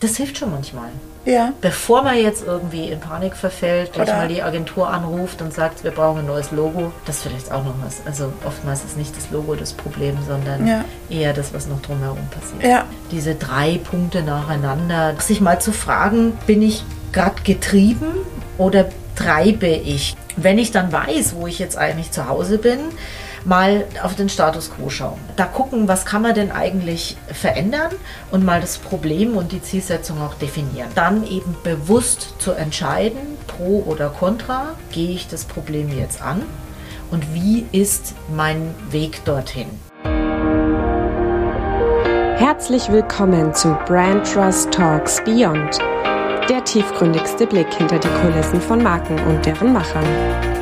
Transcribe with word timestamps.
Das 0.00 0.16
hilft 0.16 0.38
schon 0.38 0.50
manchmal. 0.50 0.88
Ja. 1.26 1.52
Bevor 1.60 2.02
man 2.02 2.16
jetzt 2.16 2.46
irgendwie 2.46 2.88
in 2.88 2.98
Panik 2.98 3.36
verfällt, 3.36 3.92
gleich 3.92 4.08
Oder- 4.08 4.16
mal 4.16 4.28
die 4.28 4.42
Agentur 4.42 4.88
anruft 4.88 5.42
und 5.42 5.52
sagt, 5.52 5.84
wir 5.84 5.90
brauchen 5.90 6.20
ein 6.20 6.26
neues 6.26 6.50
Logo. 6.50 6.92
Das 7.04 7.16
ist 7.18 7.22
vielleicht 7.24 7.52
auch 7.52 7.62
noch 7.62 7.74
was. 7.84 8.00
Also 8.06 8.32
oftmals 8.46 8.82
ist 8.84 8.96
nicht 8.96 9.14
das 9.14 9.30
Logo 9.30 9.54
das 9.54 9.74
Problem, 9.74 10.16
sondern 10.26 10.66
Ja. 10.66 10.84
eher 11.10 11.34
das, 11.34 11.52
was 11.52 11.66
noch 11.66 11.82
drumherum 11.82 12.18
passiert. 12.30 12.62
Ja. 12.64 12.84
Diese 13.10 13.34
drei 13.34 13.78
Punkte 13.90 14.22
nacheinander, 14.22 15.14
sich 15.20 15.42
mal 15.42 15.60
zu 15.60 15.72
fragen, 15.72 16.32
bin 16.46 16.62
ich 16.62 16.82
gerade 17.12 17.42
getrieben 17.44 18.06
oder 18.56 18.86
treibe 19.16 19.66
ich? 19.66 20.16
Wenn 20.36 20.56
ich 20.56 20.70
dann 20.72 20.90
weiß, 20.90 21.34
wo 21.34 21.46
ich 21.46 21.58
jetzt 21.58 21.76
eigentlich 21.76 22.10
zu 22.12 22.26
Hause 22.28 22.56
bin, 22.56 22.78
mal 23.44 23.84
auf 24.02 24.14
den 24.14 24.28
Status 24.28 24.70
quo 24.70 24.90
schauen. 24.90 25.18
Da 25.36 25.44
gucken, 25.44 25.88
was 25.88 26.04
kann 26.04 26.22
man 26.22 26.34
denn 26.34 26.52
eigentlich 26.52 27.16
verändern 27.32 27.92
und 28.30 28.44
mal 28.44 28.60
das 28.60 28.78
Problem 28.78 29.36
und 29.36 29.52
die 29.52 29.62
Zielsetzung 29.62 30.20
auch 30.20 30.34
definieren. 30.34 30.90
Dann 30.94 31.26
eben 31.26 31.56
bewusst 31.62 32.34
zu 32.38 32.52
entscheiden, 32.52 33.38
pro 33.46 33.82
oder 33.86 34.08
contra, 34.08 34.74
gehe 34.92 35.10
ich 35.10 35.28
das 35.28 35.44
Problem 35.44 35.96
jetzt 35.96 36.22
an 36.22 36.42
und 37.10 37.34
wie 37.34 37.66
ist 37.72 38.14
mein 38.34 38.74
Weg 38.90 39.24
dorthin. 39.24 39.68
Herzlich 42.36 42.90
willkommen 42.90 43.52
zu 43.52 43.76
Brand 43.86 44.26
Trust 44.26 44.72
Talks 44.72 45.22
Beyond, 45.24 45.78
der 46.48 46.64
tiefgründigste 46.64 47.46
Blick 47.46 47.72
hinter 47.74 47.98
die 47.98 48.08
Kulissen 48.08 48.60
von 48.60 48.82
Marken 48.82 49.18
und 49.26 49.44
deren 49.44 49.72
Machern. 49.72 50.59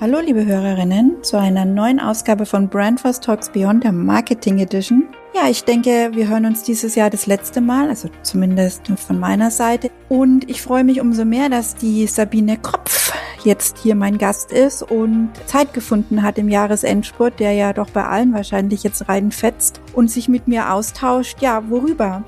Hallo 0.00 0.18
liebe 0.18 0.46
Hörerinnen 0.46 1.22
zu 1.22 1.38
einer 1.38 1.66
neuen 1.66 2.00
Ausgabe 2.00 2.46
von 2.46 2.70
Brand 2.70 3.02
First 3.02 3.22
Talks 3.22 3.50
Beyond 3.50 3.84
der 3.84 3.92
Marketing 3.92 4.58
Edition. 4.58 5.06
Ja, 5.34 5.50
ich 5.50 5.62
denke, 5.64 6.12
wir 6.14 6.26
hören 6.26 6.46
uns 6.46 6.62
dieses 6.62 6.94
Jahr 6.94 7.10
das 7.10 7.26
letzte 7.26 7.60
Mal, 7.60 7.90
also 7.90 8.08
zumindest 8.22 8.88
von 8.96 9.18
meiner 9.18 9.50
Seite. 9.50 9.90
Und 10.08 10.48
ich 10.48 10.62
freue 10.62 10.84
mich 10.84 11.02
umso 11.02 11.26
mehr, 11.26 11.50
dass 11.50 11.74
die 11.76 12.06
Sabine 12.06 12.56
Kropf 12.56 13.12
jetzt 13.44 13.76
hier 13.76 13.94
mein 13.94 14.16
Gast 14.16 14.52
ist 14.52 14.82
und 14.82 15.32
Zeit 15.44 15.74
gefunden 15.74 16.22
hat 16.22 16.38
im 16.38 16.48
Jahresendspurt, 16.48 17.38
der 17.38 17.52
ja 17.52 17.74
doch 17.74 17.90
bei 17.90 18.06
allen 18.06 18.32
wahrscheinlich 18.32 18.82
jetzt 18.82 19.06
reinfetzt 19.06 19.82
und 19.92 20.10
sich 20.10 20.30
mit 20.30 20.48
mir 20.48 20.72
austauscht. 20.72 21.42
Ja, 21.42 21.68
worüber? 21.68 22.24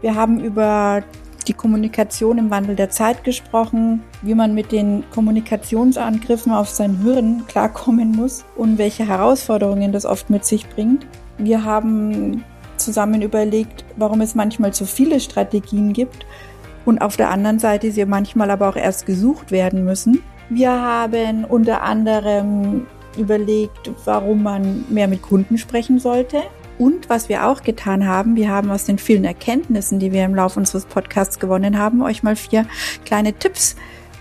Wir 0.00 0.14
haben 0.14 0.38
über 0.38 1.02
die 1.48 1.54
Kommunikation 1.54 2.38
im 2.38 2.50
Wandel 2.50 2.76
der 2.76 2.90
Zeit 2.90 3.24
gesprochen, 3.24 4.02
wie 4.22 4.34
man 4.34 4.54
mit 4.54 4.72
den 4.72 5.04
Kommunikationsangriffen 5.10 6.52
auf 6.52 6.68
sein 6.68 6.98
Hirn 7.02 7.44
klarkommen 7.46 8.12
muss 8.12 8.44
und 8.56 8.78
welche 8.78 9.06
Herausforderungen 9.06 9.92
das 9.92 10.04
oft 10.04 10.30
mit 10.30 10.44
sich 10.44 10.68
bringt. 10.68 11.06
Wir 11.38 11.64
haben 11.64 12.44
zusammen 12.76 13.22
überlegt, 13.22 13.84
warum 13.96 14.20
es 14.20 14.34
manchmal 14.34 14.72
zu 14.72 14.84
viele 14.84 15.20
Strategien 15.20 15.92
gibt 15.92 16.26
und 16.84 17.00
auf 17.00 17.16
der 17.16 17.30
anderen 17.30 17.58
Seite 17.58 17.90
sie 17.90 18.04
manchmal 18.04 18.50
aber 18.50 18.68
auch 18.68 18.76
erst 18.76 19.06
gesucht 19.06 19.50
werden 19.50 19.84
müssen. 19.84 20.22
Wir 20.48 20.70
haben 20.70 21.44
unter 21.44 21.82
anderem 21.82 22.86
überlegt, 23.18 23.90
warum 24.04 24.42
man 24.42 24.84
mehr 24.88 25.08
mit 25.08 25.22
Kunden 25.22 25.58
sprechen 25.58 25.98
sollte. 25.98 26.42
Und 26.78 27.08
was 27.08 27.28
wir 27.28 27.46
auch 27.46 27.62
getan 27.62 28.06
haben, 28.06 28.36
wir 28.36 28.50
haben 28.50 28.70
aus 28.70 28.84
den 28.84 28.98
vielen 28.98 29.24
Erkenntnissen, 29.24 29.98
die 29.98 30.12
wir 30.12 30.24
im 30.24 30.34
Laufe 30.34 30.58
unseres 30.58 30.84
Podcasts 30.84 31.38
gewonnen 31.38 31.78
haben, 31.78 32.02
euch 32.02 32.22
mal 32.22 32.36
vier 32.36 32.66
kleine 33.04 33.32
Tipps 33.32 33.76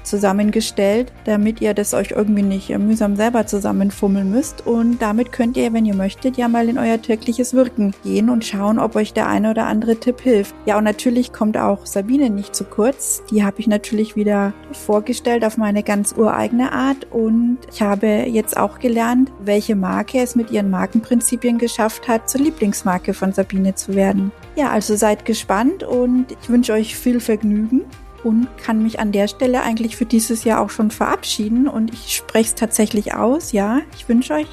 zusammengestellt, 0.05 1.11
damit 1.25 1.61
ihr 1.61 1.73
das 1.73 1.93
euch 1.93 2.11
irgendwie 2.11 2.43
nicht 2.43 2.69
mühsam 2.77 3.15
selber 3.15 3.45
zusammenfummeln 3.45 4.29
müsst. 4.29 4.65
Und 4.65 5.01
damit 5.01 5.31
könnt 5.31 5.57
ihr, 5.57 5.73
wenn 5.73 5.85
ihr 5.85 5.95
möchtet, 5.95 6.37
ja 6.37 6.47
mal 6.47 6.69
in 6.69 6.77
euer 6.77 7.01
tägliches 7.01 7.53
Wirken 7.53 7.93
gehen 8.03 8.29
und 8.29 8.45
schauen, 8.45 8.79
ob 8.79 8.95
euch 8.95 9.13
der 9.13 9.27
eine 9.27 9.51
oder 9.51 9.65
andere 9.65 9.97
Tipp 9.97 10.21
hilft. 10.21 10.55
Ja, 10.65 10.77
und 10.77 10.83
natürlich 10.83 11.33
kommt 11.33 11.57
auch 11.57 11.85
Sabine 11.85 12.29
nicht 12.29 12.55
zu 12.55 12.63
kurz. 12.63 13.23
Die 13.31 13.43
habe 13.43 13.59
ich 13.59 13.67
natürlich 13.67 14.15
wieder 14.15 14.53
vorgestellt 14.71 15.43
auf 15.43 15.57
meine 15.57 15.83
ganz 15.83 16.13
ureigene 16.17 16.71
Art. 16.71 17.11
Und 17.11 17.59
ich 17.71 17.81
habe 17.81 18.07
jetzt 18.27 18.57
auch 18.57 18.79
gelernt, 18.79 19.31
welche 19.43 19.75
Marke 19.75 20.19
es 20.19 20.35
mit 20.35 20.51
ihren 20.51 20.69
Markenprinzipien 20.69 21.57
geschafft 21.57 22.07
hat, 22.07 22.29
zur 22.29 22.41
Lieblingsmarke 22.41 23.13
von 23.13 23.33
Sabine 23.33 23.75
zu 23.75 23.95
werden. 23.95 24.31
Ja, 24.55 24.69
also 24.69 24.95
seid 24.95 25.25
gespannt 25.25 25.83
und 25.83 26.27
ich 26.41 26.49
wünsche 26.49 26.73
euch 26.73 26.95
viel 26.95 27.19
Vergnügen 27.19 27.81
und 28.25 28.47
kann 28.57 28.81
mich 28.81 28.99
an 28.99 29.11
der 29.11 29.27
Stelle 29.27 29.61
eigentlich 29.61 29.95
für 29.95 30.05
dieses 30.05 30.43
Jahr 30.43 30.59
auch 30.59 30.71
schon 30.71 30.89
verabschieden 30.89 31.67
und 31.67 31.93
ich 31.93 32.15
spreche 32.15 32.49
es 32.49 32.55
tatsächlich 32.55 33.13
aus. 33.13 33.51
Ja, 33.51 33.81
ich 33.95 34.09
wünsche 34.09 34.33
euch 34.33 34.47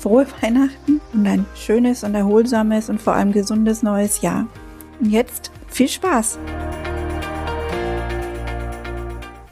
frohe 0.00 0.26
Weihnachten 0.40 1.02
und 1.12 1.26
ein 1.26 1.44
schönes 1.54 2.02
und 2.02 2.14
erholsames 2.14 2.88
und 2.88 3.00
vor 3.00 3.12
allem 3.12 3.32
gesundes 3.32 3.82
neues 3.82 4.22
Jahr. 4.22 4.46
Und 5.00 5.10
jetzt 5.10 5.50
viel 5.68 5.88
Spaß! 5.88 6.38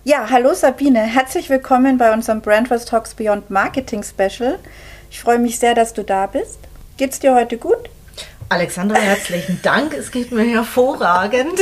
Ja, 0.02 0.30
hallo 0.30 0.54
Sabine, 0.54 1.00
herzlich 1.00 1.50
willkommen 1.50 1.98
bei 1.98 2.14
unserem 2.14 2.40
Brandfast 2.40 2.88
Talks 2.88 3.12
Beyond 3.14 3.50
Marketing 3.50 4.02
Special. 4.02 4.58
Ich 5.10 5.20
freue 5.20 5.38
mich 5.38 5.58
sehr, 5.58 5.74
dass 5.74 5.92
du 5.92 6.02
da 6.02 6.26
bist. 6.26 6.58
Geht's 6.96 7.20
dir 7.20 7.34
heute 7.34 7.58
gut? 7.58 7.90
Alexandra, 8.50 8.96
herzlichen 8.96 9.60
Dank. 9.62 9.92
Es 9.94 10.10
geht 10.10 10.32
mir 10.32 10.44
hervorragend. 10.44 11.58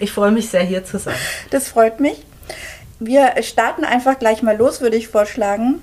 Ich 0.00 0.10
freue 0.12 0.32
mich 0.32 0.48
sehr, 0.48 0.62
hier 0.62 0.84
zu 0.84 0.98
sein. 0.98 1.14
Das 1.50 1.68
freut 1.68 2.00
mich. 2.00 2.24
Wir 2.98 3.34
starten 3.42 3.84
einfach 3.84 4.18
gleich 4.18 4.42
mal 4.42 4.56
los, 4.56 4.80
würde 4.80 4.96
ich 4.96 5.08
vorschlagen. 5.08 5.80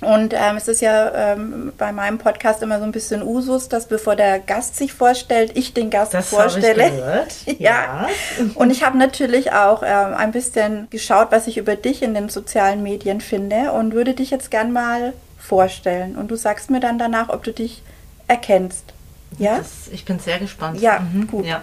Und 0.00 0.34
ähm, 0.34 0.56
es 0.56 0.68
ist 0.68 0.80
ja 0.80 1.32
ähm, 1.32 1.72
bei 1.78 1.92
meinem 1.92 2.18
Podcast 2.18 2.62
immer 2.62 2.78
so 2.78 2.84
ein 2.84 2.92
bisschen 2.92 3.22
Usus, 3.22 3.68
dass 3.68 3.86
bevor 3.86 4.16
der 4.16 4.38
Gast 4.38 4.76
sich 4.76 4.92
vorstellt, 4.92 5.52
ich 5.54 5.72
den 5.72 5.88
Gast 5.90 6.12
Das 6.14 6.32
habe 6.32 6.46
ich 6.46 6.52
vorstelle. 6.52 6.90
gehört. 6.90 7.34
Ja. 7.58 8.08
Und 8.54 8.70
ich 8.70 8.84
habe 8.84 8.98
natürlich 8.98 9.52
auch 9.52 9.82
ähm, 9.84 10.14
ein 10.14 10.32
bisschen 10.32 10.88
geschaut, 10.90 11.28
was 11.30 11.46
ich 11.46 11.56
über 11.58 11.76
dich 11.76 12.02
in 12.02 12.14
den 12.14 12.28
sozialen 12.28 12.82
Medien 12.82 13.20
finde 13.20 13.72
und 13.72 13.92
würde 13.94 14.14
dich 14.14 14.30
jetzt 14.30 14.50
gern 14.50 14.72
mal 14.72 15.12
vorstellen. 15.38 16.16
Und 16.16 16.30
du 16.30 16.36
sagst 16.36 16.70
mir 16.70 16.80
dann 16.80 16.98
danach, 16.98 17.28
ob 17.28 17.44
du 17.44 17.52
dich 17.52 17.82
erkennst. 18.28 18.93
Ja? 19.38 19.58
Das, 19.58 19.88
ich 19.92 20.04
bin 20.04 20.18
sehr 20.18 20.38
gespannt. 20.38 20.80
Ja, 20.80 21.00
Mhm, 21.00 21.26
gut. 21.26 21.44
Ja. 21.46 21.62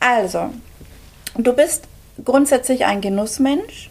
Also, 0.00 0.50
du 1.36 1.52
bist 1.52 1.84
grundsätzlich 2.24 2.84
ein 2.84 3.00
Genussmensch, 3.00 3.90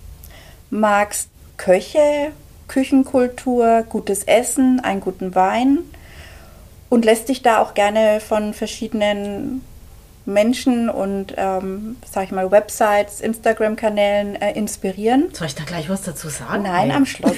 magst 0.70 1.30
Köche, 1.58 2.32
Küchenkultur, 2.68 3.84
gutes 3.90 4.24
Essen, 4.24 4.80
einen 4.80 5.02
guten 5.02 5.36
Wein 5.36 5.80
und 6.90 7.06
lässt 7.06 7.30
dich 7.30 7.42
da 7.42 7.60
auch 7.60 7.74
gerne 7.74 8.20
von 8.20 8.54
verschiedenen 8.54 9.64
Menschen 10.26 10.90
und, 10.90 11.34
ähm, 11.36 11.98
sag 12.10 12.26
ich 12.26 12.32
mal, 12.32 12.52
Websites, 12.52 13.22
Instagram-Kanälen 13.22 14.36
äh, 14.40 14.52
inspirieren. 14.54 15.30
Soll 15.34 15.48
ich 15.48 15.56
da 15.56 15.64
gleich 15.64 15.90
was 15.90 16.04
dazu 16.04 16.30
sagen? 16.30 16.64
Nein, 16.64 16.90
Nee. 16.90 16.94
am 16.94 17.06
Schluss. 17.06 17.38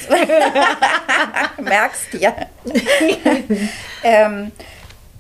Merkst 1.62 2.14
ja. 2.16 2.34
ähm, 4.04 4.52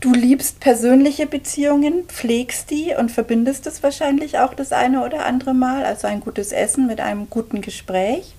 du 0.04 0.12
liebst 0.12 0.60
persönliche 0.60 1.28
Beziehungen, 1.28 2.04
pflegst 2.08 2.70
die 2.70 2.94
und 2.94 3.10
verbindest 3.10 3.68
es 3.68 3.82
wahrscheinlich 3.84 4.38
auch 4.38 4.54
das 4.54 4.74
eine 4.74 5.06
oder 5.06 5.26
andere 5.26 5.54
Mal. 5.54 5.86
Also 5.86 6.08
ein 6.08 6.20
gutes 6.20 6.52
Essen 6.52 6.88
mit 6.88 7.00
einem 7.00 7.30
guten 7.30 7.62
Gespräch. 7.62 8.34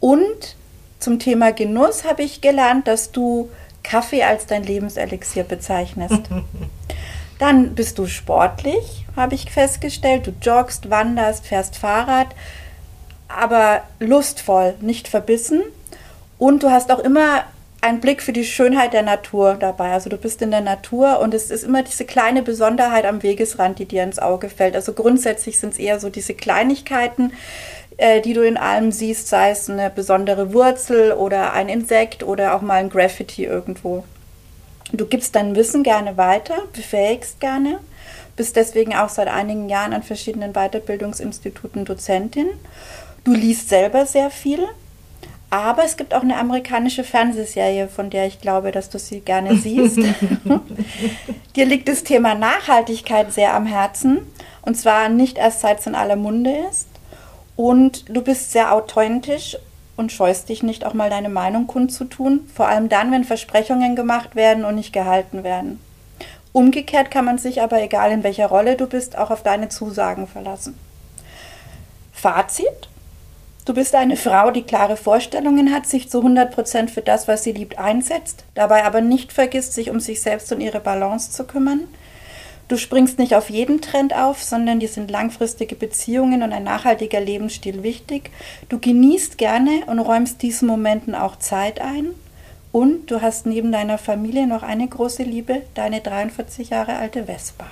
Und 0.00 0.56
zum 0.98 1.18
Thema 1.18 1.52
Genuss 1.52 2.04
habe 2.04 2.22
ich 2.22 2.40
gelernt, 2.40 2.88
dass 2.88 3.12
du 3.12 3.50
Kaffee 3.82 4.22
als 4.22 4.46
dein 4.46 4.64
Lebenselixier 4.64 5.44
bezeichnest. 5.44 6.22
Dann 7.38 7.74
bist 7.74 7.98
du 7.98 8.06
sportlich, 8.06 9.04
habe 9.14 9.34
ich 9.34 9.50
festgestellt. 9.50 10.26
Du 10.26 10.32
joggst, 10.40 10.88
wanderst, 10.88 11.44
fährst 11.44 11.76
Fahrrad, 11.76 12.28
aber 13.28 13.82
lustvoll, 13.98 14.74
nicht 14.80 15.06
verbissen. 15.06 15.60
Und 16.38 16.62
du 16.62 16.70
hast 16.70 16.90
auch 16.90 17.00
immer 17.00 17.44
einen 17.82 18.00
Blick 18.00 18.22
für 18.22 18.32
die 18.32 18.44
Schönheit 18.44 18.92
der 18.92 19.02
Natur 19.02 19.56
dabei. 19.58 19.92
Also 19.92 20.08
du 20.08 20.16
bist 20.16 20.40
in 20.40 20.52
der 20.52 20.60
Natur 20.60 21.18
und 21.18 21.34
es 21.34 21.50
ist 21.50 21.64
immer 21.64 21.82
diese 21.82 22.04
kleine 22.04 22.42
Besonderheit 22.42 23.04
am 23.04 23.22
Wegesrand, 23.22 23.78
die 23.78 23.86
dir 23.86 24.04
ins 24.04 24.20
Auge 24.20 24.48
fällt. 24.48 24.76
Also 24.76 24.92
grundsätzlich 24.92 25.58
sind 25.58 25.72
es 25.72 25.78
eher 25.80 25.98
so 25.98 26.08
diese 26.08 26.34
Kleinigkeiten, 26.34 27.32
äh, 27.96 28.20
die 28.20 28.34
du 28.34 28.42
in 28.42 28.56
allem 28.56 28.92
siehst, 28.92 29.26
sei 29.26 29.50
es 29.50 29.68
eine 29.68 29.90
besondere 29.90 30.54
Wurzel 30.54 31.12
oder 31.12 31.54
ein 31.54 31.68
Insekt 31.68 32.22
oder 32.22 32.54
auch 32.54 32.62
mal 32.62 32.74
ein 32.74 32.88
Graffiti 32.88 33.44
irgendwo. 33.44 34.04
Du 34.92 35.06
gibst 35.06 35.34
dein 35.34 35.56
Wissen 35.56 35.82
gerne 35.82 36.16
weiter, 36.16 36.54
befähigst 36.72 37.40
gerne, 37.40 37.80
bist 38.36 38.54
deswegen 38.54 38.94
auch 38.94 39.08
seit 39.08 39.28
einigen 39.28 39.68
Jahren 39.68 39.92
an 39.92 40.04
verschiedenen 40.04 40.52
Weiterbildungsinstituten 40.52 41.84
Dozentin. 41.84 42.48
Du 43.24 43.32
liest 43.32 43.68
selber 43.68 44.06
sehr 44.06 44.30
viel, 44.30 44.68
aber 45.52 45.84
es 45.84 45.98
gibt 45.98 46.14
auch 46.14 46.22
eine 46.22 46.38
amerikanische 46.38 47.04
Fernsehserie, 47.04 47.86
von 47.86 48.08
der 48.08 48.26
ich 48.26 48.40
glaube, 48.40 48.72
dass 48.72 48.88
du 48.88 48.98
sie 48.98 49.20
gerne 49.20 49.54
siehst. 49.56 49.98
Dir 51.56 51.66
liegt 51.66 51.88
das 51.88 52.04
Thema 52.04 52.34
Nachhaltigkeit 52.34 53.30
sehr 53.34 53.52
am 53.52 53.66
Herzen 53.66 54.22
und 54.62 54.76
zwar 54.76 55.10
nicht 55.10 55.36
erst 55.36 55.60
seit 55.60 55.80
es 55.80 55.86
in 55.86 55.94
aller 55.94 56.16
Munde 56.16 56.54
ist. 56.70 56.88
Und 57.54 58.08
du 58.08 58.22
bist 58.22 58.52
sehr 58.52 58.72
authentisch 58.72 59.58
und 59.94 60.10
scheust 60.10 60.48
dich 60.48 60.62
nicht, 60.62 60.86
auch 60.86 60.94
mal 60.94 61.10
deine 61.10 61.28
Meinung 61.28 61.66
kundzutun. 61.66 62.48
Vor 62.54 62.68
allem 62.68 62.88
dann, 62.88 63.12
wenn 63.12 63.24
Versprechungen 63.24 63.94
gemacht 63.94 64.34
werden 64.34 64.64
und 64.64 64.76
nicht 64.76 64.94
gehalten 64.94 65.44
werden. 65.44 65.80
Umgekehrt 66.54 67.10
kann 67.10 67.26
man 67.26 67.36
sich 67.36 67.60
aber, 67.60 67.82
egal 67.82 68.10
in 68.10 68.22
welcher 68.22 68.46
Rolle 68.46 68.76
du 68.76 68.86
bist, 68.86 69.18
auch 69.18 69.30
auf 69.30 69.42
deine 69.42 69.68
Zusagen 69.68 70.26
verlassen. 70.26 70.78
Fazit. 72.10 72.88
Du 73.64 73.74
bist 73.74 73.94
eine 73.94 74.16
Frau, 74.16 74.50
die 74.50 74.62
klare 74.62 74.96
Vorstellungen 74.96 75.72
hat, 75.72 75.86
sich 75.86 76.10
zu 76.10 76.18
100% 76.20 76.88
für 76.88 77.00
das, 77.00 77.28
was 77.28 77.44
sie 77.44 77.52
liebt, 77.52 77.78
einsetzt, 77.78 78.44
dabei 78.54 78.84
aber 78.84 79.00
nicht 79.00 79.32
vergisst, 79.32 79.74
sich 79.74 79.90
um 79.90 80.00
sich 80.00 80.20
selbst 80.20 80.52
und 80.52 80.60
ihre 80.60 80.80
Balance 80.80 81.30
zu 81.30 81.44
kümmern. 81.44 81.82
Du 82.66 82.76
springst 82.76 83.20
nicht 83.20 83.36
auf 83.36 83.50
jeden 83.50 83.80
Trend 83.80 84.16
auf, 84.16 84.42
sondern 84.42 84.80
dir 84.80 84.88
sind 84.88 85.12
langfristige 85.12 85.76
Beziehungen 85.76 86.42
und 86.42 86.52
ein 86.52 86.64
nachhaltiger 86.64 87.20
Lebensstil 87.20 87.84
wichtig. 87.84 88.30
Du 88.68 88.80
genießt 88.80 89.38
gerne 89.38 89.82
und 89.86 90.00
räumst 90.00 90.42
diesen 90.42 90.66
Momenten 90.66 91.14
auch 91.14 91.36
Zeit 91.36 91.80
ein. 91.80 92.08
Und 92.72 93.10
du 93.10 93.20
hast 93.20 93.46
neben 93.46 93.70
deiner 93.70 93.98
Familie 93.98 94.48
noch 94.48 94.62
eine 94.64 94.88
große 94.88 95.22
Liebe, 95.22 95.62
deine 95.74 96.00
43 96.00 96.70
Jahre 96.70 96.96
alte 96.96 97.24
Vespa. 97.26 97.66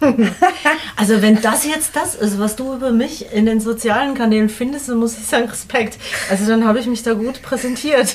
Also 0.96 1.22
wenn 1.22 1.40
das 1.42 1.64
jetzt 1.64 1.96
das 1.96 2.14
ist, 2.14 2.38
was 2.38 2.56
du 2.56 2.74
über 2.74 2.92
mich 2.92 3.32
in 3.32 3.46
den 3.46 3.60
sozialen 3.60 4.14
Kanälen 4.14 4.48
findest, 4.48 4.88
dann 4.88 4.98
muss 4.98 5.18
ich 5.18 5.26
sagen, 5.26 5.48
Respekt. 5.48 5.98
Also 6.30 6.46
dann 6.46 6.66
habe 6.66 6.78
ich 6.78 6.86
mich 6.86 7.02
da 7.02 7.14
gut 7.14 7.42
präsentiert. 7.42 8.14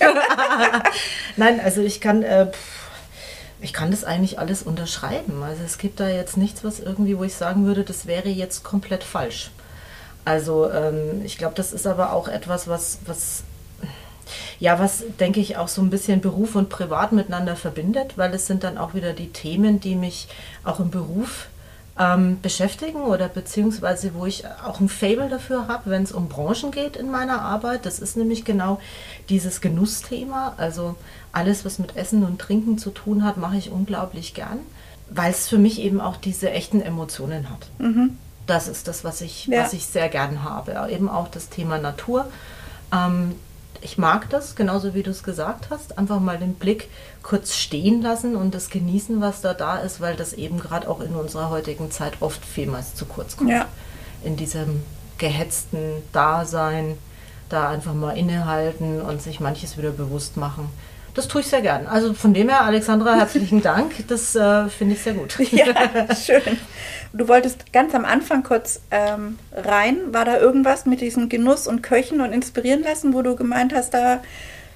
Nein, 1.36 1.60
also 1.60 1.82
ich 1.82 2.02
kann, 2.02 2.24
äh, 2.24 2.48
ich 3.62 3.74
kann 3.74 3.92
das 3.92 4.04
eigentlich 4.04 4.40
alles 4.40 4.64
unterschreiben. 4.64 5.44
Also 5.44 5.64
es 5.66 5.78
gibt 5.78 6.00
da 6.00 6.08
jetzt 6.08 6.38
nichts, 6.38 6.64
was 6.64 6.80
irgendwie, 6.80 7.18
wo 7.18 7.24
ich 7.24 7.36
sagen 7.36 7.66
würde, 7.66 7.84
das 7.84 8.08
wäre 8.08 8.30
jetzt 8.30 8.64
komplett 8.64 9.04
falsch. 9.04 9.52
Also 10.26 10.70
ähm, 10.72 11.22
ich 11.24 11.38
glaube, 11.38 11.56
das 11.56 11.74
ist 11.74 11.88
aber 11.88 12.14
auch 12.14 12.28
etwas, 12.28 12.68
was, 12.68 13.00
was 13.06 13.44
ja, 14.60 14.78
was 14.78 15.04
denke 15.20 15.40
ich 15.40 15.58
auch 15.58 15.68
so 15.68 15.82
ein 15.82 15.90
bisschen 15.90 16.22
Beruf 16.22 16.56
und 16.56 16.70
Privat 16.70 17.14
miteinander 17.14 17.56
verbindet, 17.56 18.18
weil 18.18 18.34
es 18.34 18.46
sind 18.46 18.64
dann 18.64 18.78
auch 18.78 18.94
wieder 18.94 19.14
die 19.14 19.32
Themen, 19.32 19.80
die 19.80 19.96
mich 19.96 20.28
auch 20.64 20.80
im 20.80 20.92
Beruf 20.92 21.48
ähm, 22.00 22.40
beschäftigen 22.42 23.02
oder 23.02 23.28
beziehungsweise 23.28 24.14
wo 24.14 24.26
ich 24.26 24.46
auch 24.66 24.80
ein 24.80 24.88
Fable 24.88 25.28
dafür 25.28 25.68
habe, 25.68 25.90
wenn 25.90 26.04
es 26.04 26.14
um 26.14 26.30
Branchen 26.30 26.72
geht 26.72 26.96
in 26.96 27.12
meiner 27.12 27.42
Arbeit. 27.42 27.86
Das 27.86 28.00
ist 28.00 28.16
nämlich 28.16 28.46
genau 28.46 28.80
dieses 29.28 29.60
Genussthema. 29.60 30.54
Also 30.58 30.96
alles, 31.34 31.66
was 31.66 31.78
mit 31.78 31.98
Essen 31.98 32.24
und 32.24 32.40
Trinken 32.40 32.78
zu 32.78 32.92
tun 32.92 33.26
hat, 33.26 33.36
mache 33.36 33.58
ich 33.58 33.70
unglaublich 33.70 34.34
gern, 34.34 34.60
weil 35.10 35.32
es 35.32 35.50
für 35.50 35.58
mich 35.58 35.82
eben 35.82 36.00
auch 36.00 36.16
diese 36.16 36.50
echten 36.52 36.82
Emotionen 36.82 37.50
hat. 37.50 37.68
Mhm. 37.80 38.18
Das 38.48 38.70
ist 38.70 38.88
das, 38.88 39.04
was 39.04 39.20
ich, 39.22 39.48
ja. 39.48 39.64
was 39.64 39.74
ich 39.74 39.86
sehr 39.86 40.08
gern 40.08 40.44
habe. 40.44 40.88
Eben 40.90 41.10
auch 41.10 41.28
das 41.28 41.50
Thema 41.50 41.78
Natur. 41.78 42.26
Ähm, 42.94 43.36
ich 43.82 43.98
mag 43.98 44.30
das, 44.30 44.56
genauso 44.56 44.94
wie 44.94 45.04
du 45.04 45.12
es 45.12 45.24
gesagt 45.24 45.70
hast, 45.70 45.98
einfach 45.98 46.20
mal 46.20 46.38
den 46.38 46.56
Blick 46.56 46.90
kurz 47.24 47.56
stehen 47.56 48.02
lassen 48.02 48.36
und 48.36 48.54
das 48.54 48.70
genießen, 48.70 49.22
was 49.22 49.42
da 49.42 49.54
da 49.54 49.78
ist, 49.78 50.02
weil 50.02 50.16
das 50.16 50.34
eben 50.34 50.60
gerade 50.60 50.90
auch 50.90 51.00
in 51.00 51.16
unserer 51.16 51.50
heutigen 51.50 51.92
Zeit 51.92 52.14
oft 52.22 52.44
vielmals 52.46 52.96
zu 52.96 53.06
kurz 53.06 53.38
kommt. 53.38 53.52
Ja. 53.52 53.68
In 54.24 54.36
diesem 54.36 54.84
gehetzten 55.18 56.04
Dasein, 56.12 56.98
da 57.50 57.70
einfach 57.70 57.94
mal 57.94 58.18
innehalten 58.18 59.02
und 59.02 59.22
sich 59.22 59.40
manches 59.40 59.78
wieder 59.78 59.92
bewusst 59.92 60.38
machen. 60.38 60.70
Das 61.20 61.28
tue 61.28 61.42
ich 61.42 61.48
sehr 61.48 61.62
gern. 61.62 61.86
Also 61.86 62.14
von 62.14 62.34
dem 62.34 62.48
her, 62.48 62.62
Alexandra, 62.62 63.16
herzlichen 63.16 63.62
Dank. 63.62 64.08
Das 64.08 64.38
äh, 64.38 64.70
finde 64.70 64.96
ich 64.96 65.02
sehr 65.02 65.12
gut. 65.12 65.38
Ja, 65.52 65.66
schön. 66.16 66.58
Du 67.12 67.28
wolltest 67.28 67.74
ganz 67.74 67.94
am 67.94 68.06
Anfang 68.06 68.42
kurz 68.42 68.80
ähm, 68.90 69.38
rein. 69.52 69.98
War 70.14 70.24
da 70.24 70.38
irgendwas 70.38 70.86
mit 70.86 71.02
diesem 71.02 71.28
Genuss 71.28 71.68
und 71.68 71.82
Köchen 71.84 72.22
und 72.22 72.32
inspirieren 72.32 72.84
lassen, 72.84 73.14
wo 73.14 73.22
du 73.22 73.36
gemeint 73.36 73.74
hast, 73.76 73.94
da 73.94 74.22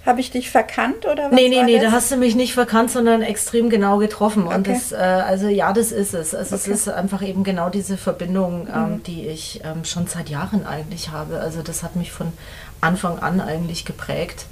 habe 0.05 0.19
ich 0.19 0.31
dich 0.31 0.51
verkannt 0.51 1.05
oder 1.05 1.27
was? 1.27 1.31
Nee, 1.31 1.47
nee, 1.47 1.63
nee, 1.63 1.79
da 1.79 1.93
hast 1.93 2.11
du 2.11 2.17
mich 2.17 2.35
nicht 2.35 2.53
verkannt, 2.53 2.91
sondern 2.91 3.21
extrem 3.21 3.69
genau 3.69 3.97
getroffen. 3.99 4.45
Und 4.45 4.67
okay. 4.67 4.73
das, 4.73 4.91
äh, 4.91 4.95
also 4.95 5.47
ja, 5.47 5.71
das 5.71 5.93
ist 5.93 6.13
es. 6.13 6.35
Also 6.35 6.55
okay. 6.55 6.71
es 6.71 6.81
ist 6.81 6.89
einfach 6.89 7.21
eben 7.21 7.45
genau 7.45 7.69
diese 7.69 7.95
Verbindung, 7.95 8.67
ähm, 8.67 8.95
mhm. 8.95 9.03
die 9.03 9.27
ich 9.27 9.61
ähm, 9.63 9.85
schon 9.85 10.07
seit 10.07 10.27
Jahren 10.27 10.65
eigentlich 10.65 11.09
habe. 11.09 11.39
Also 11.39 11.61
das 11.61 11.83
hat 11.83 11.95
mich 11.95 12.11
von 12.11 12.33
Anfang 12.81 13.19
an 13.19 13.39
eigentlich 13.39 13.85
geprägt 13.85 14.47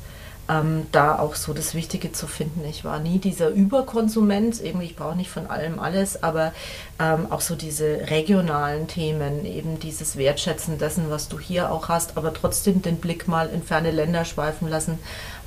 ähm, 0.52 0.88
da 0.92 1.18
auch 1.18 1.36
so 1.36 1.54
das 1.54 1.76
Wichtige 1.76 2.12
zu 2.12 2.28
finden. 2.28 2.66
Ich 2.70 2.84
war 2.84 3.00
nie 3.00 3.20
dieser 3.20 3.50
Überkonsument, 3.50 4.60
eben 4.62 4.82
ich 4.82 4.96
brauche 4.96 5.16
nicht 5.16 5.30
von 5.30 5.48
allem 5.48 5.80
alles, 5.80 6.24
aber 6.24 6.52
ähm, 7.00 7.32
auch 7.32 7.42
so 7.42 7.56
diese 7.56 8.10
regionalen 8.10 8.88
Themen, 8.88 9.46
eben 9.46 9.80
dieses 9.80 10.18
Wertschätzen 10.18 10.78
dessen, 10.78 11.10
was 11.10 11.30
du 11.30 11.40
hier 11.40 11.72
auch 11.72 11.88
hast, 11.88 12.18
aber 12.18 12.34
trotzdem 12.34 12.82
den 12.82 12.98
Blick 12.98 13.28
mal 13.28 13.50
in 13.50 13.64
ferne 13.64 13.92
Länder 13.92 14.26
schweifen 14.26 14.68
lassen, 14.68 15.00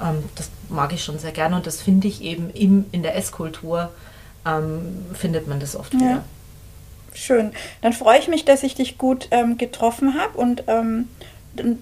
ähm, 0.02 0.24
das 0.36 0.48
mag 0.70 0.92
ich 0.92 1.04
schon 1.04 1.18
sehr 1.18 1.32
gerne 1.32 1.56
und 1.56 1.66
das 1.66 1.82
finde 1.82 2.08
ich 2.08 2.22
eben 2.22 2.50
im, 2.50 2.86
in 2.92 3.02
der 3.02 3.16
Esskultur, 3.16 3.90
ähm, 4.46 5.04
findet 5.12 5.46
man 5.48 5.60
das 5.60 5.76
oft 5.76 5.92
ja. 5.94 6.00
wieder. 6.00 6.24
Schön. 7.12 7.52
Dann 7.82 7.92
freue 7.92 8.18
ich 8.18 8.28
mich, 8.28 8.44
dass 8.44 8.62
ich 8.62 8.74
dich 8.74 8.96
gut 8.96 9.28
ähm, 9.30 9.58
getroffen 9.58 10.18
habe 10.18 10.38
und 10.38 10.64
ähm, 10.66 11.08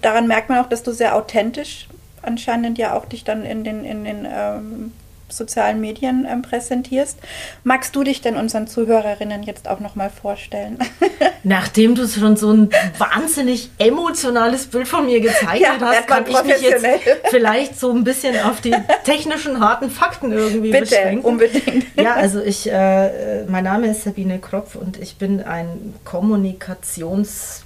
daran 0.02 0.26
merkt 0.26 0.48
man 0.48 0.58
auch, 0.58 0.68
dass 0.68 0.82
du 0.82 0.92
sehr 0.92 1.14
authentisch 1.14 1.86
anscheinend 2.22 2.78
ja 2.78 2.94
auch 2.94 3.04
dich 3.06 3.24
dann 3.24 3.44
in 3.44 3.64
den, 3.64 3.84
in 3.84 4.04
den 4.04 4.26
ähm, 4.30 4.92
sozialen 5.32 5.80
Medien 5.80 6.26
ähm, 6.28 6.42
präsentierst. 6.42 7.18
Magst 7.64 7.96
du 7.96 8.04
dich 8.04 8.20
denn 8.20 8.36
unseren 8.36 8.66
Zuhörerinnen 8.66 9.42
jetzt 9.42 9.68
auch 9.68 9.80
nochmal 9.80 10.10
vorstellen? 10.10 10.78
Nachdem 11.42 11.94
du 11.94 12.06
schon 12.06 12.36
so 12.36 12.52
ein 12.52 12.70
wahnsinnig 12.98 13.70
emotionales 13.78 14.66
Bild 14.66 14.86
von 14.86 15.06
mir 15.06 15.20
gezeigt 15.20 15.60
ja, 15.60 15.76
hast, 15.80 16.06
kann 16.06 16.24
ich 16.28 16.44
mich 16.44 16.60
jetzt 16.60 16.84
vielleicht 17.30 17.78
so 17.78 17.90
ein 17.90 18.04
bisschen 18.04 18.38
auf 18.40 18.60
die 18.60 18.74
technischen 19.04 19.60
harten 19.60 19.90
Fakten 19.90 20.32
irgendwie 20.32 20.70
Bitte, 20.70 20.84
beschränken. 20.84 21.24
unbedingt. 21.24 21.86
Ja, 21.96 22.14
also 22.14 22.40
ich, 22.40 22.70
äh, 22.70 23.44
mein 23.44 23.64
Name 23.64 23.88
ist 23.88 24.04
Sabine 24.04 24.38
Kropf 24.38 24.76
und 24.76 25.00
ich 25.00 25.16
bin 25.16 25.42
ein 25.42 25.94
Kommunikations- 26.04 27.62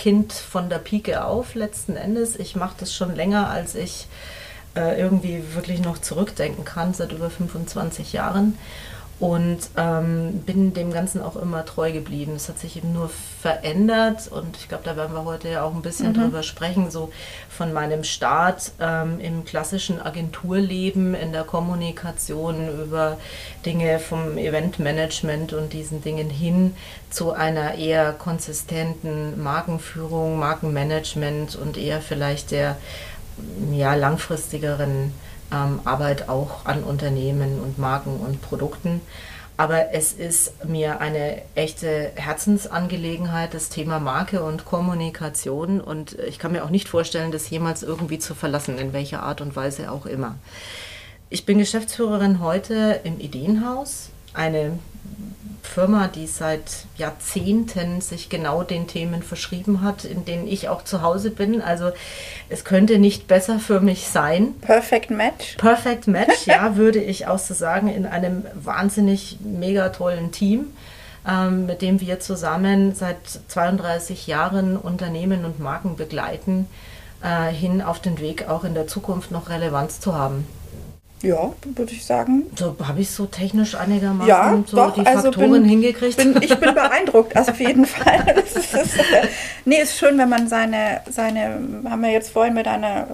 Kind 0.00 0.32
von 0.32 0.70
der 0.70 0.78
Pike 0.78 1.26
auf 1.26 1.54
letzten 1.54 1.94
Endes. 1.94 2.34
Ich 2.36 2.56
mache 2.56 2.74
das 2.80 2.94
schon 2.94 3.14
länger, 3.14 3.50
als 3.50 3.74
ich 3.74 4.06
äh, 4.74 4.98
irgendwie 4.98 5.42
wirklich 5.54 5.82
noch 5.82 5.98
zurückdenken 5.98 6.64
kann, 6.64 6.94
seit 6.94 7.12
über 7.12 7.28
25 7.28 8.14
Jahren 8.14 8.56
und 9.20 9.58
ähm, 9.76 10.40
bin 10.46 10.72
dem 10.72 10.92
Ganzen 10.92 11.22
auch 11.22 11.36
immer 11.36 11.66
treu 11.66 11.92
geblieben. 11.92 12.32
Es 12.36 12.48
hat 12.48 12.58
sich 12.58 12.78
eben 12.78 12.94
nur 12.94 13.10
verändert 13.42 14.28
und 14.28 14.56
ich 14.56 14.66
glaube, 14.66 14.84
da 14.84 14.96
werden 14.96 15.14
wir 15.14 15.26
heute 15.26 15.50
ja 15.50 15.62
auch 15.62 15.74
ein 15.74 15.82
bisschen 15.82 16.12
mhm. 16.12 16.14
drüber 16.14 16.42
sprechen, 16.42 16.90
so 16.90 17.12
von 17.50 17.74
meinem 17.74 18.02
Start 18.02 18.72
ähm, 18.80 19.20
im 19.20 19.44
klassischen 19.44 20.00
Agenturleben, 20.00 21.14
in 21.14 21.32
der 21.32 21.44
Kommunikation 21.44 22.82
über 22.82 23.18
Dinge 23.66 23.98
vom 23.98 24.38
Eventmanagement 24.38 25.52
und 25.52 25.74
diesen 25.74 26.02
Dingen 26.02 26.30
hin 26.30 26.74
zu 27.10 27.32
einer 27.32 27.74
eher 27.74 28.14
konsistenten 28.14 29.42
Markenführung, 29.42 30.38
Markenmanagement 30.38 31.56
und 31.56 31.76
eher 31.76 32.00
vielleicht 32.00 32.52
der 32.52 32.78
ja, 33.70 33.94
langfristigeren 33.94 35.12
ähm, 35.52 35.80
Arbeit 35.84 36.28
auch 36.28 36.64
an 36.66 36.82
Unternehmen 36.82 37.60
und 37.60 37.78
Marken 37.78 38.16
und 38.16 38.42
Produkten. 38.42 39.00
Aber 39.56 39.92
es 39.92 40.14
ist 40.14 40.64
mir 40.64 41.02
eine 41.02 41.42
echte 41.54 42.12
Herzensangelegenheit, 42.14 43.52
das 43.52 43.68
Thema 43.68 44.00
Marke 44.00 44.42
und 44.42 44.64
Kommunikation. 44.64 45.82
Und 45.82 46.18
ich 46.18 46.38
kann 46.38 46.52
mir 46.52 46.64
auch 46.64 46.70
nicht 46.70 46.88
vorstellen, 46.88 47.30
das 47.30 47.50
jemals 47.50 47.82
irgendwie 47.82 48.18
zu 48.18 48.34
verlassen, 48.34 48.78
in 48.78 48.94
welcher 48.94 49.22
Art 49.22 49.42
und 49.42 49.54
Weise 49.56 49.92
auch 49.92 50.06
immer. 50.06 50.36
Ich 51.28 51.44
bin 51.44 51.58
Geschäftsführerin 51.58 52.40
heute 52.40 53.00
im 53.04 53.20
Ideenhaus, 53.20 54.08
eine 54.32 54.78
Firma, 55.62 56.08
die 56.08 56.26
seit 56.26 56.86
Jahrzehnten 56.96 58.00
sich 58.00 58.28
genau 58.28 58.62
den 58.62 58.86
Themen 58.86 59.22
verschrieben 59.22 59.82
hat, 59.82 60.04
in 60.04 60.24
denen 60.24 60.46
ich 60.46 60.68
auch 60.68 60.84
zu 60.84 61.02
Hause 61.02 61.30
bin. 61.30 61.62
Also 61.62 61.92
es 62.48 62.64
könnte 62.64 62.98
nicht 62.98 63.26
besser 63.26 63.58
für 63.58 63.80
mich 63.80 64.08
sein. 64.08 64.54
Perfect 64.60 65.10
Match. 65.10 65.56
Perfect 65.56 66.06
Match, 66.06 66.34
ja, 66.46 66.76
würde 66.76 67.00
ich 67.00 67.26
auch 67.26 67.38
so 67.38 67.54
sagen, 67.54 67.88
in 67.88 68.06
einem 68.06 68.44
wahnsinnig 68.54 69.38
mega 69.42 69.90
tollen 69.90 70.32
Team, 70.32 70.72
ähm, 71.28 71.66
mit 71.66 71.82
dem 71.82 72.00
wir 72.00 72.20
zusammen 72.20 72.94
seit 72.94 73.18
32 73.48 74.26
Jahren 74.26 74.76
Unternehmen 74.76 75.44
und 75.44 75.60
Marken 75.60 75.96
begleiten, 75.96 76.66
äh, 77.22 77.52
hin 77.52 77.82
auf 77.82 78.00
den 78.00 78.18
Weg 78.18 78.48
auch 78.48 78.64
in 78.64 78.74
der 78.74 78.86
Zukunft 78.86 79.30
noch 79.30 79.48
Relevanz 79.50 80.00
zu 80.00 80.14
haben. 80.14 80.46
Ja, 81.22 81.52
würde 81.62 81.92
ich 81.92 82.04
sagen. 82.06 82.44
So 82.56 82.76
habe 82.82 83.00
ich 83.00 83.10
so 83.10 83.26
technisch 83.26 83.74
einigermaßen 83.74 84.26
ja, 84.26 84.62
so 84.66 84.76
doch, 84.76 84.94
die 84.94 85.04
also 85.06 85.24
Faktoren 85.24 85.52
bin, 85.52 85.64
hingekriegt. 85.64 86.16
Bin, 86.16 86.40
ich 86.40 86.58
bin 86.58 86.74
beeindruckt, 86.74 87.36
also 87.36 87.52
auf 87.52 87.60
jeden 87.60 87.84
Fall. 87.84 88.20
Das 88.40 88.56
ist, 88.56 88.74
das, 88.74 88.88
nee, 89.64 89.80
ist 89.80 89.98
schön, 89.98 90.16
wenn 90.16 90.28
man 90.28 90.48
seine, 90.48 91.02
seine, 91.10 91.60
haben 91.88 92.02
wir 92.02 92.10
jetzt 92.10 92.30
vorhin 92.30 92.54
mit 92.54 92.66
einer 92.66 93.06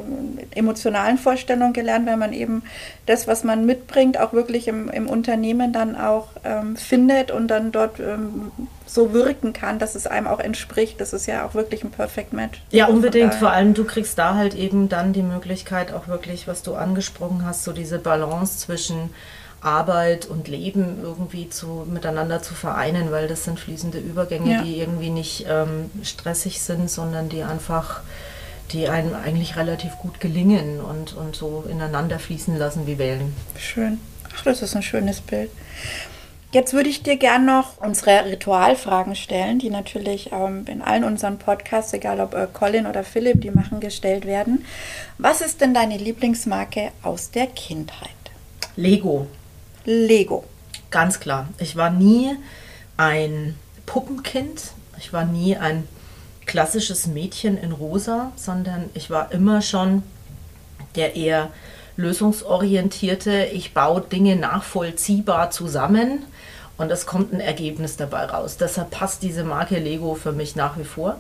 emotionalen 0.55 1.19
Vorstellung 1.19 1.73
gelernt, 1.73 2.07
wenn 2.07 2.19
man 2.19 2.33
eben 2.33 2.63
das, 3.07 3.27
was 3.27 3.45
man 3.45 3.67
mitbringt, 3.67 4.19
auch 4.21 4.33
wirklich 4.33 4.69
im, 4.69 4.89
im 4.89 5.09
Unternehmen 5.09 5.73
dann 5.73 5.97
auch 5.97 6.29
ähm, 6.45 6.77
findet 6.77 7.31
und 7.31 7.49
dann 7.49 7.73
dort 7.73 7.99
ähm, 7.99 8.53
so 8.87 9.13
wirken 9.13 9.53
kann, 9.53 9.79
dass 9.79 9.95
es 9.95 10.07
einem 10.07 10.27
auch 10.27 10.39
entspricht. 10.41 11.01
Das 11.01 11.13
ist 11.13 11.27
ja 11.27 11.45
auch 11.45 11.55
wirklich 11.55 11.83
ein 11.85 11.91
Perfect 11.91 12.33
Match. 12.33 12.63
Ja, 12.71 12.87
unbedingt. 12.87 13.35
Vor 13.35 13.51
allem, 13.51 13.75
du 13.75 13.85
kriegst 13.85 14.17
da 14.19 14.35
halt 14.37 14.55
eben 14.55 14.89
dann 14.89 15.13
die 15.13 15.23
Möglichkeit, 15.23 15.93
auch 15.93 16.07
wirklich, 16.09 16.47
was 16.47 16.63
du 16.63 16.75
angesprochen 16.75 17.45
hast, 17.45 17.65
so 17.65 17.73
diese 17.73 17.99
Balance 17.99 18.59
zwischen 18.59 19.11
Arbeit 19.61 20.27
und 20.27 20.47
Leben 20.47 20.99
irgendwie 21.03 21.49
zu, 21.49 21.85
miteinander 21.91 22.43
zu 22.43 22.55
vereinen, 22.55 23.11
weil 23.11 23.27
das 23.27 23.45
sind 23.45 23.59
fließende 23.59 23.99
Übergänge, 23.99 24.53
Ja. 24.53 24.63
die 24.63 24.79
irgendwie 24.79 25.11
nicht 25.11 25.47
ähm, 25.49 25.91
stressig 26.05 26.61
sind, 26.61 26.89
sondern 26.89 27.29
die 27.29 27.43
einfach, 27.43 28.03
die 28.71 28.89
einem 28.89 29.15
eigentlich 29.15 29.57
relativ 29.57 29.97
gut 29.99 30.21
gelingen 30.21 30.81
und, 30.81 31.15
und 31.17 31.35
so 31.35 31.65
ineinander 31.69 32.19
fließen 32.21 32.57
lassen 32.57 32.87
wie 32.87 32.99
Wellen. 32.99 33.35
Schön. 33.59 33.99
Ach, 34.37 34.45
das 34.45 34.63
ist 34.63 34.77
ein 34.77 34.83
schönes 34.83 35.21
Bild. 35.21 35.51
Jetzt 36.57 36.73
würde 36.73 36.89
ich 36.89 37.03
dir 37.03 37.19
gern 37.19 37.45
noch 37.45 37.77
unsere 37.83 38.25
Ritualfragen 38.25 39.15
stellen, 39.15 39.59
die 39.59 39.69
natürlich 39.69 40.33
ähm, 40.33 40.65
in 40.67 40.81
allen 40.81 41.05
unseren 41.05 41.37
Podcasts, 41.37 41.93
egal 41.93 42.19
ob 42.19 42.33
äh, 42.33 42.47
Colin 42.51 42.87
oder 42.87 43.05
Philipp, 43.05 43.43
die 43.43 43.51
machen, 43.51 43.79
gestellt 43.79 44.25
werden. 44.25 44.65
Was 45.19 45.43
ist 45.43 45.61
denn 45.61 45.75
deine 45.75 45.99
Lieblingsmarke 45.99 46.93
aus 47.03 47.31
der 47.31 47.47
Kindheit? 47.49 48.09
Lego, 48.75 49.27
Lego. 49.85 50.45
ganz 50.91 51.21
klar. 51.21 51.47
Ich 51.59 51.77
war 51.77 51.91
nie 51.91 52.35
ein 52.97 53.55
Puppenkind. 53.85 54.73
Ich 54.97 55.13
war 55.13 55.27
nie 55.27 55.59
ein 55.59 55.87
klassisches 56.47 57.07
Mädchen 57.07 57.59
in 57.59 57.73
rosa, 57.73 58.33
sondern 58.35 58.89
ich 58.95 59.11
war 59.11 59.31
immer 59.31 59.61
schon 59.61 60.03
der 60.95 61.17
eher 61.17 61.51
lösungsorientierte, 61.99 63.45
ich 63.53 63.75
baue 63.75 64.01
Dinge 64.01 64.37
nachvollziehbar 64.37 65.51
zusammen 65.51 66.25
und 66.79 66.91
es 66.91 67.07
kommt 67.07 67.33
ein 67.33 67.41
Ergebnis 67.41 67.97
dabei 67.97 68.25
raus. 68.25 68.57
Deshalb 68.59 68.91
passt 68.91 69.23
diese 69.23 69.45
Marke 69.45 69.79
Lego 69.79 70.15
für 70.15 70.33
mich 70.33 70.57
nach 70.57 70.79
wie 70.79 70.85
vor. 70.85 71.17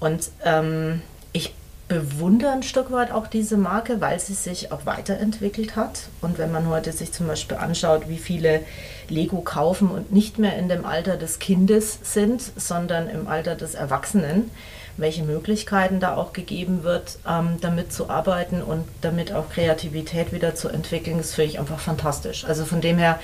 Und 0.00 0.30
ähm, 0.44 1.02
ich 1.32 1.54
bewundere 1.88 2.50
ein 2.50 2.62
Stück 2.62 2.92
weit 2.92 3.10
auch 3.10 3.26
diese 3.26 3.56
Marke, 3.56 4.00
weil 4.00 4.20
sie 4.20 4.34
sich 4.34 4.70
auch 4.72 4.84
weiterentwickelt 4.84 5.74
hat. 5.74 6.02
Und 6.20 6.38
wenn 6.38 6.52
man 6.52 6.68
heute 6.68 6.92
sich 6.92 7.12
zum 7.12 7.26
Beispiel 7.26 7.56
anschaut, 7.56 8.08
wie 8.08 8.18
viele 8.18 8.60
Lego 9.08 9.40
kaufen 9.40 9.90
und 9.90 10.12
nicht 10.12 10.38
mehr 10.38 10.56
in 10.56 10.68
dem 10.68 10.84
Alter 10.84 11.16
des 11.16 11.38
Kindes 11.38 11.98
sind, 12.02 12.42
sondern 12.56 13.08
im 13.08 13.26
Alter 13.26 13.54
des 13.54 13.74
Erwachsenen, 13.74 14.50
welche 14.98 15.22
Möglichkeiten 15.22 16.00
da 16.00 16.16
auch 16.16 16.32
gegeben 16.32 16.82
wird, 16.82 17.18
ähm, 17.26 17.56
damit 17.60 17.92
zu 17.92 18.10
arbeiten 18.10 18.62
und 18.62 18.84
damit 19.00 19.32
auch 19.32 19.48
Kreativität 19.48 20.32
wieder 20.32 20.54
zu 20.54 20.68
entwickeln, 20.68 21.18
das 21.18 21.34
finde 21.34 21.52
ich 21.52 21.58
einfach 21.58 21.78
fantastisch. 21.78 22.44
Also 22.44 22.64
von 22.64 22.80
dem 22.80 22.98
her, 22.98 23.18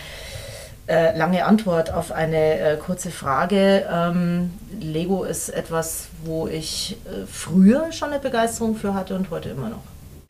äh, 0.87 1.17
lange 1.17 1.45
Antwort 1.45 1.93
auf 1.93 2.13
eine 2.13 2.59
äh, 2.59 2.77
kurze 2.77 3.11
Frage. 3.11 3.87
Ähm, 3.91 4.53
Lego 4.81 5.25
ist 5.25 5.49
etwas, 5.49 6.09
wo 6.25 6.47
ich 6.47 6.99
äh, 7.07 7.27
früher 7.27 7.91
schon 7.93 8.11
eine 8.11 8.21
Begeisterung 8.21 8.77
für 8.77 8.95
hatte 8.95 9.15
und 9.15 9.31
heute 9.31 9.51
immer 9.51 9.71
noch. 9.71 9.83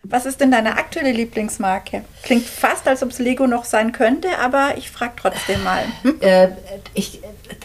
Was 0.06 0.26
ist 0.26 0.40
denn 0.40 0.50
deine 0.50 0.76
aktuelle 0.76 1.12
Lieblingsmarke? 1.12 2.04
Klingt 2.22 2.44
fast, 2.44 2.86
als 2.86 3.02
ob 3.02 3.10
es 3.10 3.18
Lego 3.18 3.46
noch 3.46 3.64
sein 3.64 3.92
könnte, 3.92 4.28
aber 4.38 4.74
ich 4.76 4.90
frage 4.90 5.14
trotzdem 5.16 5.62
mal. 5.64 5.84
Äh, 6.20 6.50
ich, 6.94 7.20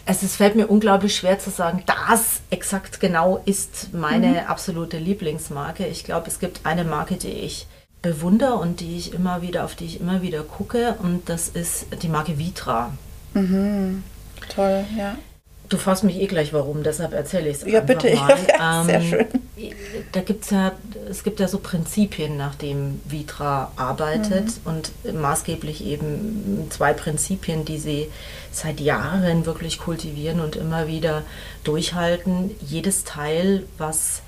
also 0.05 0.25
es 0.25 0.35
fällt 0.35 0.55
mir 0.55 0.67
unglaublich 0.67 1.15
schwer 1.15 1.39
zu 1.39 1.49
sagen, 1.49 1.83
das 1.85 2.41
exakt 2.49 2.99
genau 2.99 3.41
ist 3.45 3.93
meine 3.93 4.49
absolute 4.49 4.97
Lieblingsmarke. 4.97 5.85
Ich 5.85 6.03
glaube, 6.03 6.27
es 6.27 6.39
gibt 6.39 6.65
eine 6.65 6.83
Marke, 6.83 7.15
die 7.15 7.29
ich 7.29 7.67
bewundere 8.01 8.55
und 8.55 8.79
die 8.79 8.97
ich 8.97 9.13
immer 9.13 9.41
wieder, 9.41 9.65
auf 9.65 9.75
die 9.75 9.85
ich 9.85 9.99
immer 9.99 10.21
wieder 10.21 10.43
gucke 10.43 10.95
und 11.01 11.27
das 11.29 11.49
ist 11.49 11.87
die 12.01 12.07
Marke 12.09 12.37
Vitra. 12.37 12.93
Toll, 13.33 14.85
ja. 14.97 15.15
Du 15.67 15.77
fragst 15.77 16.03
mich 16.03 16.15
eh 16.19 16.25
gleich 16.25 16.51
warum, 16.51 16.81
deshalb 16.81 17.13
erzähle 17.13 17.49
ich 17.49 17.57
es 17.57 17.71
Ja, 17.71 17.81
bitte. 17.81 18.15
mal. 18.15 18.35
Ja, 18.57 18.83
sehr 18.83 19.01
schön. 19.01 19.27
Da 20.13 20.21
gibt's 20.21 20.49
ja, 20.49 20.71
es 21.07 21.23
gibt 21.23 21.39
ja 21.39 21.47
so 21.47 21.59
Prinzipien, 21.59 22.37
nach 22.37 22.55
denen 22.55 22.99
Vitra 23.05 23.71
arbeitet 23.75 24.45
Mhm. 24.45 24.51
und 24.65 24.91
maßgeblich 25.13 25.85
eben 25.85 26.65
zwei 26.71 26.93
Prinzipien, 26.93 27.65
die 27.65 27.77
sie 27.77 28.09
seit 28.51 28.79
Jahren 28.79 29.45
wirklich 29.45 29.77
kultivieren 29.77 30.39
und 30.39 30.55
immer 30.55 30.87
wieder 30.87 31.21
durchhalten. 31.63 32.49
Jedes 32.65 33.03
Teil, 33.03 33.63
was 33.77 34.21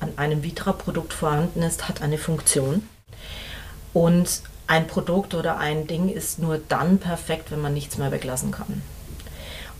an 0.00 0.12
einem 0.16 0.42
Vitra-Produkt 0.42 1.12
vorhanden 1.12 1.62
ist, 1.62 1.86
hat 1.88 2.00
eine 2.00 2.16
Funktion. 2.16 2.82
Und 3.98 4.42
ein 4.68 4.86
Produkt 4.86 5.34
oder 5.34 5.58
ein 5.58 5.88
Ding 5.88 6.08
ist 6.08 6.38
nur 6.38 6.60
dann 6.68 6.98
perfekt, 6.98 7.50
wenn 7.50 7.60
man 7.60 7.74
nichts 7.74 7.98
mehr 7.98 8.12
weglassen 8.12 8.52
kann. 8.52 8.80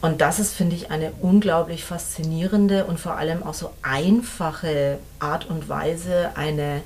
Und 0.01 0.21
das 0.21 0.41
ist, 0.41 0.55
finde 0.55 0.75
ich, 0.75 0.91
eine 0.91 1.13
unglaublich 1.21 1.85
faszinierende 1.85 2.87
und 2.87 2.99
vor 2.99 3.17
allem 3.17 3.45
auch 3.45 3.55
so 3.55 3.71
einfache 3.83 4.99
Art 5.21 5.49
und 5.49 5.69
Weise, 5.69 6.31
eine, 6.35 6.83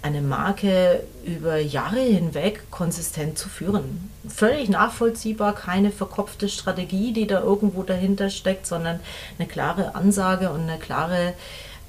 eine 0.00 0.20
Marke 0.20 1.02
über 1.24 1.56
Jahre 1.58 1.98
hinweg 1.98 2.70
konsistent 2.70 3.36
zu 3.36 3.48
führen. 3.48 4.08
Völlig 4.28 4.68
nachvollziehbar, 4.68 5.56
keine 5.56 5.90
verkopfte 5.90 6.48
Strategie, 6.48 7.12
die 7.12 7.26
da 7.26 7.40
irgendwo 7.40 7.82
dahinter 7.82 8.30
steckt, 8.30 8.64
sondern 8.64 9.00
eine 9.40 9.48
klare 9.48 9.96
Ansage 9.96 10.50
und 10.50 10.60
eine 10.60 10.78
klare, 10.78 11.34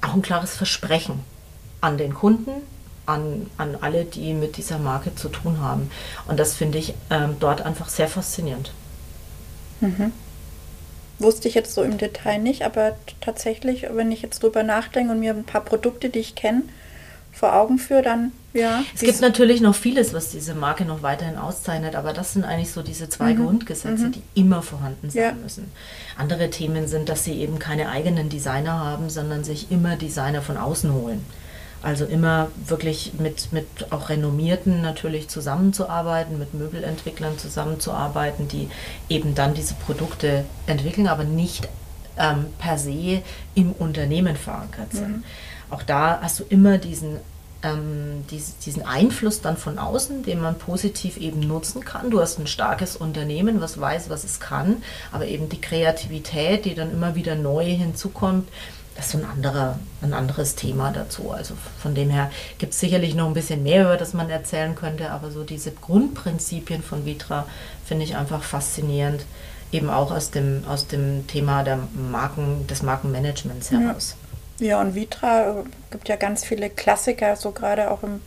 auch 0.00 0.14
ein 0.14 0.22
klares 0.22 0.56
Versprechen 0.56 1.20
an 1.80 1.98
den 1.98 2.14
Kunden, 2.14 2.50
an, 3.08 3.46
an 3.56 3.76
alle, 3.80 4.04
die 4.04 4.34
mit 4.34 4.56
dieser 4.56 4.78
Marke 4.78 5.14
zu 5.14 5.28
tun 5.28 5.60
haben. 5.60 5.90
Und 6.26 6.38
das 6.38 6.54
finde 6.54 6.78
ich 6.78 6.94
ähm, 7.10 7.36
dort 7.40 7.62
einfach 7.62 7.88
sehr 7.88 8.08
faszinierend. 8.08 8.72
Wusste 11.18 11.48
ich 11.48 11.54
jetzt 11.54 11.74
so 11.74 11.82
im 11.82 11.98
Detail 11.98 12.38
nicht, 12.38 12.62
aber 12.62 12.96
tatsächlich, 13.20 13.86
wenn 13.92 14.12
ich 14.12 14.22
jetzt 14.22 14.42
drüber 14.42 14.62
nachdenke 14.62 15.12
und 15.12 15.20
mir 15.20 15.32
ein 15.32 15.44
paar 15.44 15.62
Produkte, 15.64 16.10
die 16.10 16.18
ich 16.18 16.34
kenne, 16.34 16.62
vor 17.32 17.54
Augen 17.54 17.78
führe, 17.78 18.02
dann 18.02 18.32
ja. 18.52 18.82
Es 18.94 19.02
gibt 19.02 19.20
natürlich 19.20 19.60
noch 19.60 19.74
vieles, 19.74 20.12
was 20.12 20.30
diese 20.30 20.54
Marke 20.54 20.84
noch 20.84 21.02
weiterhin 21.02 21.36
auszeichnet, 21.36 21.94
aber 21.94 22.12
das 22.12 22.32
sind 22.32 22.44
eigentlich 22.44 22.72
so 22.72 22.82
diese 22.82 23.08
zwei 23.08 23.34
Grundgesetze, 23.34 24.10
die 24.10 24.22
immer 24.34 24.62
vorhanden 24.62 25.10
sein 25.10 25.22
Ja. 25.22 25.32
müssen. 25.32 25.70
Andere 26.16 26.50
Themen 26.50 26.88
sind, 26.88 27.08
dass 27.08 27.22
sie 27.24 27.34
eben 27.34 27.58
keine 27.60 27.90
eigenen 27.90 28.28
Designer 28.28 28.80
haben, 28.84 29.10
sondern 29.10 29.44
sich 29.44 29.70
immer 29.70 29.94
Designer 29.96 30.42
von 30.42 30.56
außen 30.56 30.92
holen. 30.92 31.24
Also 31.80 32.04
immer 32.04 32.48
wirklich 32.66 33.12
mit, 33.18 33.52
mit 33.52 33.92
auch 33.92 34.08
renommierten 34.08 34.82
natürlich 34.82 35.28
zusammenzuarbeiten, 35.28 36.38
mit 36.38 36.52
Möbelentwicklern 36.52 37.38
zusammenzuarbeiten, 37.38 38.48
die 38.48 38.68
eben 39.08 39.34
dann 39.34 39.54
diese 39.54 39.74
Produkte 39.74 40.44
entwickeln, 40.66 41.06
aber 41.06 41.22
nicht 41.22 41.68
ähm, 42.18 42.46
per 42.58 42.78
se 42.78 43.22
im 43.54 43.72
Unternehmen 43.72 44.36
verankert 44.36 44.92
sind. 44.92 45.24
Auch 45.70 45.82
da 45.82 46.20
hast 46.20 46.40
du 46.40 46.44
immer 46.48 46.78
diesen, 46.78 47.18
ähm, 47.62 48.24
dies, 48.30 48.58
diesen 48.58 48.84
Einfluss 48.84 49.40
dann 49.40 49.56
von 49.56 49.78
außen, 49.78 50.22
den 50.22 50.40
man 50.40 50.58
positiv 50.58 51.16
eben 51.16 51.40
nutzen 51.40 51.84
kann. 51.84 52.10
Du 52.10 52.20
hast 52.20 52.38
ein 52.38 52.46
starkes 52.46 52.96
Unternehmen, 52.96 53.60
was 53.60 53.80
weiß, 53.80 54.10
was 54.10 54.24
es 54.24 54.40
kann, 54.40 54.82
aber 55.12 55.26
eben 55.26 55.48
die 55.48 55.60
Kreativität, 55.60 56.64
die 56.64 56.74
dann 56.74 56.90
immer 56.90 57.14
wieder 57.14 57.34
neu 57.34 57.64
hinzukommt, 57.64 58.48
das 58.98 59.06
ist 59.06 59.12
so 59.12 59.18
ein, 59.18 59.24
anderer, 59.24 59.78
ein 60.02 60.12
anderes 60.12 60.56
Thema 60.56 60.90
dazu. 60.90 61.30
Also 61.30 61.54
von 61.80 61.94
dem 61.94 62.10
her 62.10 62.32
gibt 62.58 62.72
es 62.72 62.80
sicherlich 62.80 63.14
noch 63.14 63.28
ein 63.28 63.32
bisschen 63.32 63.62
mehr, 63.62 63.84
über 63.84 63.96
das 63.96 64.12
man 64.12 64.28
erzählen 64.28 64.74
könnte, 64.74 65.12
aber 65.12 65.30
so 65.30 65.44
diese 65.44 65.70
Grundprinzipien 65.70 66.82
von 66.82 67.06
Vitra 67.06 67.46
finde 67.86 68.04
ich 68.04 68.16
einfach 68.16 68.42
faszinierend, 68.42 69.24
eben 69.70 69.88
auch 69.88 70.10
aus 70.10 70.32
dem, 70.32 70.64
aus 70.68 70.88
dem 70.88 71.28
Thema 71.28 71.62
der 71.62 71.78
Marken, 72.10 72.66
des 72.66 72.82
Markenmanagements 72.82 73.70
heraus. 73.70 74.16
Ja, 74.58 74.80
und 74.80 74.96
Vitra 74.96 75.60
äh, 75.60 75.64
gibt 75.92 76.08
ja 76.08 76.16
ganz 76.16 76.44
viele 76.44 76.68
Klassiker, 76.68 77.36
so 77.36 77.52
gerade 77.52 77.92
auch 77.92 78.02
im, 78.02 78.20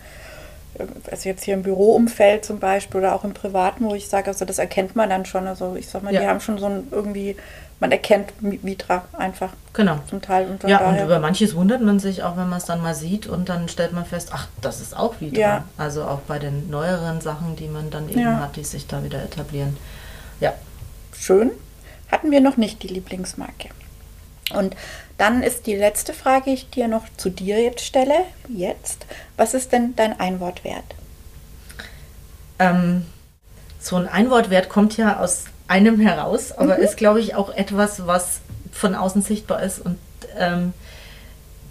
also 1.09 1.29
jetzt 1.29 1.43
hier 1.43 1.53
im 1.53 1.63
Büroumfeld 1.63 2.45
zum 2.45 2.59
Beispiel 2.59 3.00
oder 3.00 3.15
auch 3.15 3.23
im 3.23 3.33
Privaten, 3.33 3.85
wo 3.85 3.95
ich 3.95 4.07
sage, 4.09 4.27
also 4.27 4.45
das 4.45 4.59
erkennt 4.59 4.95
man 4.95 5.09
dann 5.09 5.25
schon. 5.25 5.47
Also 5.47 5.75
ich 5.75 5.88
sag 5.88 6.03
mal, 6.03 6.13
Ja. 6.13 6.21
die 6.21 6.27
haben 6.27 6.39
schon 6.41 6.57
so 6.57 6.65
ein 6.67 6.88
irgendwie, 6.91 7.35
man 7.79 7.91
erkennt 7.91 8.31
Mi- 8.41 8.59
Vitra 8.61 9.05
einfach 9.17 9.50
Genau. 9.73 10.00
zum 10.09 10.21
Teil. 10.21 10.47
Und 10.50 10.63
Ja, 10.63 10.77
und 10.79 10.85
daher, 10.93 11.05
über 11.05 11.19
manches 11.19 11.55
wundert 11.55 11.81
man 11.81 12.00
sich 12.00 12.23
auch, 12.23 12.38
wenn 12.38 12.50
man 12.50 12.57
es 12.59 12.65
dann 12.65 12.81
mal 12.81 12.93
sieht 12.95 13.27
und 13.27 13.50
dann 13.50 13.67
stellt 13.69 13.93
man 13.93 14.05
fest, 14.05 14.29
ach, 14.33 14.47
das 14.61 14.81
ist 14.81 14.95
auch 14.95 15.19
wieder. 15.21 15.39
Ja. 15.39 15.63
Also 15.77 16.03
auch 16.03 16.19
bei 16.21 16.38
den 16.39 16.69
neueren 16.69 17.21
Sachen, 17.21 17.55
die 17.55 17.67
man 17.67 17.89
dann 17.89 18.09
eben 18.09 18.19
Ja. 18.19 18.39
hat, 18.39 18.55
die 18.55 18.63
sich 18.63 18.88
da 18.88 19.03
wieder 19.03 19.21
etablieren. 19.23 19.77
Ja. 20.39 20.53
schön. 21.17 21.51
Hatten 22.11 22.31
wir 22.31 22.41
noch 22.41 22.57
nicht 22.57 22.83
die 22.83 22.88
Lieblingsmarke. 22.88 23.69
Und 24.53 24.75
dann 25.21 25.43
ist 25.43 25.67
die 25.67 25.75
letzte 25.75 26.13
Frage, 26.13 26.45
die 26.47 26.53
ich 26.55 26.69
dir 26.71 26.87
noch 26.87 27.03
zu 27.15 27.29
dir 27.29 27.61
jetzt 27.61 27.85
stelle. 27.85 28.15
Jetzt. 28.49 29.05
Was 29.37 29.53
ist 29.53 29.71
denn 29.71 29.95
dein 29.95 30.19
Einwort 30.19 30.63
wert? 30.63 30.83
Ähm, 32.57 33.05
so 33.79 33.95
ein 33.97 34.07
Einwortwert 34.07 34.67
kommt 34.69 34.97
ja 34.97 35.19
aus 35.19 35.45
einem 35.67 35.99
heraus, 35.99 36.51
aber 36.51 36.77
Mhm. 36.77 36.83
ist, 36.83 36.97
glaube 36.97 37.19
ich, 37.19 37.35
auch 37.35 37.49
etwas, 37.53 38.07
was 38.07 38.39
von 38.71 38.95
außen 38.95 39.21
sichtbar 39.21 39.61
ist. 39.63 39.79
Und 39.79 39.97
ähm, 40.37 40.73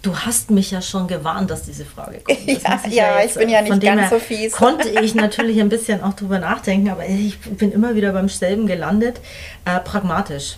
du 0.01 0.15
hast 0.17 0.49
mich 0.49 0.71
ja 0.71 0.81
schon 0.81 1.07
gewarnt, 1.07 1.51
dass 1.51 1.63
diese 1.63 1.83
Frage 1.85 2.19
kommt. 2.19 2.39
Das 2.47 2.63
Ja, 2.63 2.79
muss 2.85 2.95
ja, 2.95 3.23
ich 3.25 3.33
bin 3.33 3.49
ja 3.49 3.61
nicht 3.61 3.71
von 3.71 3.79
dem 3.81 3.95
ganz 3.97 4.09
so 4.11 4.19
fies. 4.19 4.53
Konnte 4.53 4.87
ich 5.01 5.13
natürlich 5.13 5.59
ein 5.59 5.69
bisschen 5.69 6.01
auch 6.03 6.13
drüber 6.13 6.39
nachdenken, 6.39 6.89
aber 6.89 7.05
ich 7.05 7.37
bin 7.39 7.71
immer 7.73 7.95
wieder 7.95 8.13
beim 8.13 8.29
selben 8.29 8.65
gelandet. 8.65 9.19
Äh, 9.65 9.79
pragmatisch. 9.81 10.55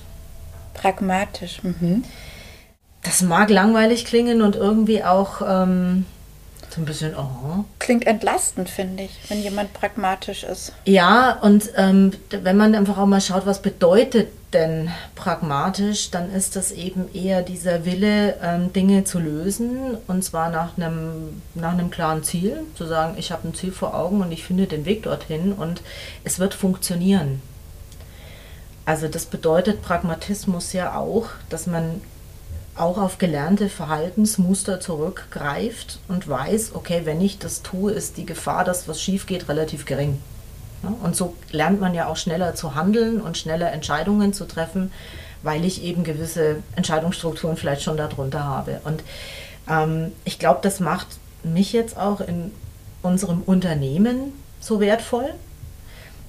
Pragmatisch. 0.76 1.62
Mhm. 1.64 2.04
Das 3.04 3.22
mag 3.22 3.50
langweilig 3.50 4.06
klingen 4.06 4.42
und 4.42 4.56
irgendwie 4.56 5.04
auch 5.04 5.42
ähm, 5.48 6.06
So 6.74 6.82
ein 6.82 6.86
bisschen, 6.86 7.14
oh. 7.16 7.66
Klingt 7.78 8.08
entlastend, 8.08 8.68
finde 8.68 9.04
ich, 9.04 9.12
wenn 9.28 9.44
jemand 9.44 9.74
pragmatisch 9.74 10.44
ist. 10.44 10.72
Ja, 10.86 11.38
und 11.42 11.70
ähm, 11.76 12.14
wenn 12.32 12.58
man 12.58 12.74
einfach 12.74 12.98
auch 12.98 13.06
mal 13.06 13.22
schaut, 13.22 13.46
was 13.46 13.62
bedeutet 13.62 14.30
denn 14.54 14.90
pragmatisch, 15.16 16.10
dann 16.10 16.34
ist 16.34 16.56
das 16.56 16.72
eben 16.72 17.14
eher 17.14 17.44
dieser 17.44 17.86
Wille, 17.86 18.38
ähm, 18.42 18.74
Dinge 18.74 19.04
zu 19.04 19.20
lösen 19.20 19.98
und 20.08 20.24
zwar 20.24 20.50
nach 20.50 20.78
einem, 20.78 21.42
nach 21.54 21.74
einem 21.74 21.92
klaren 21.92 22.24
Ziel, 22.24 22.62
zu 22.76 22.86
sagen, 22.86 23.16
ich 23.18 23.32
habe 23.32 23.48
ein 23.48 23.54
Ziel 23.54 23.72
vor 23.72 23.94
Augen 23.96 24.22
und 24.22 24.32
ich 24.32 24.44
finde 24.44 24.66
den 24.66 24.86
Weg 24.86 25.04
dorthin 25.04 25.54
und 25.54 25.82
es 26.24 26.40
wird 26.40 26.54
funktionieren. 26.54 27.42
Also 28.86 29.08
das 29.08 29.26
bedeutet 29.26 29.82
Pragmatismus 29.82 30.74
ja 30.74 30.96
auch, 30.96 31.28
dass 31.50 31.68
man 31.68 32.02
auch 32.76 32.98
auf 32.98 33.18
gelernte 33.18 33.70
Verhaltensmuster 33.70 34.80
zurückgreift 34.80 36.00
und 36.08 36.28
weiß, 36.28 36.72
okay, 36.74 37.02
wenn 37.04 37.22
ich 37.22 37.38
das 37.38 37.62
tue, 37.62 37.92
ist 37.92 38.18
die 38.18 38.26
Gefahr, 38.26 38.64
dass 38.64 38.88
was 38.88 39.02
schief 39.02 39.26
geht, 39.26 39.48
relativ 39.48 39.86
gering. 39.86 40.20
Und 41.02 41.16
so 41.16 41.36
lernt 41.52 41.80
man 41.80 41.94
ja 41.94 42.08
auch 42.08 42.18
schneller 42.18 42.56
zu 42.56 42.76
handeln 42.76 43.22
und 43.22 43.38
schneller 43.38 43.72
Entscheidungen 43.72 44.34
zu 44.34 44.46
treffen, 44.46 44.92
weil 45.42 45.64
ich 45.66 45.84
eben 45.84 46.04
gewisse 46.04 46.58
Entscheidungsstrukturen 46.76 47.58
vielleicht 47.58 47.84
schon 47.84 47.98
darunter 47.98 48.44
habe. 48.44 48.82
Und 48.84 49.04
ähm, 49.70 50.12
ich 50.26 50.40
glaube, 50.40 50.60
das 50.62 50.80
macht 50.80 51.08
mich 51.44 51.74
jetzt 51.74 51.98
auch 51.98 52.22
in 52.22 52.52
unserem 53.02 53.42
Unternehmen 53.42 54.34
so 54.60 54.80
wertvoll, 54.80 55.34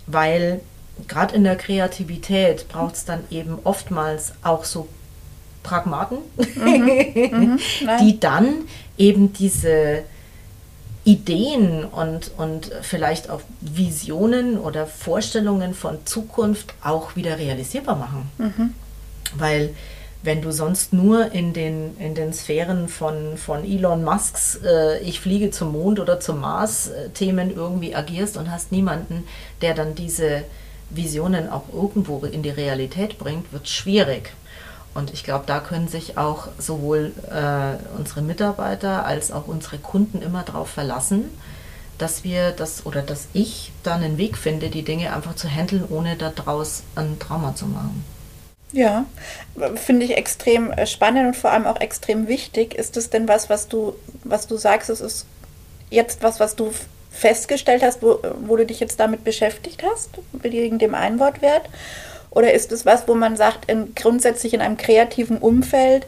weil 0.07 0.61
gerade 1.09 1.35
in 1.35 1.45
der 1.45 1.57
Kreativität 1.57 2.69
braucht 2.69 2.95
es 2.97 3.05
dann 3.05 3.25
eben 3.31 3.59
oftmals 3.65 4.35
auch 4.43 4.65
so 4.65 4.89
Pragmaten, 5.64 6.18
mhm, 6.37 7.59
mh, 7.83 7.99
die 8.00 8.21
dann 8.21 8.54
eben 8.97 9.33
diese 9.33 10.04
Ideen 11.04 11.85
und, 11.85 12.30
und 12.37 12.71
vielleicht 12.83 13.28
auch 13.28 13.40
Visionen 13.61 14.56
oder 14.59 14.87
Vorstellungen 14.87 15.75
von 15.75 16.06
Zukunft 16.06 16.75
auch 16.83 17.16
wieder 17.16 17.38
realisierbar 17.38 17.97
machen. 17.97 18.30
Mhm. 18.38 18.75
Weil 19.37 19.75
wenn 20.23 20.40
du 20.40 20.52
sonst 20.52 20.94
nur 20.94 21.33
in 21.33 21.52
den, 21.52 21.99
in 21.99 22.14
den 22.14 22.33
Sphären 22.33 22.88
von, 22.88 23.37
von 23.37 23.62
Elon 23.64 24.02
Musks 24.04 24.59
äh, 24.64 24.99
Ich 25.00 25.21
fliege 25.21 25.50
zum 25.50 25.73
Mond 25.73 26.00
oder 26.00 26.18
zum 26.18 26.40
Mars 26.40 26.88
äh, 26.88 27.11
Themen 27.11 27.54
irgendwie 27.54 27.94
agierst 27.94 28.38
und 28.38 28.50
hast 28.50 28.73
niemanden, 28.73 29.25
der 29.61 29.75
dann 29.75 29.94
diese 29.94 30.44
Visionen 30.88 31.50
auch 31.50 31.64
irgendwo 31.73 32.25
in 32.25 32.42
die 32.42 32.50
Realität 32.50 33.18
bringt, 33.18 33.52
wird 33.52 33.68
schwierig. 33.68 34.30
Und 34.95 35.13
ich 35.13 35.25
glaube, 35.25 35.45
da 35.47 35.61
können 35.61 35.89
sich 35.89 36.17
auch 36.17 36.49
sowohl 36.59 37.13
äh, 37.31 37.99
unsere 37.99 38.23
Mitarbeiter 38.23 39.05
als 39.05 39.33
auch 39.33 39.49
unsere 39.49 39.79
Kunden 39.79 40.23
immer 40.23 40.45
darauf 40.45 40.71
verlassen, 40.71 41.31
dass 41.99 42.25
wir 42.25 42.53
das 42.53 42.87
oder 42.87 43.03
dass 43.03 43.27
ich 43.33 43.73
dann 43.83 44.03
einen 44.03 44.19
Weg 44.19 44.37
finde, 44.37 44.69
die 44.69 44.83
Dinge 44.83 45.15
einfach 45.15 45.35
zu 45.35 45.49
handeln, 45.49 45.85
ohne 45.89 46.17
daraus 46.17 46.85
ein 46.95 47.19
Trauma 47.19 47.55
zu 47.55 47.67
machen. 47.67 48.05
Ja, 48.73 49.05
finde 49.77 50.05
ich 50.05 50.17
extrem 50.17 50.73
äh, 50.73 50.87
spannend 50.87 51.29
und 51.29 51.37
vor 51.37 51.53
allem 51.53 51.67
auch 51.67 51.81
extrem 51.81 52.27
wichtig. 52.27 52.75
Ist 52.75 52.97
es 52.97 53.11
denn 53.11 53.29
was, 53.29 53.49
was 53.49 53.69
du, 53.69 53.95
was 54.25 54.47
du 54.47 54.57
sagst, 54.57 54.91
es 54.91 55.01
ist 55.01 55.27
jetzt 55.91 56.23
was, 56.23 56.41
was 56.41 56.57
du 56.57 56.73
festgestellt 57.13 57.85
hast, 57.85 58.03
wo, 58.03 58.19
wo 58.41 58.57
du 58.57 58.67
dich 58.67 58.81
jetzt 58.81 58.99
damit 58.99 59.23
beschäftigt 59.23 59.85
hast, 59.85 60.11
wegen 60.33 60.81
dem 60.81 60.95
Einwortwert? 60.95 61.69
Oder 62.35 62.53
ist 62.53 62.73
es 62.73 62.85
was, 62.85 63.09
wo 63.09 63.14
man 63.14 63.37
sagt, 63.37 63.71
in, 63.71 63.95
grundsätzlich 63.95 64.55
in 64.55 64.61
einem 64.61 64.76
kreativen 64.76 65.38
Umfeld 65.38 66.07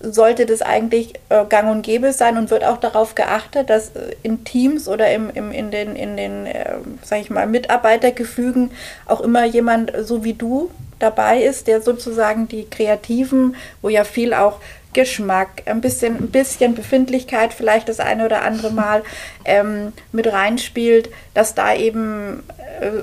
sollte 0.00 0.46
das 0.46 0.62
eigentlich 0.62 1.14
äh, 1.28 1.44
gang 1.48 1.70
und 1.70 1.82
gäbe 1.82 2.12
sein 2.12 2.38
und 2.38 2.50
wird 2.50 2.64
auch 2.64 2.78
darauf 2.78 3.14
geachtet, 3.14 3.68
dass 3.68 3.90
äh, 3.90 4.14
in 4.22 4.44
Teams 4.44 4.88
oder 4.88 5.10
im, 5.12 5.30
im, 5.34 5.50
in 5.50 5.70
den, 5.70 5.96
in 5.96 6.16
den 6.16 6.46
äh, 6.46 6.76
sag 7.02 7.20
ich 7.20 7.30
mal, 7.30 7.46
Mitarbeitergefügen 7.46 8.70
auch 9.06 9.20
immer 9.20 9.44
jemand 9.44 9.92
so 10.00 10.24
wie 10.24 10.34
du 10.34 10.70
dabei 10.98 11.42
ist, 11.42 11.66
der 11.66 11.80
sozusagen 11.80 12.48
die 12.48 12.64
Kreativen, 12.64 13.56
wo 13.82 13.88
ja 13.88 14.04
viel 14.04 14.34
auch 14.34 14.60
Geschmack, 14.94 15.62
ein 15.66 15.80
bisschen, 15.80 16.16
ein 16.16 16.30
bisschen 16.30 16.74
Befindlichkeit 16.74 17.52
vielleicht 17.52 17.88
das 17.88 18.00
eine 18.00 18.24
oder 18.24 18.42
andere 18.42 18.70
Mal 18.70 19.02
ähm, 19.44 19.92
mit 20.12 20.32
reinspielt, 20.32 21.10
dass 21.34 21.54
da 21.54 21.74
eben 21.74 22.42
äh, 22.80 23.02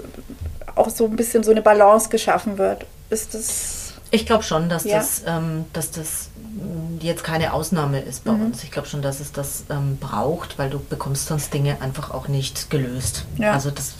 auch 0.75 0.89
so 0.89 1.05
ein 1.05 1.15
bisschen 1.15 1.43
so 1.43 1.51
eine 1.51 1.61
Balance 1.61 2.09
geschaffen 2.09 2.57
wird. 2.57 2.85
Ist 3.09 3.33
das. 3.33 3.93
Ich 4.11 4.25
glaube 4.25 4.43
schon, 4.43 4.69
dass, 4.69 4.83
ja. 4.83 4.97
das, 4.97 5.23
ähm, 5.25 5.65
dass 5.73 5.91
das 5.91 6.29
jetzt 7.01 7.23
keine 7.23 7.53
Ausnahme 7.53 7.99
ist 7.99 8.23
bei 8.23 8.31
mhm. 8.31 8.45
uns. 8.45 8.63
Ich 8.63 8.71
glaube 8.71 8.87
schon, 8.87 9.01
dass 9.01 9.19
es 9.19 9.31
das 9.31 9.65
ähm, 9.69 9.97
braucht, 9.97 10.57
weil 10.57 10.69
du 10.69 10.79
bekommst 10.79 11.27
sonst 11.27 11.53
Dinge 11.53 11.81
einfach 11.81 12.11
auch 12.11 12.27
nicht 12.27 12.69
gelöst. 12.69 13.25
Ja. 13.37 13.53
Also 13.53 13.71
das, 13.71 13.95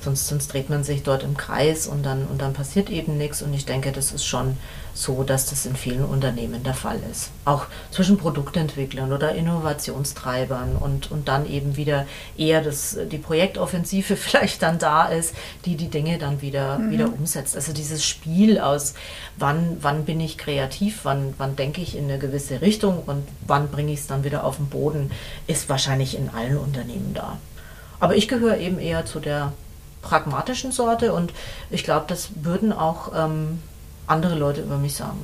sonst, 0.00 0.28
sonst 0.28 0.52
dreht 0.52 0.70
man 0.70 0.84
sich 0.84 1.02
dort 1.02 1.22
im 1.22 1.36
Kreis 1.36 1.86
und 1.86 2.04
dann, 2.04 2.26
und 2.26 2.40
dann 2.40 2.52
passiert 2.52 2.90
eben 2.90 3.16
nichts. 3.16 3.42
Und 3.42 3.52
ich 3.54 3.64
denke, 3.64 3.90
das 3.90 4.12
ist 4.12 4.24
schon 4.24 4.56
so, 4.98 5.22
dass 5.22 5.46
das 5.46 5.64
in 5.64 5.76
vielen 5.76 6.04
Unternehmen 6.04 6.64
der 6.64 6.74
Fall 6.74 6.98
ist. 7.08 7.30
Auch 7.44 7.66
zwischen 7.92 8.18
Produktentwicklern 8.18 9.12
oder 9.12 9.32
Innovationstreibern 9.32 10.74
und, 10.74 11.12
und 11.12 11.28
dann 11.28 11.48
eben 11.48 11.76
wieder 11.76 12.04
eher 12.36 12.62
das, 12.62 12.98
die 13.10 13.18
Projektoffensive 13.18 14.16
vielleicht 14.16 14.60
dann 14.60 14.80
da 14.80 15.06
ist, 15.06 15.36
die 15.64 15.76
die 15.76 15.88
Dinge 15.88 16.18
dann 16.18 16.42
wieder, 16.42 16.80
mhm. 16.80 16.90
wieder 16.90 17.06
umsetzt. 17.06 17.54
Also 17.54 17.72
dieses 17.72 18.04
Spiel 18.04 18.58
aus, 18.58 18.94
wann, 19.36 19.76
wann 19.82 20.04
bin 20.04 20.18
ich 20.18 20.36
kreativ, 20.36 21.00
wann, 21.04 21.32
wann 21.38 21.54
denke 21.54 21.80
ich 21.80 21.96
in 21.96 22.04
eine 22.04 22.18
gewisse 22.18 22.60
Richtung 22.60 23.04
und 23.06 23.22
wann 23.46 23.68
bringe 23.68 23.92
ich 23.92 24.00
es 24.00 24.06
dann 24.08 24.24
wieder 24.24 24.42
auf 24.42 24.56
den 24.56 24.66
Boden, 24.66 25.12
ist 25.46 25.68
wahrscheinlich 25.68 26.18
in 26.18 26.28
allen 26.28 26.58
Unternehmen 26.58 27.12
da. 27.14 27.38
Aber 28.00 28.16
ich 28.16 28.26
gehöre 28.26 28.58
eben 28.58 28.80
eher 28.80 29.06
zu 29.06 29.20
der 29.20 29.52
pragmatischen 30.02 30.72
Sorte 30.72 31.12
und 31.12 31.32
ich 31.70 31.84
glaube, 31.84 32.06
das 32.08 32.30
würden 32.42 32.72
auch 32.72 33.12
ähm, 33.14 33.60
andere 34.08 34.34
Leute 34.34 34.62
über 34.62 34.78
mich 34.78 34.94
sagen. 34.94 35.18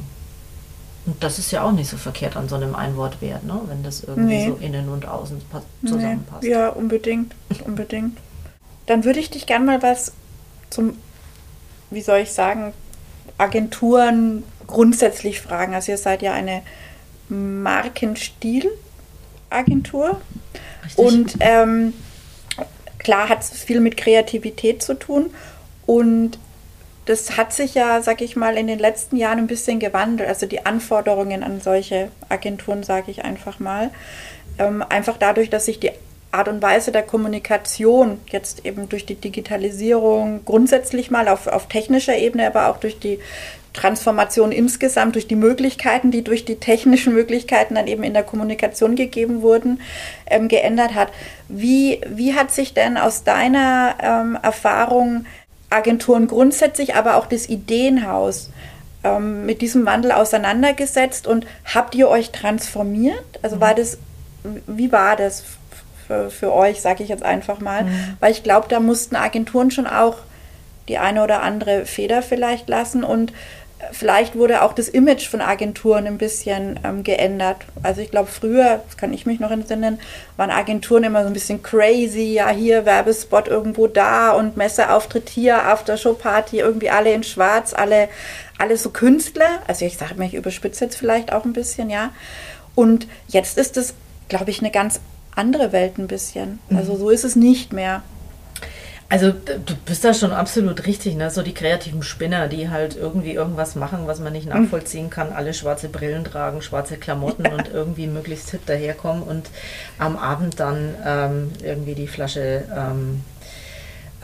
Und 1.07 1.23
das 1.23 1.38
ist 1.38 1.51
ja 1.51 1.62
auch 1.62 1.73
nicht 1.73 1.90
so 1.90 1.99
verkehrt 1.99 2.37
an 2.37 2.49
so 2.49 2.55
einem 2.55 2.75
Einwortwert, 2.75 3.44
ne? 3.44 3.61
wenn 3.66 3.83
das 3.83 4.05
irgendwie 4.05 4.37
nee. 4.37 4.49
so 4.49 4.57
innen 4.57 4.88
und 4.88 5.07
außen 5.07 5.42
zusammenpasst. 5.83 6.42
Nee. 6.42 6.51
Ja, 6.51 6.70
unbedingt, 6.70 7.35
unbedingt. 7.64 8.16
Dann 8.87 9.05
würde 9.05 9.20
ich 9.20 9.29
dich 9.31 9.47
gerne 9.47 9.66
mal 9.66 9.83
was 9.83 10.12
zum, 10.70 10.97
wie 11.90 12.01
soll 12.01 12.20
ich 12.20 12.33
sagen, 12.33 12.73
Agenturen 13.37 14.44
grundsätzlich 14.66 15.40
fragen. 15.40 15.75
Also 15.75 15.92
ihr 15.92 15.99
seid 15.99 16.23
ja 16.23 16.33
eine 16.33 16.62
Markenstilagentur 17.29 20.20
und 20.97 21.37
ähm, 21.40 21.92
klar 22.99 23.29
hat 23.29 23.42
es 23.42 23.51
viel 23.51 23.81
mit 23.81 23.97
Kreativität 23.97 24.83
zu 24.83 24.94
tun 24.94 25.31
und 25.87 26.38
das 27.05 27.37
hat 27.37 27.53
sich 27.53 27.75
ja, 27.75 28.01
sag 28.03 28.21
ich 28.21 28.37
mal, 28.37 28.57
in 28.57 28.67
den 28.67 28.79
letzten 28.79 29.17
Jahren 29.17 29.38
ein 29.38 29.47
bisschen 29.47 29.79
gewandelt. 29.79 30.29
Also 30.29 30.47
die 30.47 30.64
Anforderungen 30.64 31.43
an 31.43 31.61
solche 31.61 32.11
Agenturen, 32.29 32.83
sage 32.83 33.11
ich 33.11 33.25
einfach 33.25 33.59
mal. 33.59 33.90
Ähm, 34.59 34.85
einfach 34.88 35.17
dadurch, 35.19 35.51
dass 35.51 35.67
sich 35.67 35.81
die 35.81 35.90
Art 36.35 36.49
und 36.49 36.62
Weise 36.62 36.90
der 36.90 37.03
Kommunikation 37.03 38.21
jetzt 38.31 38.67
eben 38.67 38.88
durch 38.88 39.07
die 39.07 39.14
Digitalisierung 39.14 40.45
grundsätzlich 40.45 41.11
mal 41.11 41.29
auf, 41.29 41.47
auf 41.47 41.69
technischer 41.69 42.17
Ebene, 42.17 42.47
aber 42.47 42.69
auch 42.69 42.79
durch 42.79 42.99
die 42.99 43.21
Transformation 43.73 44.53
insgesamt, 44.53 45.17
durch 45.17 45.27
die 45.27 45.37
Möglichkeiten, 45.37 46.11
die 46.11 46.23
durch 46.23 46.45
die 46.45 46.57
technischen 46.57 47.12
Möglichkeiten 47.12 47.75
dann 47.75 47.88
eben 47.88 48.05
in 48.05 48.14
der 48.14 48.23
Kommunikation 48.23 48.95
gegeben 48.95 49.43
wurden, 49.43 49.81
ähm, 50.27 50.49
geändert 50.49 50.95
hat. 50.95 51.09
Wie, 51.49 52.01
wie 52.09 52.35
hat 52.35 52.53
sich 52.53 52.73
denn 52.73 52.97
aus 52.97 53.25
deiner 53.25 53.97
ähm, 54.01 54.38
Erfahrung 54.40 55.27
Agenturen 55.75 56.27
grundsätzlich, 56.27 56.95
aber 56.95 57.17
auch 57.17 57.27
das 57.27 57.49
Ideenhaus 57.49 58.51
ähm, 59.03 59.47
mit 59.47 59.61
diesem 59.61 59.87
Wandel 59.87 60.13
auseinandergesetzt 60.13 61.27
und 61.27 61.47
habt 61.73 61.95
ihr 61.95 62.09
euch 62.09 62.31
transformiert? 62.31 63.25
Also 63.43 63.61
war 63.61 63.73
mhm. 63.73 63.77
das, 63.77 63.99
wie 64.67 64.93
war 64.93 65.17
das 65.17 65.45
für, 66.07 66.31
für 66.31 66.53
euch, 66.53 66.81
sage 66.81 67.03
ich 67.03 67.09
jetzt 67.09 67.23
einfach 67.23 67.61
mal? 67.61 67.85
Mhm. 67.85 68.17
Weil 68.21 68.33
ich 68.33 68.43
glaube, 68.43 68.69
da 68.69 68.81
mussten 68.81 69.17
Agenturen 69.17 69.71
schon 69.71 69.87
auch 69.87 70.17
die 70.89 70.99
eine 70.99 71.23
oder 71.23 71.43
andere 71.43 71.87
Feder 71.87 72.23
vielleicht 72.23 72.69
lassen 72.69 73.05
und 73.05 73.33
Vielleicht 73.92 74.37
wurde 74.37 74.62
auch 74.62 74.73
das 74.73 74.88
Image 74.88 75.29
von 75.29 75.40
Agenturen 75.40 76.07
ein 76.07 76.18
bisschen 76.18 76.79
ähm, 76.85 77.03
geändert. 77.03 77.59
Also 77.83 78.01
ich 78.01 78.11
glaube, 78.11 78.29
früher, 78.31 78.83
das 78.87 78.97
kann 78.97 79.12
ich 79.12 79.27
mich 79.27 79.40
noch 79.40 79.51
entsinnen, 79.51 79.99
waren 80.37 80.51
Agenturen 80.51 81.05
immer 81.05 81.23
so 81.23 81.29
ein 81.29 81.33
bisschen 81.33 81.62
crazy. 81.62 82.33
Ja, 82.35 82.49
hier 82.51 82.85
Werbespot 82.85 83.49
irgendwo 83.49 83.87
da 83.87 84.33
und 84.33 84.57
Messeauftritt 84.57 85.29
hier, 85.29 85.64
Aftershow-Party, 85.64 86.59
irgendwie 86.59 86.90
alle 86.90 87.12
in 87.12 87.23
schwarz, 87.23 87.75
alle, 87.75 88.09
alle 88.59 88.77
so 88.77 88.90
Künstler. 88.90 89.62
Also 89.66 89.85
ich 89.85 89.97
sage 89.97 90.14
mal, 90.16 90.27
ich 90.27 90.35
überspitze 90.35 90.85
jetzt 90.85 90.97
vielleicht 90.97 91.33
auch 91.33 91.44
ein 91.44 91.53
bisschen, 91.53 91.90
ja. 91.90 92.11
Und 92.75 93.07
jetzt 93.29 93.59
ist 93.59 93.77
es, 93.77 93.94
glaube 94.29 94.51
ich, 94.51 94.61
eine 94.61 94.70
ganz 94.70 95.01
andere 95.37 95.73
Welt 95.73 95.99
ein 95.99 96.07
bisschen. 96.07 96.59
Also 96.75 96.97
so 96.97 97.11
ist 97.11 97.25
es 97.25 97.37
nicht 97.37 97.73
mehr. 97.73 98.03
Also 99.14 99.31
du 99.31 99.77
bist 99.87 100.05
da 100.05 100.12
schon 100.12 100.33
absolut 100.33 100.88
richtig, 100.88 101.14
ne? 101.14 101.31
So 101.31 101.42
die 101.42 101.55
kreativen 101.55 102.03
Spinner, 102.03 102.48
die 102.48 102.68
halt 102.68 102.96
irgendwie 102.96 103.33
irgendwas 103.33 103.77
machen, 103.77 104.09
was 104.09 104.18
man 104.18 104.33
nicht 104.33 104.53
mhm. 104.53 104.62
nachvollziehen 104.62 105.09
kann, 105.09 105.33
alle 105.33 105.55
schwarze 105.55 105.88
Brillen 105.88 106.24
tragen, 106.24 106.62
schwarze 106.62 106.96
Klamotten 106.96 107.44
ja. 107.44 107.53
und 107.53 107.72
irgendwie 107.72 108.09
möglichst 108.09 108.50
hip 108.50 108.66
daherkommen 108.66 109.22
und 109.22 109.50
am 110.00 110.16
Abend 110.16 110.59
dann 110.59 110.96
ähm, 111.07 111.53
irgendwie 111.62 111.94
die 111.94 112.09
Flasche 112.09 112.64
ähm, 112.77 113.22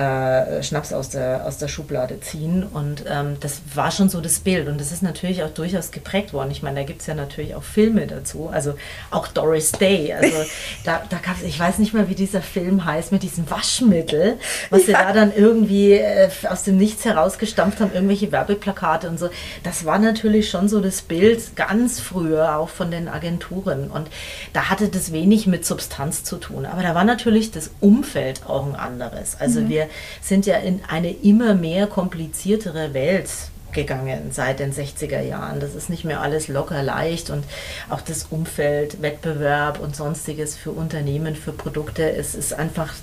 äh, 0.00 0.62
Schnaps 0.62 0.92
aus 0.92 1.10
der, 1.10 1.46
aus 1.46 1.58
der 1.58 1.68
Schublade 1.68 2.20
ziehen. 2.20 2.64
Und 2.64 3.04
ähm, 3.08 3.36
das 3.40 3.60
war 3.74 3.90
schon 3.90 4.08
so 4.08 4.20
das 4.20 4.40
Bild. 4.40 4.68
Und 4.68 4.80
das 4.80 4.92
ist 4.92 5.02
natürlich 5.02 5.42
auch 5.42 5.50
durchaus 5.50 5.90
geprägt 5.90 6.32
worden. 6.32 6.50
Ich 6.50 6.62
meine, 6.62 6.80
da 6.80 6.86
gibt 6.86 7.02
es 7.02 7.06
ja 7.06 7.14
natürlich 7.14 7.54
auch 7.54 7.62
Filme 7.62 8.06
dazu. 8.06 8.48
Also 8.50 8.74
auch 9.10 9.28
Doris 9.28 9.72
Day. 9.72 10.12
Also 10.14 10.36
da, 10.84 11.02
da 11.08 11.18
gab 11.18 11.36
es, 11.36 11.42
ich 11.42 11.58
weiß 11.58 11.78
nicht 11.78 11.92
mal, 11.92 12.08
wie 12.08 12.14
dieser 12.14 12.40
Film 12.40 12.84
heißt, 12.84 13.12
mit 13.12 13.22
diesem 13.22 13.50
Waschmittel, 13.50 14.38
was 14.70 14.80
ja. 14.80 14.86
sie 14.86 14.92
da 14.92 15.12
dann 15.12 15.32
irgendwie 15.34 15.92
äh, 15.92 16.30
aus 16.48 16.64
dem 16.64 16.78
Nichts 16.78 17.04
herausgestampft 17.04 17.80
haben, 17.80 17.92
irgendwelche 17.92 18.32
Werbeplakate 18.32 19.08
und 19.08 19.18
so. 19.18 19.28
Das 19.64 19.84
war 19.84 19.98
natürlich 19.98 20.48
schon 20.48 20.68
so 20.68 20.80
das 20.80 21.02
Bild 21.02 21.56
ganz 21.56 22.00
früher 22.00 22.56
auch 22.56 22.70
von 22.70 22.90
den 22.90 23.08
Agenturen. 23.08 23.90
Und 23.90 24.08
da 24.52 24.70
hatte 24.70 24.88
das 24.88 25.12
wenig 25.12 25.46
mit 25.46 25.66
Substanz 25.66 26.24
zu 26.24 26.36
tun. 26.36 26.64
Aber 26.64 26.82
da 26.82 26.94
war 26.94 27.04
natürlich 27.04 27.50
das 27.50 27.70
Umfeld 27.80 28.46
auch 28.46 28.66
ein 28.66 28.76
anderes. 28.76 29.36
Also 29.38 29.60
mhm. 29.60 29.68
wir 29.68 29.89
sind 30.20 30.46
ja 30.46 30.56
in 30.56 30.80
eine 30.88 31.10
immer 31.10 31.54
mehr 31.54 31.86
kompliziertere 31.86 32.94
Welt 32.94 33.28
gegangen 33.72 34.30
seit 34.32 34.60
den 34.60 34.72
60er 34.72 35.20
Jahren. 35.20 35.60
Das 35.60 35.74
ist 35.74 35.90
nicht 35.90 36.04
mehr 36.04 36.20
alles 36.20 36.48
locker 36.48 36.82
leicht 36.82 37.30
und 37.30 37.44
auch 37.88 38.00
das 38.00 38.26
Umfeld, 38.30 39.02
Wettbewerb 39.02 39.80
und 39.80 39.96
sonstiges 39.96 40.56
für 40.56 40.70
Unternehmen, 40.70 41.36
für 41.36 41.52
Produkte. 41.52 42.10
Es 42.10 42.34
ist 42.34 42.52
einfach 42.52 42.94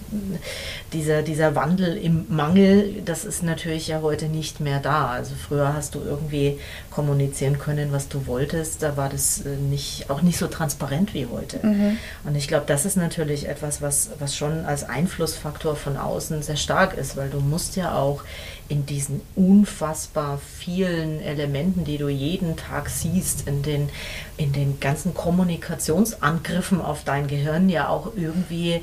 dieser, 0.94 1.22
dieser 1.22 1.56
Wandel 1.56 1.98
im 1.98 2.26
Mangel, 2.30 3.02
das 3.04 3.26
ist 3.26 3.44
natürlich 3.44 3.88
ja 3.88 4.02
heute 4.02 4.26
nicht 4.28 4.60
mehr 4.60 4.80
da. 4.80 5.08
Also 5.08 5.34
früher 5.36 5.74
hast 5.74 5.96
du 5.96 6.00
irgendwie 6.00 6.60
kommunizieren 6.92 7.60
können, 7.60 7.92
was 7.92 8.08
du 8.08 8.26
wolltest. 8.26 8.82
Da 8.84 8.98
war 8.98 9.10
das 9.10 9.42
äh, 9.42 9.56
nicht, 9.56 10.10
auch 10.10 10.22
nicht 10.22 10.38
so 10.38 10.48
transparent 10.48 11.14
wie 11.14 11.28
heute. 11.28 11.60
Mhm. 11.66 11.98
Und 12.24 12.36
ich 12.36 12.48
glaube, 12.48 12.66
das 12.68 12.86
ist 12.86 12.98
natürlich 12.98 13.48
etwas, 13.48 13.82
was, 13.82 14.10
was 14.20 14.36
schon 14.36 14.66
als 14.66 14.84
Einflussfaktor 14.84 15.76
von 15.76 15.98
außen 15.98 16.42
sehr 16.42 16.56
stark 16.56 16.98
ist, 16.98 17.18
weil 17.18 17.30
du 17.30 17.40
musst 17.40 17.76
ja 17.76 17.94
auch 17.94 18.24
in 18.70 18.86
diesen 18.86 19.22
unfassbar 19.36 20.40
vielen 20.40 21.22
Elementen, 21.22 21.86
die 21.86 21.98
du 21.98 22.10
jeden 22.10 22.58
Tag 22.58 22.90
siehst, 22.90 23.48
in 23.48 23.64
den, 23.64 23.90
in 24.38 24.52
den 24.52 24.80
ganzen 24.80 25.14
Kommunikationsangriffen 25.14 26.82
auf 26.82 27.04
dein 27.04 27.28
Gehirn 27.28 27.70
ja 27.70 27.88
auch 27.88 28.12
irgendwie 28.16 28.82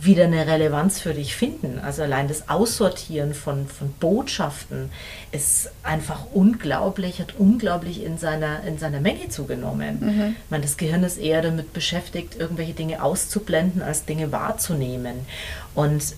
wieder 0.00 0.24
eine 0.24 0.46
Relevanz 0.46 1.00
für 1.00 1.14
dich 1.14 1.34
finden. 1.34 1.78
Also 1.78 2.02
allein 2.02 2.28
das 2.28 2.48
Aussortieren 2.48 3.34
von, 3.34 3.66
von 3.66 3.92
Botschaften 3.92 4.90
ist 5.32 5.70
einfach 5.82 6.26
unglaublich, 6.32 7.20
hat 7.20 7.34
unglaublich 7.38 8.04
in 8.04 8.18
seiner, 8.18 8.62
in 8.64 8.78
seiner 8.78 9.00
Menge 9.00 9.28
zugenommen. 9.28 9.98
Mhm. 10.00 10.36
Ich 10.44 10.50
meine, 10.50 10.62
das 10.62 10.76
Gehirn 10.76 11.02
ist 11.04 11.18
eher 11.18 11.42
damit 11.42 11.72
beschäftigt, 11.72 12.36
irgendwelche 12.38 12.74
Dinge 12.74 13.02
auszublenden, 13.02 13.82
als 13.82 14.04
Dinge 14.04 14.30
wahrzunehmen. 14.30 15.26
Und 15.74 16.14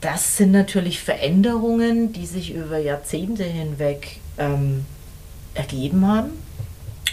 das 0.00 0.36
sind 0.36 0.52
natürlich 0.52 1.00
Veränderungen, 1.00 2.12
die 2.12 2.26
sich 2.26 2.54
über 2.54 2.78
Jahrzehnte 2.78 3.44
hinweg 3.44 4.20
ähm, 4.38 4.84
ergeben 5.54 6.06
haben 6.06 6.30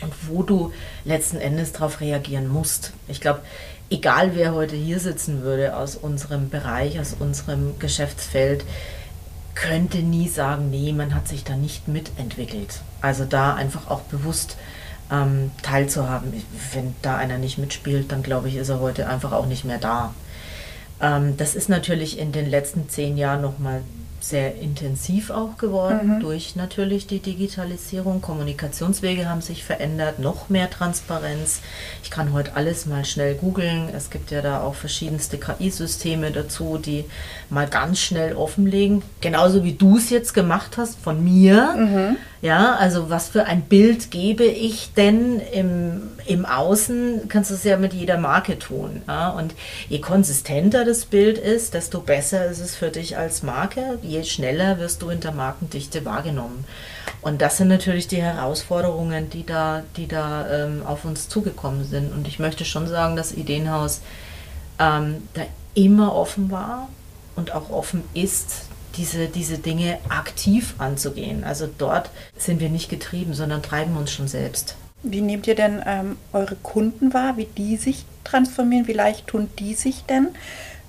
und 0.02 0.14
wo 0.28 0.44
du 0.44 0.74
letzten 1.06 1.38
Endes 1.38 1.72
darauf 1.72 2.02
reagieren 2.02 2.48
musst. 2.48 2.94
Ich 3.08 3.22
glaube, 3.22 3.42
egal 3.90 4.36
wer 4.36 4.54
heute 4.54 4.76
hier 4.76 5.00
sitzen 5.00 5.42
würde 5.42 5.78
aus 5.78 5.96
unserem 5.96 6.50
Bereich, 6.50 7.00
aus 7.00 7.16
unserem 7.18 7.80
Geschäftsfeld, 7.80 8.66
könnte 9.56 10.00
nie 10.00 10.28
sagen, 10.28 10.70
nee, 10.70 10.92
man 10.94 11.14
hat 11.14 11.28
sich 11.28 11.44
da 11.44 11.56
nicht 11.56 11.88
mitentwickelt. 11.88 12.82
Also 13.02 13.24
da 13.24 13.54
einfach 13.54 13.90
auch 13.90 14.02
bewusst 14.02 14.58
ähm, 15.12 15.52
teilzuhaben. 15.62 16.34
Wenn 16.74 16.96
da 17.02 17.18
einer 17.18 17.38
nicht 17.38 17.58
mitspielt, 17.58 18.12
dann 18.12 18.24
glaube 18.24 18.50
ich, 18.50 18.56
ist 18.56 18.70
er 18.70 18.80
heute 18.80 19.08
einfach 19.08 19.32
auch 19.32 19.46
nicht 19.46 19.64
mehr 19.64 19.78
da. 19.78 20.14
Ähm, 21.04 21.38
das 21.38 21.54
ist 21.54 21.70
natürlich 21.70 22.18
in 22.18 22.32
den 22.32 22.50
letzten 22.50 22.90
zehn 22.90 23.18
Jahren 23.18 23.42
nochmal 23.42 23.82
sehr 24.24 24.56
intensiv 24.56 25.32
auch 25.32 25.58
geworden 25.58 26.16
mhm. 26.16 26.20
durch 26.22 26.56
natürlich 26.56 27.08
die 27.08 27.20
Digitalisierung. 27.20 28.22
Kommunikationswege 28.22 29.28
haben 29.28 29.42
sich 29.42 29.66
verändert, 29.66 30.20
noch 30.20 30.48
mehr 30.48 30.70
Transparenz. 30.70 31.60
Ich 32.04 32.10
kann 32.10 32.32
heute 32.32 32.56
alles 32.56 32.86
mal 32.86 33.04
schnell 33.04 33.36
googeln. 33.36 33.90
Es 33.94 34.10
gibt 34.10 34.32
ja 34.32 34.42
da 34.42 34.62
auch 34.62 34.76
verschiedenste 34.76 35.38
KI-Systeme 35.38 36.32
dazu, 36.32 36.78
die 36.78 37.04
mal 37.50 37.68
ganz 37.68 38.00
schnell 38.00 38.36
offenlegen. 38.36 39.02
Genauso 39.20 39.66
wie 39.66 39.74
du 39.74 39.98
es 39.98 40.10
jetzt 40.10 40.34
gemacht 40.34 40.78
hast 40.78 40.98
von 41.00 41.22
mir. 41.22 41.76
Mhm. 41.76 42.18
Ja, 42.44 42.76
also 42.76 43.10
was 43.10 43.30
für 43.30 43.46
ein 43.46 43.62
Bild 43.62 44.12
gebe 44.12 44.44
ich 44.44 44.94
denn 44.96 45.40
im, 45.40 46.10
im 46.26 46.46
Außen, 46.46 47.30
kannst 47.30 47.52
du 47.52 47.56
es 47.56 47.64
ja 47.64 47.78
mit 47.78 47.94
jeder 47.94 48.18
Marke 48.18 48.60
tun. 48.60 49.02
Ja? 49.08 49.30
Und 49.30 49.56
je 49.88 50.02
konsistenter 50.02 50.84
das 50.84 51.06
Bild 51.06 51.38
ist, 51.38 51.74
desto 51.74 52.02
besser 52.02 52.46
ist 52.48 52.60
es 52.60 52.76
für 52.76 52.90
dich 52.90 53.18
als 53.18 53.44
Marke. 53.44 53.98
Je 54.02 54.26
schneller 54.26 54.78
wirst 54.78 55.02
du 55.02 55.08
in 55.08 55.22
der 55.22 55.32
Markendichte 55.32 56.04
wahrgenommen. 56.04 56.66
Und 57.22 57.42
das 57.42 57.56
sind 57.56 57.70
natürlich 57.70 58.10
die 58.10 58.22
Herausforderungen, 58.22 59.30
die 59.30 59.46
da, 59.46 59.84
die 59.96 60.10
da 60.10 60.66
ähm, 60.66 60.84
auf 60.86 61.06
uns 61.06 61.30
zugekommen 61.30 61.86
sind. 61.86 62.12
Und 62.12 62.28
ich 62.28 62.40
möchte 62.40 62.66
schon 62.66 62.90
sagen, 62.90 63.16
dass 63.16 63.32
Ideenhaus 63.32 64.02
ähm, 64.80 65.30
da 65.34 65.44
immer 65.76 66.14
offen 66.14 66.52
war 66.52 66.90
und 67.38 67.56
auch 67.56 67.70
offen 67.70 68.04
ist, 68.14 68.66
diese, 68.96 69.28
diese 69.28 69.58
Dinge 69.58 69.98
aktiv 70.10 70.76
anzugehen. 70.78 71.44
Also 71.44 71.68
dort 71.78 72.10
sind 72.38 72.60
wir 72.60 72.70
nicht 72.70 72.90
getrieben, 72.90 73.34
sondern 73.34 73.64
treiben 73.64 73.98
uns 73.98 74.12
schon 74.12 74.28
selbst. 74.28 74.76
Wie 75.02 75.22
nehmt 75.22 75.48
ihr 75.48 75.56
denn 75.56 75.82
ähm, 75.86 76.18
eure 76.32 76.56
Kunden 76.56 77.14
wahr, 77.14 77.36
wie 77.38 77.46
die 77.46 77.78
sich 77.78 78.06
transformieren? 78.24 78.88
Wie 78.88 78.94
leicht 78.94 79.28
tun 79.28 79.50
die 79.60 79.74
sich 79.74 80.04
denn 80.06 80.30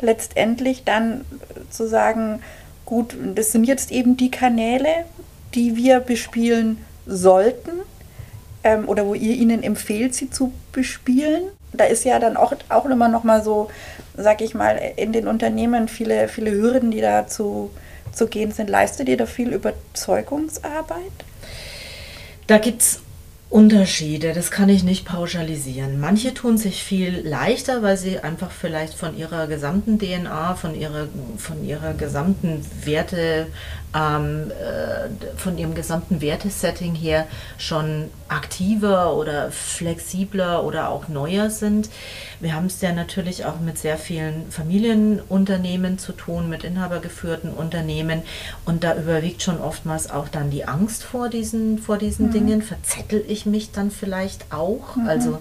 letztendlich 0.01 0.85
dann 0.85 1.25
zu 1.71 1.89
sagen, 1.89 2.41
gut, 2.85 3.17
das 3.35 3.53
sind 3.53 3.65
jetzt 3.65 3.91
eben 3.91 4.17
die 4.17 4.31
Kanäle, 4.31 4.89
die 5.55 5.77
wir 5.77 6.01
bespielen 6.01 6.79
sollten 7.07 7.71
ähm, 8.63 8.89
oder 8.89 9.07
wo 9.07 9.15
ihr 9.15 9.35
ihnen 9.35 9.63
empfehlt, 9.63 10.15
sie 10.15 10.31
zu 10.31 10.53
bespielen? 10.73 11.45
Da 11.73 11.85
ist 11.85 12.05
ja 12.05 12.21
dann 12.21 12.37
auch, 12.37 12.55
auch 12.69 12.85
immer 12.85 13.09
noch 13.09 13.25
mal 13.25 13.43
so, 13.43 13.69
sag 14.17 14.43
ich 14.43 14.55
mal, 14.55 14.81
in 14.97 15.13
den 15.13 15.27
Unternehmen 15.27 15.89
viele, 15.89 16.29
viele 16.29 16.53
Hürden, 16.53 16.93
die 16.93 17.01
dazu 17.01 17.71
zu 17.75 17.84
gehen 18.27 18.53
sind. 18.53 18.71
Leistet 18.71 19.09
ihr 19.09 19.17
da 19.17 19.27
viel 19.27 19.53
Überzeugungsarbeit? 19.53 20.99
Da 22.47 22.59
gibt 22.59 22.83
es 22.83 23.01
Unterschiede, 23.55 24.33
das 24.33 24.51
kann 24.51 24.69
ich 24.69 24.83
nicht 24.83 25.05
pauschalisieren. 25.05 26.01
Manche 26.01 26.35
tun 26.35 26.59
sich 26.59 26.83
viel 26.83 27.21
leichter, 27.25 27.83
weil 27.83 27.97
sie 27.97 28.19
einfach 28.19 28.51
vielleicht 28.51 28.95
von 28.95 29.17
ihrer 29.17 29.47
gesamten 29.47 29.99
DNA, 29.99 30.57
von 30.57 30.75
ihrer, 30.75 31.07
von 31.39 31.65
ihrer 31.65 31.95
gesamten 31.95 32.67
Werte, 32.85 33.47
ähm, 33.95 34.51
äh, 34.51 35.37
von 35.39 35.57
ihrem 35.57 35.75
gesamten 35.75 36.21
Wertesetting 36.21 36.95
her 36.95 37.27
schon 37.59 38.11
aktiver 38.29 39.15
oder 39.15 39.51
flexibler 39.53 40.65
oder 40.65 40.89
auch 40.89 41.09
neuer 41.09 41.51
sind. 41.51 41.89
Wir 42.41 42.55
haben 42.55 42.67
es 42.67 42.81
ja 42.81 42.93
natürlich 42.93 43.45
auch 43.45 43.61
mit 43.61 43.79
sehr 43.79 43.97
vielen 43.97 44.51
Familienunternehmen 44.51 45.99
zu 45.99 46.13
tun, 46.13 46.51
mit 46.51 46.65
inhabergeführten 46.65 47.53
Unternehmen 47.53 48.23
und 48.65 48.83
da 48.83 48.97
überwiegt 48.97 49.43
schon 49.43 49.61
oftmals 49.61 50.11
auch 50.11 50.29
dann 50.29 50.51
die 50.51 50.65
Angst 50.67 51.05
vor 51.05 51.29
diesen, 51.29 51.79
vor 51.79 51.97
diesen 51.97 52.27
mhm. 52.29 52.33
Dingen. 52.33 52.63
Verzettel 52.63 53.25
ich 53.29 53.47
mich 53.47 53.71
dann 53.71 53.91
vielleicht 53.91 54.53
auch? 54.53 54.97
Mhm. 54.97 55.09
Also 55.09 55.39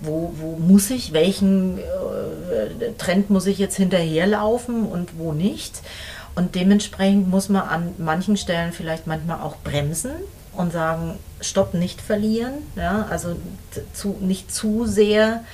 wo, 0.00 0.32
wo 0.36 0.56
muss 0.56 0.90
ich, 0.90 1.12
welchen 1.12 1.78
äh, 1.78 2.92
Trend 2.98 3.30
muss 3.30 3.46
ich 3.46 3.58
jetzt 3.58 3.76
hinterherlaufen 3.76 4.86
und 4.86 5.18
wo 5.18 5.32
nicht? 5.32 5.80
Und 6.36 6.54
dementsprechend 6.54 7.28
muss 7.28 7.48
man 7.48 7.62
an 7.62 7.94
manchen 7.98 8.36
Stellen 8.36 8.72
vielleicht 8.72 9.06
manchmal 9.06 9.40
auch 9.40 9.56
bremsen 9.56 10.12
und 10.52 10.72
sagen, 10.72 11.18
stopp, 11.40 11.74
nicht 11.74 12.00
verlieren. 12.00 12.54
Ja? 12.76 13.06
Also 13.10 13.36
zu, 13.92 14.16
nicht 14.20 14.54
zu 14.54 14.86
sehr 14.86 15.44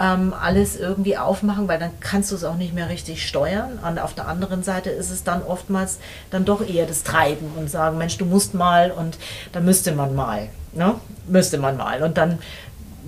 ähm, 0.00 0.34
alles 0.38 0.76
irgendwie 0.76 1.16
aufmachen, 1.16 1.68
weil 1.68 1.78
dann 1.78 1.90
kannst 2.00 2.32
du 2.32 2.36
es 2.36 2.44
auch 2.44 2.56
nicht 2.56 2.74
mehr 2.74 2.88
richtig 2.88 3.26
steuern. 3.26 3.78
Und 3.86 3.98
auf 3.98 4.14
der 4.14 4.28
anderen 4.28 4.62
Seite 4.62 4.90
ist 4.90 5.10
es 5.10 5.24
dann 5.24 5.42
oftmals 5.42 5.98
dann 6.30 6.44
doch 6.44 6.66
eher 6.66 6.86
das 6.86 7.04
Treiben 7.04 7.52
und 7.56 7.70
sagen, 7.70 7.98
Mensch, 7.98 8.18
du 8.18 8.24
musst 8.24 8.54
mal 8.54 8.90
und 8.90 9.18
da 9.52 9.60
müsste 9.60 9.92
man 9.92 10.14
mal. 10.14 10.48
Ne? 10.72 10.94
Müsste 11.28 11.58
man 11.58 11.76
mal. 11.76 12.02
Und 12.02 12.18
dann 12.18 12.38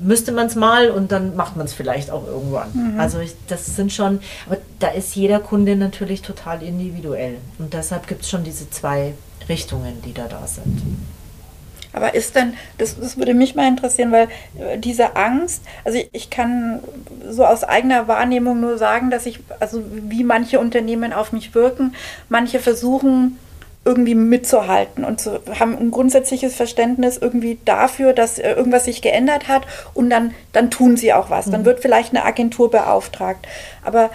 müsste 0.02 0.32
man 0.32 0.46
es 0.46 0.54
mal 0.54 0.90
und 0.90 1.12
dann 1.12 1.36
macht 1.36 1.56
man 1.56 1.66
es 1.66 1.72
vielleicht 1.72 2.10
auch 2.10 2.26
irgendwann. 2.26 2.70
Mhm. 2.72 3.00
Also 3.00 3.20
ich, 3.20 3.34
das 3.48 3.76
sind 3.76 3.92
schon, 3.92 4.20
aber 4.46 4.58
da 4.78 4.88
ist 4.88 5.14
jeder 5.14 5.40
Kunde 5.40 5.76
natürlich 5.76 6.22
total 6.22 6.62
individuell. 6.62 7.38
Und 7.58 7.74
deshalb 7.74 8.06
gibt 8.06 8.22
es 8.22 8.30
schon 8.30 8.44
diese 8.44 8.68
zwei 8.70 9.14
Richtungen, 9.48 10.02
die 10.02 10.12
da 10.12 10.26
da 10.26 10.46
sind. 10.46 10.82
Aber 11.94 12.14
ist 12.14 12.34
denn, 12.34 12.54
das, 12.78 12.98
das 12.98 13.16
würde 13.16 13.34
mich 13.34 13.54
mal 13.54 13.68
interessieren, 13.68 14.10
weil 14.10 14.28
äh, 14.58 14.78
diese 14.78 15.14
Angst, 15.14 15.62
also 15.84 15.98
ich, 15.98 16.08
ich 16.12 16.28
kann 16.28 16.80
so 17.28 17.46
aus 17.46 17.62
eigener 17.62 18.08
Wahrnehmung 18.08 18.60
nur 18.60 18.78
sagen, 18.78 19.10
dass 19.10 19.26
ich, 19.26 19.38
also 19.60 19.82
wie 19.92 20.24
manche 20.24 20.58
Unternehmen 20.58 21.12
auf 21.12 21.32
mich 21.32 21.54
wirken, 21.54 21.94
manche 22.28 22.58
versuchen, 22.58 23.38
irgendwie 23.84 24.14
mitzuhalten 24.14 25.04
und 25.04 25.20
zu, 25.20 25.40
haben 25.58 25.76
ein 25.76 25.90
grundsätzliches 25.90 26.54
Verständnis 26.54 27.18
irgendwie 27.18 27.58
dafür, 27.64 28.12
dass 28.12 28.38
äh, 28.38 28.52
irgendwas 28.52 28.86
sich 28.86 29.02
geändert 29.02 29.48
hat 29.48 29.66
und 29.92 30.08
dann, 30.08 30.32
dann 30.52 30.70
tun 30.70 30.96
sie 30.96 31.12
auch 31.12 31.28
was. 31.28 31.50
Dann 31.50 31.62
mhm. 31.62 31.66
wird 31.66 31.80
vielleicht 31.80 32.14
eine 32.14 32.24
Agentur 32.24 32.70
beauftragt. 32.70 33.46
Aber 33.82 34.10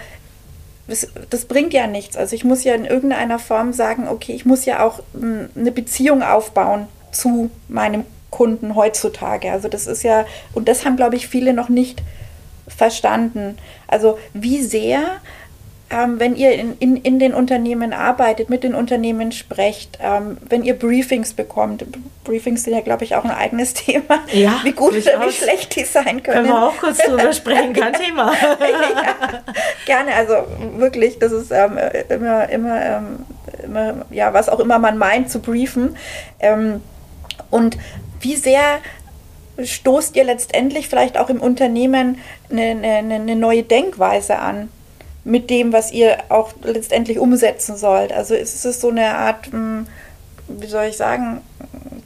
das, 0.88 1.06
das, 1.30 1.44
bringt 1.44 1.72
ja 1.72 1.86
nichts. 1.86 2.16
Also 2.16 2.34
ich 2.34 2.44
muss 2.44 2.64
ja 2.64 2.74
in 2.74 2.84
irgendeiner 2.84 3.38
Form 3.38 3.72
sagen, 3.72 4.08
okay, 4.08 4.32
ich 4.32 4.44
muss 4.44 4.64
ja 4.64 4.84
auch 4.84 5.00
eine 5.14 5.70
Beziehung 5.70 6.22
aufbauen 6.22 6.88
zu 7.12 7.50
meinem 7.68 8.04
Kunden 8.30 8.74
heutzutage. 8.74 9.52
Also 9.52 9.68
das 9.68 9.86
ist 9.86 10.02
ja, 10.02 10.24
und 10.52 10.68
das 10.68 10.84
haben, 10.84 10.96
glaube 10.96 11.14
ich, 11.14 11.28
viele 11.28 11.52
noch 11.52 11.68
nicht 11.68 12.02
verstanden. 12.66 13.56
Also 13.86 14.18
wie 14.32 14.62
sehr 14.62 15.02
ähm, 15.90 16.20
wenn 16.20 16.36
ihr 16.36 16.52
in, 16.52 16.76
in, 16.78 16.96
in 16.96 17.18
den 17.18 17.34
Unternehmen 17.34 17.92
arbeitet, 17.92 18.48
mit 18.48 18.62
den 18.62 18.76
Unternehmen 18.76 19.32
sprecht, 19.32 19.98
ähm, 20.00 20.38
wenn 20.48 20.62
ihr 20.62 20.78
Briefings 20.78 21.34
bekommt, 21.34 21.84
Briefings 22.22 22.62
sind 22.62 22.74
ja, 22.74 22.80
glaube 22.80 23.02
ich, 23.02 23.16
auch 23.16 23.24
ein 23.24 23.32
eigenes 23.32 23.74
Thema, 23.74 24.20
ja, 24.32 24.60
wie 24.62 24.72
gut 24.72 24.92
oder 24.92 25.26
wie 25.26 25.32
schlecht 25.32 25.74
die 25.74 25.84
sein 25.84 26.22
können. 26.22 26.46
Können 26.46 26.48
wir 26.48 26.62
auch 26.62 26.76
kurz 26.76 26.98
drüber 26.98 27.32
sprechen, 27.32 27.72
kein 27.72 27.92
Thema. 28.06 28.32
ja, 28.32 29.42
gerne, 29.84 30.14
also 30.14 30.34
wirklich, 30.76 31.18
das 31.18 31.32
ist 31.32 31.50
ähm, 31.50 31.76
immer, 32.08 32.48
immer, 32.48 32.82
ähm, 32.84 33.26
immer, 33.64 34.06
ja, 34.10 34.32
was 34.32 34.48
auch 34.48 34.60
immer 34.60 34.78
man 34.78 34.96
meint 34.96 35.28
zu 35.28 35.40
briefen. 35.40 35.96
Ähm, 36.38 36.80
und 37.50 37.78
wie 38.20 38.36
sehr 38.36 38.78
stoßt 39.60 40.14
ihr 40.14 40.24
letztendlich 40.24 40.88
vielleicht 40.88 41.18
auch 41.18 41.30
im 41.30 41.40
Unternehmen 41.40 42.20
eine, 42.48 42.62
eine, 42.62 43.14
eine 43.16 43.34
neue 43.34 43.64
Denkweise 43.64 44.38
an? 44.38 44.68
Mit 45.24 45.50
dem, 45.50 45.72
was 45.72 45.92
ihr 45.92 46.18
auch 46.28 46.52
letztendlich 46.62 47.18
umsetzen 47.18 47.76
sollt. 47.76 48.12
Also 48.12 48.34
ist 48.34 48.64
es 48.64 48.80
so 48.80 48.88
eine 48.88 49.14
Art, 49.14 49.46
hm, 49.46 49.86
wie 50.48 50.66
soll 50.66 50.86
ich 50.86 50.96
sagen, 50.96 51.42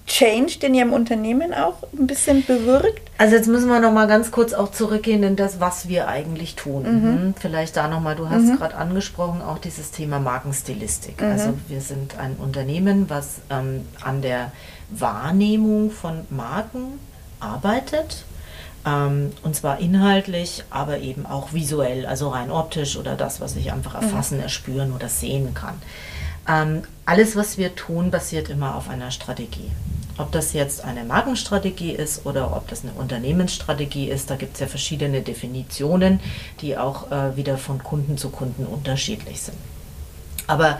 Change, 0.07 0.59
den 0.59 0.75
ihr 0.75 0.83
im 0.83 0.93
Unternehmen 0.93 1.55
auch 1.55 1.83
ein 1.99 2.07
bisschen 2.07 2.45
bewirkt? 2.45 3.01
Also 3.17 3.37
jetzt 3.37 3.49
müssen 3.49 3.69
wir 3.69 3.81
noch 3.81 3.93
mal 3.93 4.07
ganz 4.07 4.31
kurz 4.31 4.53
auch 4.53 4.71
zurückgehen 4.71 5.23
in 5.23 5.37
das, 5.37 5.61
was 5.61 5.89
wir 5.89 6.09
eigentlich 6.09 6.57
tun. 6.57 6.83
Mhm. 6.83 7.11
mhm. 7.11 7.35
Vielleicht 7.41 7.77
da 7.77 7.89
noch 7.89 8.01
mal, 8.01 8.15
du 8.15 8.29
hast 8.29 8.43
mhm. 8.43 8.57
gerade 8.57 8.75
angesprochen, 8.75 9.41
auch 9.41 9.59
dieses 9.59 9.93
Thema 9.93 10.19
Markenstilistik. 10.19 11.21
Mhm. 11.23 11.27
Also 11.27 11.55
wir 11.69 11.81
sind 11.81 12.19
ein 12.19 12.37
Unternehmen, 12.37 13.09
was 13.09 13.37
ähm, 13.51 13.87
an 14.03 14.21
der 14.21 14.53
Wahrnehmung 14.91 15.91
von 15.91 16.27
Marken 16.31 16.99
arbeitet 17.41 18.25
ähm, 18.87 19.33
und 19.43 19.57
zwar 19.57 19.79
inhaltlich, 19.79 20.65
aber 20.71 20.99
eben 20.99 21.27
auch 21.27 21.53
visuell, 21.53 22.07
also 22.07 22.29
rein 22.29 22.51
optisch 22.51 22.97
oder 22.97 23.17
das, 23.17 23.41
was 23.41 23.57
ich 23.57 23.73
einfach 23.73 23.95
mhm. 24.01 24.09
erfassen, 24.09 24.41
erspüren 24.41 24.93
oder 24.93 25.09
sehen 25.09 25.55
kann. 25.55 25.81
Ähm, 26.47 26.83
alles, 27.07 27.37
was 27.37 27.57
wir 27.57 27.75
tun, 27.75 28.11
basiert 28.11 28.51
immer 28.51 28.75
auf 28.75 28.89
einer 28.89 29.11
Strategie. 29.11 29.71
Ob 30.17 30.31
das 30.31 30.53
jetzt 30.53 30.85
eine 30.85 31.05
Markenstrategie 31.05 31.91
ist 31.91 32.25
oder 32.25 32.57
ob 32.57 32.69
das 32.69 32.83
eine 32.83 32.93
Unternehmensstrategie 32.93 34.09
ist, 34.11 34.31
da 34.31 34.37
gibt 34.37 34.55
es 34.55 34.61
ja 34.61 34.67
verschiedene 34.67 35.23
Definitionen, 35.23 36.21
die 36.61 36.77
auch 36.77 37.11
äh, 37.11 37.37
wieder 37.37 37.59
von 37.59 37.83
Kunden 37.83 38.17
zu 38.17 38.29
Kunden 38.29 38.65
unterschiedlich 38.65 39.41
sind. 39.41 39.57
Aber 40.47 40.79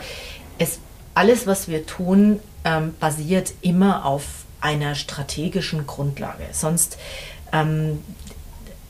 es, 0.57 0.79
alles, 1.15 1.47
was 1.47 1.67
wir 1.67 1.85
tun, 1.85 2.39
ähm, 2.63 2.93
basiert 2.99 3.53
immer 3.61 4.05
auf 4.05 4.23
einer 4.61 4.95
strategischen 4.95 5.85
Grundlage. 5.85 6.45
Sonst 6.51 6.97
ähm, 7.55 8.03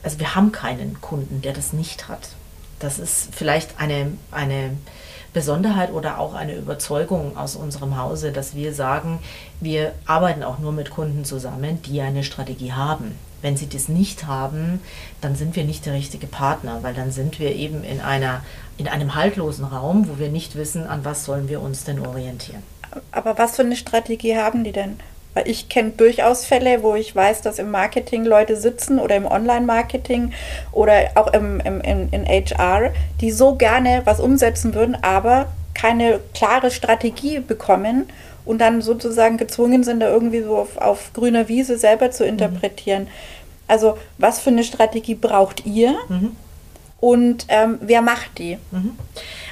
also 0.02 0.18
wir 0.18 0.34
haben 0.34 0.52
keinen 0.52 1.00
Kunden, 1.00 1.42
der 1.42 1.52
das 1.52 1.72
nicht 1.72 2.08
hat. 2.08 2.30
Das 2.78 2.98
ist 2.98 3.34
vielleicht 3.34 3.80
eine, 3.80 4.12
eine 4.30 4.76
Besonderheit 5.32 5.92
oder 5.92 6.18
auch 6.18 6.34
eine 6.34 6.54
Überzeugung 6.54 7.36
aus 7.36 7.56
unserem 7.56 7.96
Hause, 7.96 8.32
dass 8.32 8.54
wir 8.54 8.72
sagen, 8.72 9.18
wir 9.60 9.92
arbeiten 10.06 10.42
auch 10.42 10.58
nur 10.58 10.72
mit 10.72 10.90
Kunden 10.90 11.24
zusammen, 11.24 11.82
die 11.82 12.00
eine 12.00 12.22
Strategie 12.22 12.72
haben. 12.72 13.18
Wenn 13.42 13.56
sie 13.56 13.68
das 13.68 13.88
nicht 13.88 14.26
haben, 14.26 14.80
dann 15.20 15.36
sind 15.36 15.56
wir 15.56 15.64
nicht 15.64 15.84
der 15.86 15.92
richtige 15.92 16.26
Partner, 16.26 16.78
weil 16.82 16.94
dann 16.94 17.12
sind 17.12 17.38
wir 17.38 17.54
eben 17.54 17.84
in, 17.84 18.00
einer, 18.00 18.42
in 18.78 18.88
einem 18.88 19.14
haltlosen 19.14 19.64
Raum, 19.64 20.08
wo 20.08 20.18
wir 20.18 20.30
nicht 20.30 20.56
wissen, 20.56 20.86
an 20.86 21.04
was 21.04 21.24
sollen 21.24 21.48
wir 21.48 21.60
uns 21.60 21.84
denn 21.84 22.04
orientieren. 22.04 22.62
Aber 23.10 23.36
was 23.36 23.56
für 23.56 23.62
eine 23.62 23.76
Strategie 23.76 24.36
haben 24.36 24.64
die 24.64 24.72
denn? 24.72 24.98
Weil 25.36 25.50
ich 25.50 25.68
kenne 25.68 25.90
durchaus 25.90 26.46
Fälle, 26.46 26.82
wo 26.82 26.94
ich 26.94 27.14
weiß, 27.14 27.42
dass 27.42 27.58
im 27.58 27.70
Marketing 27.70 28.24
Leute 28.24 28.56
sitzen 28.56 28.98
oder 28.98 29.16
im 29.16 29.26
Online-Marketing 29.26 30.32
oder 30.72 31.10
auch 31.14 31.30
im, 31.34 31.60
im, 31.60 31.82
im, 31.82 32.08
in 32.10 32.24
HR, 32.24 32.94
die 33.20 33.30
so 33.30 33.54
gerne 33.54 34.00
was 34.06 34.18
umsetzen 34.18 34.72
würden, 34.72 34.96
aber 35.02 35.48
keine 35.74 36.20
klare 36.32 36.70
Strategie 36.70 37.40
bekommen 37.40 38.06
und 38.46 38.62
dann 38.62 38.80
sozusagen 38.80 39.36
gezwungen 39.36 39.84
sind, 39.84 40.00
da 40.00 40.08
irgendwie 40.08 40.40
so 40.40 40.56
auf, 40.56 40.78
auf 40.78 41.12
grüner 41.12 41.48
Wiese 41.48 41.76
selber 41.76 42.10
zu 42.10 42.24
interpretieren. 42.24 43.02
Mhm. 43.02 43.08
Also 43.68 43.98
was 44.16 44.40
für 44.40 44.48
eine 44.48 44.64
Strategie 44.64 45.16
braucht 45.16 45.66
ihr 45.66 45.96
mhm. 46.08 46.34
und 46.98 47.44
ähm, 47.48 47.76
wer 47.82 48.00
macht 48.00 48.38
die? 48.38 48.56
Mhm. 48.70 48.96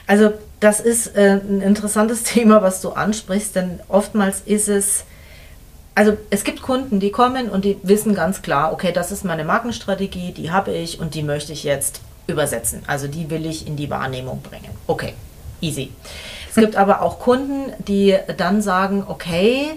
Also 0.07 0.33
das 0.61 0.81
ist 0.81 1.15
äh, 1.15 1.41
ein 1.47 1.61
interessantes 1.61 2.23
Thema, 2.25 2.63
was 2.63 2.81
du 2.81 2.89
ansprichst, 2.89 3.55
denn 3.55 3.81
oftmals 3.89 4.41
ist 4.47 4.71
es 4.71 5.05
also 5.95 6.17
es 6.31 6.45
gibt 6.45 6.63
Kunden, 6.63 6.99
die 6.99 7.11
kommen 7.11 7.49
und 7.51 7.65
die 7.65 7.79
wissen 7.83 8.15
ganz 8.15 8.43
klar, 8.43 8.73
okay, 8.73 8.93
das 8.93 9.13
ist 9.13 9.25
meine 9.25 9.45
Markenstrategie, 9.45 10.33
die 10.33 10.51
habe 10.51 10.73
ich 10.73 10.99
und 11.01 11.15
die 11.15 11.23
möchte 11.23 11.53
ich 11.53 11.65
jetzt 11.65 12.01
übersetzen. 12.27 12.83
Also 12.87 13.07
die 13.07 13.31
will 13.31 13.47
ich 13.47 13.67
in 13.67 13.77
die 13.77 13.91
Wahrnehmung 13.91 14.43
bringen. 14.43 14.71
Okay, 14.87 15.15
easy. 15.61 15.91
Es 16.49 16.57
gibt 16.57 16.77
aber 16.77 17.03
auch 17.03 17.19
Kunden, 17.19 17.73
die 17.87 18.17
dann 18.37 18.61
sagen, 18.61 19.05
okay, 19.07 19.73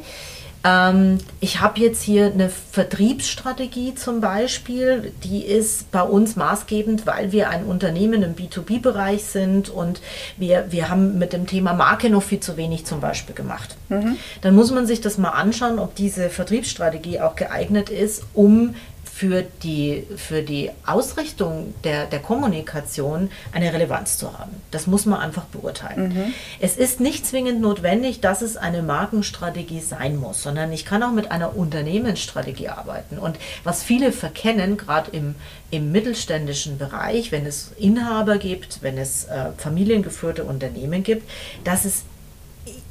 ähm, 0.68 1.20
ich 1.40 1.62
habe 1.62 1.80
jetzt 1.80 2.02
hier 2.02 2.26
eine 2.26 2.50
Vertriebsstrategie 2.50 3.96
zum 3.96 4.20
Beispiel, 4.20 5.14
die 5.24 5.44
ist 5.46 5.92
bei 5.92 6.02
uns 6.02 6.36
maßgebend, 6.36 7.06
weil 7.06 7.32
wir 7.32 7.50
ein 7.50 7.64
Unternehmen 7.64 8.22
im 8.24 8.36
B2B-Bereich 8.36 9.24
sind 9.24 9.70
und 9.70 10.02
wir, 10.36 10.66
wir 10.70 10.90
haben 10.90 11.18
mit 11.18 11.32
dem 11.32 11.48
Thema 11.48 11.74
Marke 11.74 12.10
noch 12.10 12.24
viel 12.24 12.40
zu 12.42 12.58
wenig 12.58 12.86
zum 12.86 13.00
Beispiel 13.00 13.36
gemacht. 13.36 13.78
Mhm. 13.90 14.18
Dann 14.42 14.56
muss 14.56 14.72
man 14.72 14.86
sich 14.86 15.00
das 15.00 15.18
mal 15.18 15.30
anschauen, 15.30 15.80
ob 15.80 15.96
diese 15.96 16.30
Vertriebsstrategie 16.30 17.22
auch 17.22 17.36
geeignet 17.36 17.90
ist, 17.90 18.24
um 18.34 18.76
für 19.18 19.42
die, 19.64 20.06
für 20.16 20.44
die 20.44 20.70
Ausrichtung 20.86 21.74
der, 21.84 22.06
der 22.06 22.20
Kommunikation 22.20 23.32
eine 23.52 23.74
Relevanz 23.74 24.20
zu 24.20 24.38
haben. 24.38 24.52
Das 24.70 24.86
muss 24.86 25.08
man 25.08 25.20
einfach 25.20 25.46
beurteilen. 25.46 26.10
Mhm. 26.10 26.34
Es 26.60 26.78
ist 26.78 27.00
nicht 27.00 27.26
zwingend 27.26 27.60
notwendig, 27.60 28.22
dass 28.22 28.44
es 28.44 28.58
eine 28.58 28.84
Markenstrategie 28.84 29.80
sein 29.80 30.18
muss, 30.18 30.44
sondern 30.44 30.72
ich 30.72 30.86
kann 30.86 31.02
auch 31.02 31.14
mit 31.14 31.32
einer 31.32 31.58
Unternehmensstrategie 31.58 32.68
arbeiten. 32.68 33.18
Und 33.18 33.40
was 33.64 33.82
viele 33.82 34.12
verkennen, 34.12 34.78
gerade 34.78 35.10
im, 35.10 35.34
im 35.72 35.92
mittelständischen 35.92 36.78
Bereich, 36.78 37.32
wenn 37.32 37.48
es 37.48 37.72
Inhaber 37.80 38.38
gibt, 38.38 38.84
wenn 38.84 39.00
es 39.00 39.24
äh, 39.26 39.46
familiengeführte 39.58 40.44
Unternehmen 40.44 41.02
gibt, 41.02 41.28
dass 41.64 41.86
es 41.86 42.04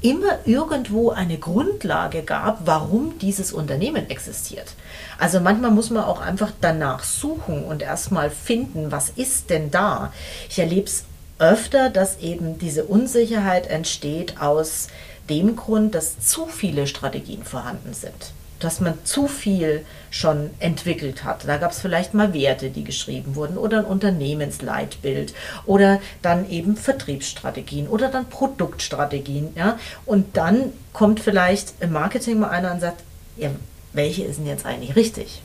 immer 0.00 0.40
irgendwo 0.44 1.10
eine 1.10 1.38
Grundlage 1.38 2.22
gab, 2.22 2.66
warum 2.66 3.16
dieses 3.20 3.52
Unternehmen 3.52 4.10
existiert. 4.10 4.74
Also 5.18 5.40
manchmal 5.40 5.70
muss 5.70 5.90
man 5.90 6.04
auch 6.04 6.20
einfach 6.20 6.52
danach 6.60 7.04
suchen 7.04 7.64
und 7.64 7.82
erstmal 7.82 8.30
finden, 8.30 8.92
was 8.92 9.10
ist 9.10 9.50
denn 9.50 9.70
da. 9.70 10.12
Ich 10.48 10.58
erlebe 10.58 10.86
es 10.86 11.04
öfter, 11.38 11.90
dass 11.90 12.18
eben 12.18 12.58
diese 12.58 12.84
Unsicherheit 12.84 13.66
entsteht 13.66 14.40
aus 14.40 14.88
dem 15.28 15.56
Grund, 15.56 15.94
dass 15.94 16.20
zu 16.20 16.46
viele 16.46 16.86
Strategien 16.86 17.44
vorhanden 17.44 17.94
sind 17.94 18.32
dass 18.60 18.80
man 18.80 18.94
zu 19.04 19.26
viel 19.26 19.84
schon 20.10 20.50
entwickelt 20.60 21.24
hat. 21.24 21.46
Da 21.46 21.58
gab 21.58 21.72
es 21.72 21.80
vielleicht 21.80 22.14
mal 22.14 22.32
Werte, 22.32 22.70
die 22.70 22.84
geschrieben 22.84 23.36
wurden 23.36 23.58
oder 23.58 23.80
ein 23.80 23.84
Unternehmensleitbild 23.84 25.34
oder 25.66 26.00
dann 26.22 26.48
eben 26.48 26.76
Vertriebsstrategien 26.76 27.86
oder 27.86 28.08
dann 28.08 28.28
Produktstrategien. 28.28 29.52
Ja? 29.56 29.78
Und 30.06 30.36
dann 30.36 30.72
kommt 30.92 31.20
vielleicht 31.20 31.74
im 31.80 31.92
Marketing 31.92 32.40
mal 32.40 32.48
einer 32.48 32.72
und 32.72 32.80
sagt, 32.80 33.02
ja, 33.36 33.50
welche 33.96 34.24
ist 34.24 34.38
denn 34.38 34.46
jetzt 34.46 34.64
eigentlich 34.64 34.94
richtig? 34.94 35.42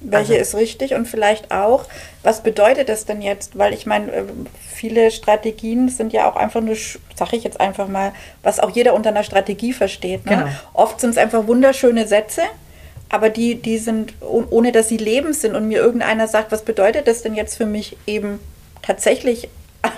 Welche 0.00 0.32
also, 0.32 0.42
ist 0.42 0.54
richtig 0.56 0.94
und 0.94 1.06
vielleicht 1.06 1.52
auch, 1.52 1.84
was 2.22 2.42
bedeutet 2.42 2.88
das 2.88 3.04
denn 3.04 3.22
jetzt? 3.22 3.56
Weil 3.56 3.72
ich 3.72 3.86
meine, 3.86 4.10
äh, 4.10 4.24
viele 4.68 5.10
Strategien 5.12 5.88
sind 5.88 6.12
ja 6.12 6.28
auch 6.28 6.34
einfach 6.34 6.60
nur, 6.60 6.76
sag 7.14 7.32
ich 7.32 7.44
jetzt 7.44 7.60
einfach 7.60 7.86
mal, 7.86 8.12
was 8.42 8.58
auch 8.58 8.70
jeder 8.70 8.94
unter 8.94 9.10
einer 9.10 9.22
Strategie 9.22 9.72
versteht. 9.72 10.26
Ne? 10.26 10.38
Genau. 10.38 10.46
Oft 10.72 11.00
sind 11.00 11.10
es 11.10 11.18
einfach 11.18 11.46
wunderschöne 11.46 12.08
Sätze, 12.08 12.42
aber 13.10 13.30
die, 13.30 13.54
die 13.54 13.78
sind, 13.78 14.14
ohne 14.20 14.72
dass 14.72 14.88
sie 14.88 14.96
lebend 14.96 15.36
sind 15.36 15.54
und 15.54 15.68
mir 15.68 15.78
irgendeiner 15.78 16.26
sagt, 16.26 16.50
was 16.50 16.64
bedeutet 16.64 17.06
das 17.06 17.22
denn 17.22 17.34
jetzt 17.34 17.56
für 17.56 17.66
mich 17.66 17.96
eben 18.06 18.40
tatsächlich 18.82 19.48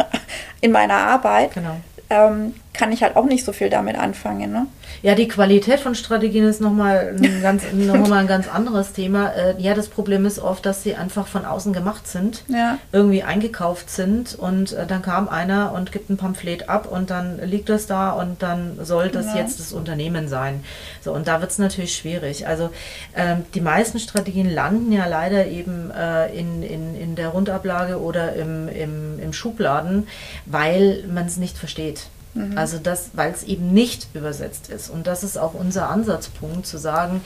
in 0.61 0.71
meiner 0.71 0.97
Arbeit, 0.97 1.55
genau. 1.55 1.77
ähm, 2.11 2.55
kann 2.75 2.93
ich 2.93 3.03
halt 3.03 3.17
auch 3.17 3.25
nicht 3.25 3.45
so 3.45 3.53
viel 3.53 3.71
damit 3.71 3.97
anfangen. 3.97 4.53
Ne? 4.53 4.67
Ja, 5.05 5.15
die 5.15 5.29
Qualität 5.29 5.81
von 5.81 5.95
Strategien 5.95 6.47
ist 6.47 6.63
nochmal 6.63 7.15
ein, 7.15 7.43
ganz, 7.43 7.63
noch 7.75 8.11
ein 8.11 8.27
ganz 8.27 8.49
anderes 8.49 8.95
Thema. 8.95 9.35
Äh, 9.35 9.55
ja, 9.59 9.75
das 9.75 9.89
Problem 9.89 10.25
ist 10.25 10.39
oft, 10.39 10.65
dass 10.65 10.83
sie 10.83 10.95
einfach 10.95 11.27
von 11.27 11.45
außen 11.45 11.75
gemacht 11.75 12.09
sind, 12.09 12.43
ja. 12.49 12.79
irgendwie 12.91 13.23
eingekauft 13.23 13.91
sind 13.91 14.35
und 14.35 14.73
äh, 14.73 14.87
dann 14.87 15.03
kam 15.03 15.29
einer 15.29 15.73
und 15.73 15.93
gibt 15.93 16.09
ein 16.09 16.17
Pamphlet 16.17 16.71
ab 16.71 16.91
und 16.91 17.11
dann 17.11 17.39
liegt 17.45 17.69
das 17.69 17.87
da 17.87 18.13
und 18.13 18.43
dann 18.43 18.79
soll 18.83 19.11
das 19.11 19.27
ja. 19.27 19.43
jetzt 19.43 19.61
das 19.61 19.75
Unternehmen 19.75 20.27
sein. 20.27 20.65
So, 21.03 21.13
und 21.13 21.29
da 21.29 21.43
wird 21.43 21.51
es 21.51 21.59
natürlich 21.59 21.95
schwierig. 21.95 22.49
Also 22.49 22.71
ähm, 23.15 23.45
die 23.55 23.61
meisten 23.61 23.99
Strategien 23.99 24.49
landen 24.49 24.91
ja 24.91 25.07
leider 25.07 25.49
eben 25.49 25.91
äh, 25.91 26.35
in, 26.35 26.63
in, 26.63 26.99
in 26.99 27.15
der 27.15 27.29
Rundablage 27.29 28.01
oder 28.01 28.33
im, 28.37 28.69
im, 28.69 29.19
im 29.19 29.35
Schubladen, 29.35 30.09
weil 30.47 31.05
man 31.13 31.27
es 31.27 31.37
nicht 31.37 31.59
versteht. 31.59 32.07
Mhm. 32.35 32.59
Also 32.59 32.79
das, 32.79 33.11
weil 33.15 33.33
es 33.33 33.45
eben 33.45 33.73
nicht 33.73 34.09
übersetzt 34.15 34.69
ist. 34.69 34.91
Und 34.91 35.07
das 35.07 35.23
ist 35.23 35.39
auch 35.39 35.55
unser 35.55 35.89
Ansatzpunkt, 35.89 36.67
zu 36.67 36.79
sagen, 36.79 37.21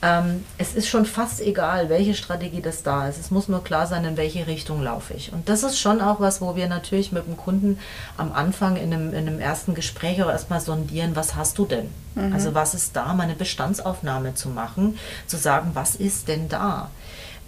ähm, 0.00 0.44
es 0.58 0.74
ist 0.74 0.88
schon 0.88 1.06
fast 1.06 1.40
egal, 1.40 1.88
welche 1.88 2.14
Strategie 2.14 2.60
das 2.60 2.84
da 2.84 3.08
ist. 3.08 3.18
Es 3.18 3.32
muss 3.32 3.48
nur 3.48 3.64
klar 3.64 3.86
sein, 3.86 4.04
in 4.04 4.16
welche 4.16 4.46
Richtung 4.46 4.82
laufe 4.82 5.14
ich. 5.14 5.32
Und 5.32 5.48
das 5.48 5.64
ist 5.64 5.78
schon 5.78 6.00
auch 6.00 6.20
was, 6.20 6.40
wo 6.40 6.54
wir 6.54 6.68
natürlich 6.68 7.10
mit 7.10 7.26
dem 7.26 7.36
Kunden 7.36 7.78
am 8.16 8.30
Anfang 8.32 8.76
in 8.76 8.92
einem, 8.92 9.08
in 9.08 9.26
einem 9.26 9.40
ersten 9.40 9.74
Gespräch 9.74 10.22
auch 10.22 10.28
erstmal 10.28 10.60
sondieren, 10.60 11.16
was 11.16 11.34
hast 11.34 11.58
du 11.58 11.66
denn? 11.66 11.88
Mhm. 12.14 12.32
Also 12.32 12.54
was 12.54 12.74
ist 12.74 12.94
da, 12.94 13.12
meine 13.12 13.34
Bestandsaufnahme 13.34 14.34
zu 14.34 14.50
machen, 14.50 14.98
zu 15.26 15.36
sagen, 15.36 15.70
was 15.74 15.96
ist 15.96 16.28
denn 16.28 16.48
da? 16.48 16.90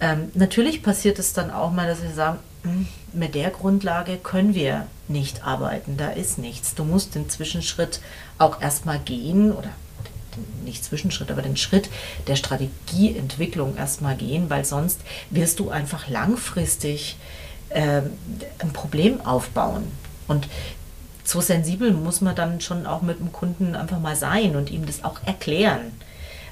Ähm, 0.01 0.31
natürlich 0.33 0.83
passiert 0.83 1.19
es 1.19 1.31
dann 1.31 1.51
auch 1.51 1.71
mal, 1.71 1.87
dass 1.87 2.01
wir 2.01 2.11
sagen, 2.11 2.39
mit 3.13 3.35
der 3.35 3.49
Grundlage 3.49 4.17
können 4.17 4.53
wir 4.53 4.87
nicht 5.07 5.45
arbeiten, 5.45 5.97
da 5.97 6.09
ist 6.09 6.37
nichts. 6.37 6.75
Du 6.75 6.83
musst 6.83 7.15
den 7.15 7.29
Zwischenschritt 7.29 8.01
auch 8.37 8.61
erstmal 8.61 8.99
gehen 8.99 9.51
oder 9.51 9.69
nicht 10.63 10.83
Zwischenschritt, 10.83 11.31
aber 11.31 11.41
den 11.41 11.57
Schritt 11.57 11.89
der 12.27 12.35
Strategieentwicklung 12.35 13.75
erstmal 13.75 14.15
gehen, 14.15 14.49
weil 14.49 14.63
sonst 14.63 15.01
wirst 15.29 15.59
du 15.59 15.69
einfach 15.69 16.07
langfristig 16.07 17.17
äh, 17.69 18.01
ein 18.59 18.73
Problem 18.73 19.25
aufbauen. 19.25 19.83
Und 20.27 20.47
so 21.23 21.41
sensibel 21.41 21.91
muss 21.91 22.21
man 22.21 22.35
dann 22.35 22.61
schon 22.61 22.85
auch 22.85 23.01
mit 23.01 23.19
dem 23.19 23.33
Kunden 23.33 23.75
einfach 23.75 23.99
mal 23.99 24.15
sein 24.15 24.55
und 24.55 24.71
ihm 24.71 24.85
das 24.85 25.03
auch 25.03 25.19
erklären 25.25 25.91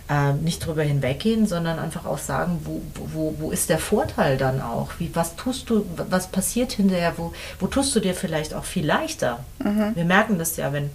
äh, 0.09 0.33
nicht 0.33 0.65
drüber 0.65 0.83
hinweggehen, 0.83 1.45
sondern 1.45 1.79
einfach 1.79 2.05
auch 2.05 2.17
sagen, 2.17 2.61
wo, 2.63 2.81
wo, 2.95 3.35
wo 3.37 3.51
ist 3.51 3.69
der 3.69 3.79
Vorteil 3.79 4.37
dann 4.37 4.61
auch? 4.61 4.91
Wie, 4.97 5.15
was 5.15 5.35
tust 5.35 5.69
du, 5.69 5.85
was 5.95 6.27
passiert 6.27 6.71
hinterher? 6.73 7.13
Wo, 7.17 7.33
wo 7.59 7.67
tust 7.67 7.95
du 7.95 7.99
dir 7.99 8.15
vielleicht 8.15 8.53
auch 8.53 8.65
viel 8.65 8.85
leichter? 8.85 9.43
Mhm. 9.63 9.95
Wir 9.95 10.05
merken 10.05 10.39
das 10.39 10.57
ja, 10.57 10.73
wenn 10.73 10.89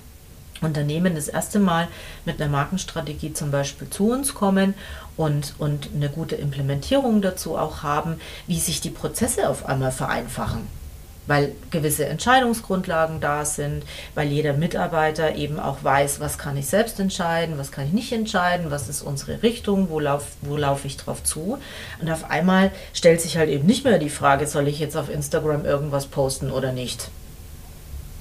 Unternehmen 0.61 1.14
das 1.14 1.29
erste 1.29 1.59
Mal 1.59 1.88
mit 2.24 2.40
einer 2.40 2.50
Markenstrategie 2.50 3.33
zum 3.33 3.50
Beispiel 3.50 3.88
zu 3.90 4.11
uns 4.11 4.35
kommen 4.35 4.74
und, 5.16 5.55
und 5.59 5.90
eine 5.94 6.09
gute 6.09 6.37
Implementierung 6.37 7.22
dazu 7.22 7.57
auch 7.57 7.83
haben, 7.83 8.20
wie 8.46 8.59
sich 8.59 8.81
die 8.81 8.90
Prozesse 8.90 9.48
auf 9.48 9.66
einmal 9.66 9.92
vereinfachen 9.92 10.66
weil 11.27 11.53
gewisse 11.71 12.07
Entscheidungsgrundlagen 12.07 13.21
da 13.21 13.45
sind, 13.45 13.85
weil 14.15 14.29
jeder 14.29 14.53
Mitarbeiter 14.53 15.35
eben 15.35 15.59
auch 15.59 15.83
weiß, 15.83 16.21
was 16.21 16.39
kann 16.39 16.57
ich 16.57 16.67
selbst 16.67 17.01
entscheiden, 17.01 17.59
was 17.59 17.73
kann 17.73 17.87
ich 17.87 17.93
nicht 17.93 18.13
entscheiden, 18.13 18.71
was 18.71 18.89
ist 18.89 19.03
unsere 19.03 19.43
Richtung, 19.43 19.89
wo 19.91 20.01
laufe 20.01 20.27
wo 20.43 20.57
lauf 20.57 20.85
ich 20.85 20.97
drauf 20.97 21.23
zu. 21.23 21.59
Und 22.01 22.11
auf 22.11 22.31
einmal 22.31 22.71
stellt 22.93 23.21
sich 23.21 23.37
halt 23.37 23.49
eben 23.49 23.67
nicht 23.67 23.85
mehr 23.85 23.99
die 23.99 24.11
Frage, 24.11 24.47
soll 24.47 24.69
ich 24.69 24.79
jetzt 24.79 24.97
auf 24.97 25.09
Instagram 25.09 25.65
irgendwas 25.65 26.07
posten 26.07 26.51
oder 26.51 26.73
nicht. 26.73 27.09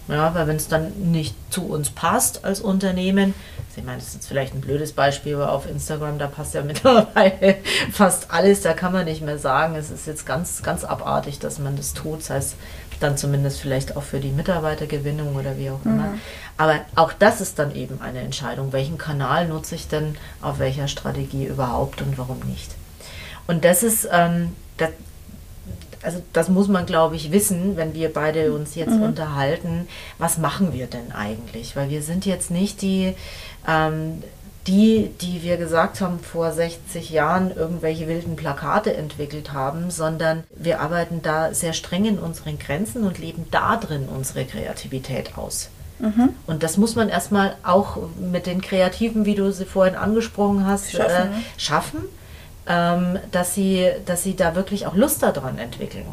Ja, 0.10 0.36
weil 0.36 0.48
wenn 0.48 0.58
es 0.58 0.68
dann 0.68 1.12
nicht 1.12 1.34
zu 1.50 1.66
uns 1.66 1.90
passt 1.90 2.44
als 2.44 2.60
Unternehmen, 2.60 3.34
ich 3.76 3.84
meine, 3.84 3.98
das 3.98 4.10
ist 4.10 4.16
jetzt 4.16 4.28
vielleicht 4.28 4.54
ein 4.54 4.60
blödes 4.62 4.92
Beispiel, 4.92 5.36
aber 5.36 5.52
auf 5.52 5.68
Instagram, 5.68 6.20
da 6.20 6.28
passt 6.28 6.54
ja 6.54 6.62
mittlerweile 6.64 7.58
fast 7.92 8.30
alles, 8.30 8.62
da 8.62 8.74
kann 8.74 8.92
man 8.92 9.06
nicht 9.06 9.22
mehr 9.22 9.38
sagen, 9.38 9.76
es 9.76 9.90
ist 9.90 10.06
jetzt 10.06 10.26
ganz, 10.26 10.62
ganz 10.62 10.84
abartig, 10.84 11.40
dass 11.40 11.58
man 11.58 11.78
das 11.78 11.94
tut. 11.94 12.20
Das 12.20 12.30
heißt, 12.30 12.56
dann 13.00 13.18
zumindest 13.18 13.60
vielleicht 13.60 13.96
auch 13.98 14.04
für 14.04 14.20
die 14.20 14.32
Mitarbeitergewinnung 14.32 15.36
oder 15.36 15.58
wie 15.58 15.70
auch 15.70 15.84
immer. 15.86 16.08
Mhm. 16.10 16.22
Aber 16.58 16.82
auch 16.96 17.14
das 17.14 17.42
ist 17.42 17.60
dann 17.60 17.76
eben 17.76 18.02
eine 18.02 18.20
Entscheidung. 18.20 18.74
Welchen 18.74 18.98
Kanal 18.98 19.48
nutze 19.48 19.76
ich 19.76 19.88
denn 19.88 20.16
auf 20.42 20.60
welcher 20.60 20.88
Strategie 20.88 21.46
überhaupt 21.46 22.02
und 22.02 22.18
warum 22.18 22.40
nicht? 22.40 22.72
Und 23.48 23.66
das 23.66 23.84
ist, 23.84 24.08
ähm, 24.12 24.54
das, 24.78 24.90
also 26.02 26.22
das 26.34 26.50
muss 26.50 26.68
man, 26.68 26.86
glaube 26.86 27.16
ich, 27.16 27.32
wissen, 27.32 27.76
wenn 27.78 27.94
wir 27.94 28.12
beide 28.12 28.54
uns 28.54 28.76
jetzt 28.76 28.96
mhm. 28.96 29.04
unterhalten, 29.04 29.88
was 30.18 30.38
machen 30.38 30.74
wir 30.74 30.88
denn 30.88 31.12
eigentlich? 31.12 31.76
Weil 31.76 31.90
wir 31.90 32.02
sind 32.02 32.26
jetzt 32.26 32.52
nicht 32.52 32.82
die, 32.82 33.16
ähm, 33.68 34.24
die, 34.68 35.12
die 35.22 35.44
wir 35.44 35.58
gesagt 35.58 36.00
haben, 36.00 36.20
vor 36.20 36.52
60 36.52 37.10
Jahren 37.10 37.56
irgendwelche 37.56 38.08
wilden 38.08 38.36
Plakate 38.36 38.94
entwickelt 38.94 39.52
haben, 39.52 39.92
sondern 39.92 40.44
wir 40.56 40.80
arbeiten 40.80 41.22
da 41.22 41.54
sehr 41.54 41.74
streng 41.74 42.06
in 42.06 42.20
unseren 42.20 42.58
Grenzen 42.60 43.04
und 43.04 43.20
leben 43.20 43.46
da 43.52 43.76
drin 43.76 44.08
unsere 44.14 44.46
Kreativität 44.46 45.38
aus. 45.38 45.70
Mhm. 46.00 46.30
Und 46.48 46.64
das 46.64 46.78
muss 46.78 46.96
man 46.96 47.10
erstmal 47.10 47.56
auch 47.64 47.98
mit 48.20 48.46
den 48.46 48.62
Kreativen, 48.62 49.26
wie 49.26 49.36
du 49.36 49.52
sie 49.52 49.66
vorhin 49.66 49.96
angesprochen 49.96 50.66
hast, 50.66 50.92
schaffen, 50.92 51.32
äh, 51.32 51.60
schaffen 51.60 52.04
ähm, 52.68 53.20
dass, 53.32 53.56
sie, 53.56 53.90
dass 54.06 54.24
sie 54.24 54.36
da 54.36 54.56
wirklich 54.56 54.86
auch 54.86 54.96
Lust 54.96 55.24
daran 55.24 55.58
entwickeln. 55.58 56.06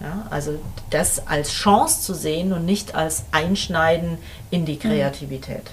Ja, 0.00 0.26
also 0.30 0.60
das 0.90 1.26
als 1.26 1.50
Chance 1.50 2.02
zu 2.02 2.14
sehen 2.14 2.52
und 2.52 2.64
nicht 2.64 2.94
als 2.94 3.24
Einschneiden 3.32 4.18
in 4.50 4.64
die 4.64 4.74
mhm. 4.74 4.80
Kreativität. 4.80 5.64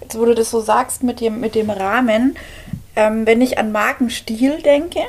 Jetzt, 0.00 0.18
wo 0.18 0.24
du 0.24 0.34
das 0.34 0.50
so 0.50 0.60
sagst 0.60 1.02
mit 1.02 1.20
dem, 1.20 1.40
mit 1.40 1.54
dem 1.54 1.70
Rahmen, 1.70 2.36
ähm, 2.96 3.26
wenn 3.26 3.40
ich 3.40 3.58
an 3.58 3.72
Markenstil 3.72 4.62
denke, 4.62 5.00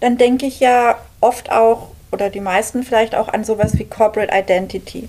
dann 0.00 0.16
denke 0.18 0.46
ich 0.46 0.60
ja 0.60 0.98
oft 1.20 1.52
auch, 1.52 1.88
oder 2.12 2.30
die 2.30 2.40
meisten 2.40 2.82
vielleicht 2.82 3.14
auch 3.14 3.28
an 3.28 3.44
sowas 3.44 3.78
wie 3.78 3.84
Corporate 3.84 4.32
Identity. 4.36 5.08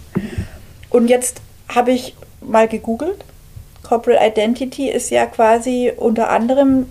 Und 0.90 1.08
jetzt 1.08 1.42
habe 1.68 1.92
ich 1.92 2.16
mal 2.42 2.68
gegoogelt. 2.68 3.24
Corporate 3.84 4.24
Identity 4.24 4.90
ist 4.90 5.10
ja 5.10 5.26
quasi 5.26 5.92
unter 5.96 6.30
anderem 6.30 6.88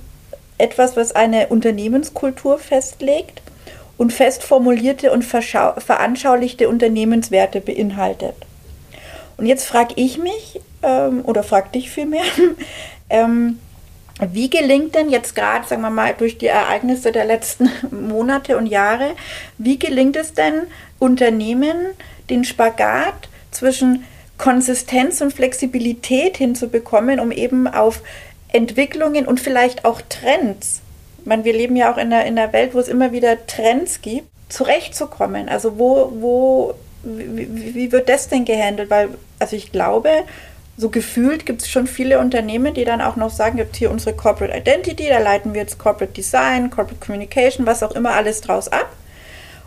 etwas, 0.58 0.96
was 0.96 1.12
eine 1.12 1.48
Unternehmenskultur 1.48 2.58
festlegt 2.58 3.42
und 3.96 4.12
fest 4.12 4.42
formulierte 4.42 5.12
und 5.12 5.24
veranschaulichte 5.24 6.68
Unternehmenswerte 6.68 7.60
beinhaltet. 7.60 8.34
Und 9.36 9.46
jetzt 9.46 9.66
frage 9.66 9.94
ich 9.96 10.18
mich, 10.18 10.60
ähm, 10.82 11.22
oder 11.24 11.42
frag 11.42 11.72
dich 11.72 11.90
vielmehr, 11.90 12.24
ähm, 13.10 13.58
wie 14.20 14.50
gelingt 14.50 14.94
denn 14.94 15.08
jetzt 15.08 15.34
gerade, 15.34 15.66
sagen 15.66 15.82
wir 15.82 15.90
mal, 15.90 16.14
durch 16.16 16.38
die 16.38 16.46
Ereignisse 16.46 17.12
der 17.12 17.24
letzten 17.24 17.70
Monate 17.90 18.56
und 18.56 18.66
Jahre, 18.66 19.14
wie 19.58 19.78
gelingt 19.78 20.16
es 20.16 20.34
denn 20.34 20.62
Unternehmen, 20.98 21.76
den 22.28 22.44
Spagat 22.44 23.28
zwischen 23.50 24.04
Konsistenz 24.36 25.20
und 25.20 25.32
Flexibilität 25.32 26.36
hinzubekommen, 26.36 27.20
um 27.20 27.32
eben 27.32 27.66
auf 27.66 28.02
Entwicklungen 28.52 29.26
und 29.26 29.40
vielleicht 29.40 29.84
auch 29.84 30.00
Trends, 30.08 30.80
ich 31.20 31.26
meine, 31.26 31.44
wir 31.44 31.52
leben 31.52 31.76
ja 31.76 31.92
auch 31.92 31.98
in 31.98 32.12
einer, 32.12 32.24
in 32.24 32.38
einer 32.38 32.52
Welt, 32.52 32.74
wo 32.74 32.78
es 32.78 32.88
immer 32.88 33.12
wieder 33.12 33.46
Trends 33.46 34.00
gibt, 34.00 34.28
zurechtzukommen. 34.48 35.48
Also 35.48 35.78
wo, 35.78 36.12
wo, 36.18 36.74
wie, 37.02 37.74
wie 37.74 37.92
wird 37.92 38.08
das 38.08 38.28
denn 38.28 38.46
gehandelt? 38.46 38.88
Weil, 38.90 39.10
also 39.38 39.54
ich 39.54 39.70
glaube, 39.70 40.10
so 40.80 40.88
gefühlt 40.88 41.44
gibt 41.44 41.60
es 41.60 41.68
schon 41.68 41.86
viele 41.86 42.18
Unternehmen, 42.18 42.72
die 42.72 42.84
dann 42.84 43.02
auch 43.02 43.16
noch 43.16 43.30
sagen, 43.30 43.58
jetzt 43.58 43.76
hier 43.76 43.90
unsere 43.90 44.16
Corporate 44.16 44.56
Identity, 44.56 45.08
da 45.08 45.18
leiten 45.18 45.52
wir 45.52 45.60
jetzt 45.60 45.78
Corporate 45.78 46.14
Design, 46.14 46.70
Corporate 46.70 47.04
Communication, 47.04 47.66
was 47.66 47.82
auch 47.82 47.92
immer 47.92 48.12
alles 48.12 48.40
draus 48.40 48.68
ab. 48.68 48.90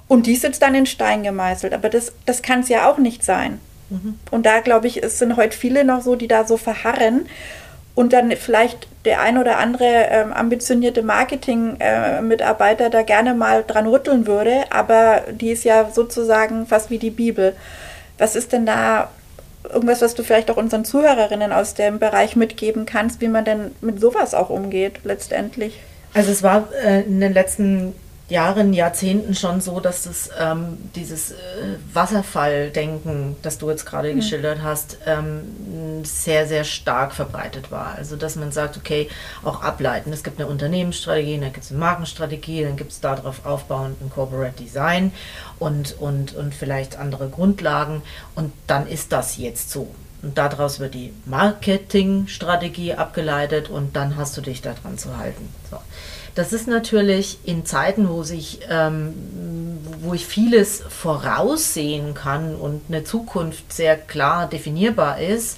Und 0.07 0.25
die 0.25 0.35
sitzt 0.35 0.63
dann 0.63 0.73
in 0.73 0.87
Stein 0.87 1.21
gemeißelt. 1.21 1.71
Aber 1.73 1.89
das, 1.89 2.13
das 2.25 2.41
kann 2.41 2.61
es 2.61 2.69
ja 2.69 2.89
auch 2.89 2.97
nicht 2.97 3.23
sein. 3.23 3.59
Mhm. 3.89 4.17
Und 4.31 4.47
da 4.47 4.59
glaube 4.59 4.87
ich, 4.87 5.03
es 5.03 5.19
sind 5.19 5.37
heute 5.37 5.55
viele 5.55 5.83
noch 5.83 6.01
so, 6.01 6.15
die 6.15 6.27
da 6.27 6.45
so 6.45 6.57
verharren 6.57 7.27
und 7.95 8.11
dann 8.11 8.31
vielleicht 8.31 8.87
der 9.05 9.21
ein 9.21 9.37
oder 9.37 9.59
andere 9.59 9.85
ähm, 9.85 10.33
ambitionierte 10.33 11.03
Marketing-Mitarbeiter 11.03 12.87
äh, 12.87 12.89
da 12.89 13.03
gerne 13.03 13.35
mal 13.35 13.63
dran 13.63 13.85
rütteln 13.85 14.25
würde, 14.25 14.63
aber 14.71 15.21
die 15.31 15.51
ist 15.51 15.63
ja 15.63 15.91
sozusagen 15.91 16.65
fast 16.65 16.89
wie 16.89 16.97
die 16.97 17.11
Bibel. 17.11 17.55
Was 18.17 18.35
ist 18.35 18.51
denn 18.51 18.65
da 18.65 19.09
irgendwas, 19.71 20.01
was 20.01 20.15
du 20.15 20.23
vielleicht 20.23 20.51
auch 20.51 20.57
unseren 20.57 20.85
Zuhörerinnen 20.85 21.51
aus 21.51 21.73
dem 21.73 21.99
Bereich 21.99 22.35
mitgeben 22.35 22.85
kannst, 22.85 23.21
wie 23.21 23.27
man 23.27 23.45
denn 23.45 23.71
mit 23.81 23.99
sowas 23.99 24.33
auch 24.33 24.49
umgeht 24.49 24.99
letztendlich? 25.03 25.79
Also 26.13 26.31
es 26.31 26.43
war 26.43 26.69
äh, 26.83 27.01
in 27.01 27.19
den 27.19 27.33
letzten 27.33 27.95
Jahren, 28.33 28.73
Jahrzehnten 28.73 29.35
schon 29.35 29.61
so, 29.61 29.79
dass 29.79 30.05
das, 30.05 30.31
ähm, 30.39 30.79
dieses 30.95 31.31
äh, 31.33 31.35
Wasserfalldenken, 31.93 33.35
das 33.43 33.59
du 33.59 33.69
jetzt 33.69 33.85
gerade 33.85 34.11
mhm. 34.11 34.15
geschildert 34.15 34.63
hast, 34.63 34.97
ähm, 35.05 36.03
sehr, 36.03 36.47
sehr 36.47 36.63
stark 36.63 37.13
verbreitet 37.13 37.69
war. 37.69 37.93
Also, 37.95 38.15
dass 38.15 38.35
man 38.35 38.51
sagt, 38.51 38.75
okay, 38.75 39.07
auch 39.43 39.61
ableiten. 39.61 40.11
Es 40.11 40.23
gibt 40.23 40.39
eine 40.39 40.49
Unternehmensstrategie, 40.49 41.39
dann 41.39 41.53
gibt 41.53 41.63
es 41.63 41.69
eine 41.69 41.79
Markenstrategie, 41.79 42.63
dann 42.63 42.75
gibt 42.75 42.91
es 42.91 42.99
darauf 42.99 43.45
aufbauend 43.45 44.01
ein 44.01 44.09
Corporate 44.09 44.55
Design 44.61 45.11
und, 45.59 45.95
und, 45.99 46.33
und 46.33 46.55
vielleicht 46.55 46.97
andere 46.97 47.29
Grundlagen. 47.29 48.01
Und 48.33 48.51
dann 48.65 48.87
ist 48.87 49.11
das 49.11 49.37
jetzt 49.37 49.69
so. 49.69 49.93
Und 50.23 50.39
daraus 50.39 50.79
wird 50.79 50.95
die 50.95 51.13
Marketingstrategie 51.25 52.95
abgeleitet 52.95 53.69
und 53.69 53.95
dann 53.95 54.17
hast 54.17 54.35
du 54.37 54.41
dich 54.41 54.63
daran 54.63 54.97
zu 54.97 55.17
halten. 55.17 55.49
So. 55.69 55.77
Das 56.35 56.51
ist 56.51 56.67
natürlich 56.67 57.37
in 57.43 57.65
Zeiten, 57.65 58.09
wo 58.09 58.23
sich, 58.23 58.61
ähm, 58.69 59.13
wo 60.01 60.13
ich 60.13 60.25
vieles 60.25 60.81
voraussehen 60.89 62.13
kann 62.15 62.55
und 62.55 62.81
eine 62.87 63.03
Zukunft 63.03 63.71
sehr 63.71 63.95
klar 63.95 64.47
definierbar 64.47 65.19
ist, 65.19 65.57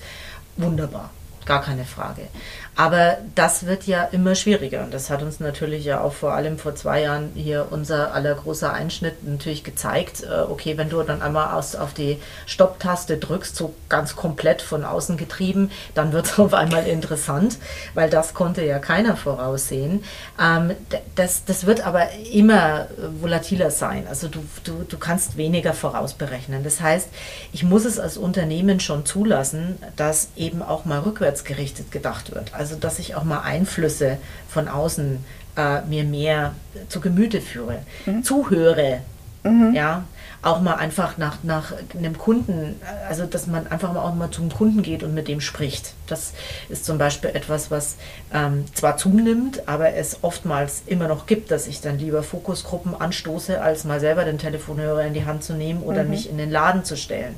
wunderbar, 0.57 1.11
gar 1.45 1.61
keine 1.61 1.86
Frage. 1.86 2.28
Aber 2.76 3.17
das 3.36 3.65
wird 3.65 3.88
ja 3.88 4.03
immer 4.03 4.36
schwieriger. 4.36 4.84
Und 4.84 4.93
das 4.93 5.09
hat 5.09 5.21
uns 5.21 5.39
natürlich 5.39 5.86
ja 5.86 6.01
auch 6.01 6.13
vor 6.13 6.34
allem 6.34 6.57
vor 6.57 6.76
zwei 6.76 7.01
Jahren 7.03 7.32
hier 7.34 7.67
unser 7.69 8.13
aller 8.13 8.36
großer 8.36 8.73
Einschnitt 8.73 9.26
natürlich 9.26 9.63
gezeigt. 9.63 10.23
Äh, 10.23 10.41
okay, 10.41 10.78
wenn 10.78 10.89
du 10.89 11.01
dann 11.03 11.21
einmal 11.21 11.53
aus, 11.53 11.76
auf 11.76 11.93
die 11.93 12.19
Stopptaste 12.45 13.17
drückst, 13.17 13.55
so 13.55 13.73
ganz 13.88 14.15
komplett 14.17 14.61
von 14.61 14.84
außen 14.84 15.15
getrieben, 15.15 15.71
dann 15.93 16.11
wird 16.11 16.26
es 16.26 16.39
auf 16.39 16.53
einmal 16.53 16.86
interessant, 16.88 17.57
weil 17.93 18.09
das 18.09 18.34
konnte 18.34 18.65
ja 18.65 18.80
keiner 18.80 19.15
voraussehen. 19.15 20.03
Ähm, 20.41 20.71
das, 21.15 21.45
das 21.45 21.65
wird 21.65 21.86
aber 21.86 22.09
immer 22.34 22.88
volatiler 23.21 23.71
sein. 23.71 24.05
Also 24.09 24.28
du, 24.28 24.43
du, 24.65 24.84
du 24.84 24.97
kannst 24.97 25.38
weniger 25.38 25.73
vorausberechnen. 25.73 26.63
Das 26.63 26.82
heißt, 26.82 27.07
ich 27.53 27.63
muss 27.63 27.86
es 27.86 27.99
als 27.99 28.17
Unternehmen 28.17 28.82
schon 28.82 29.05
zulassen, 29.05 29.78
dass 29.95 30.30
eben 30.36 30.61
auch 30.61 30.84
mal 30.84 30.99
rückwärts 30.99 31.45
gerichtet 31.45 31.91
gedacht 31.91 32.34
wird. 32.34 32.53
Also 32.53 32.64
also 32.66 32.78
dass 32.78 32.97
ich 32.97 33.13
auch 33.13 33.24
mal 33.24 33.41
Einflüsse 33.41 34.18
von 34.49 34.68
außen 34.68 35.24
äh, 35.55 35.82
mir 35.82 36.03
mehr 36.03 36.55
zu 36.89 36.99
Gemüte 36.99 37.39
führe, 37.39 37.78
mhm. 38.07 38.24
zuhöre, 38.24 39.01
mhm. 39.43 39.72
ja, 39.76 40.03
auch 40.41 40.61
mal 40.61 40.74
einfach 40.74 41.20
nach, 41.20 41.43
nach 41.43 41.74
einem 41.95 42.18
Kunden, 42.18 42.82
also 43.07 43.28
dass 43.28 43.45
man 43.45 43.68
einfach 43.68 43.93
mal 43.93 44.01
auch 44.01 44.16
mal 44.16 44.32
zum 44.32 44.49
Kunden 44.51 44.82
geht 44.82 45.03
und 45.03 45.13
mit 45.13 45.28
dem 45.28 45.41
spricht. 45.41 45.93
Das 46.07 46.34
ist 46.68 46.86
zum 46.86 46.97
Beispiel 46.97 47.30
etwas, 47.36 47.70
was 47.70 47.97
ähm, 48.34 48.66
zwar 48.74 48.97
zunimmt, 48.97 49.68
aber 49.68 49.93
es 49.93 50.24
oftmals 50.24 50.82
immer 50.88 51.07
noch 51.07 51.28
gibt, 51.28 51.51
dass 51.51 51.68
ich 51.68 51.82
dann 51.82 51.99
lieber 51.99 52.24
Fokusgruppen 52.24 52.99
anstoße, 52.99 53.61
als 53.61 53.84
mal 53.84 53.99
selber 53.99 54.26
den 54.26 54.39
Telefonhörer 54.39 55.03
in 55.03 55.13
die 55.13 55.26
Hand 55.26 55.43
zu 55.43 55.53
nehmen 55.53 55.84
oder 55.84 56.03
mhm. 56.03 56.09
mich 56.09 56.32
in 56.32 56.39
den 56.39 56.49
Laden 56.49 56.84
zu 56.84 56.97
stellen. 56.97 57.36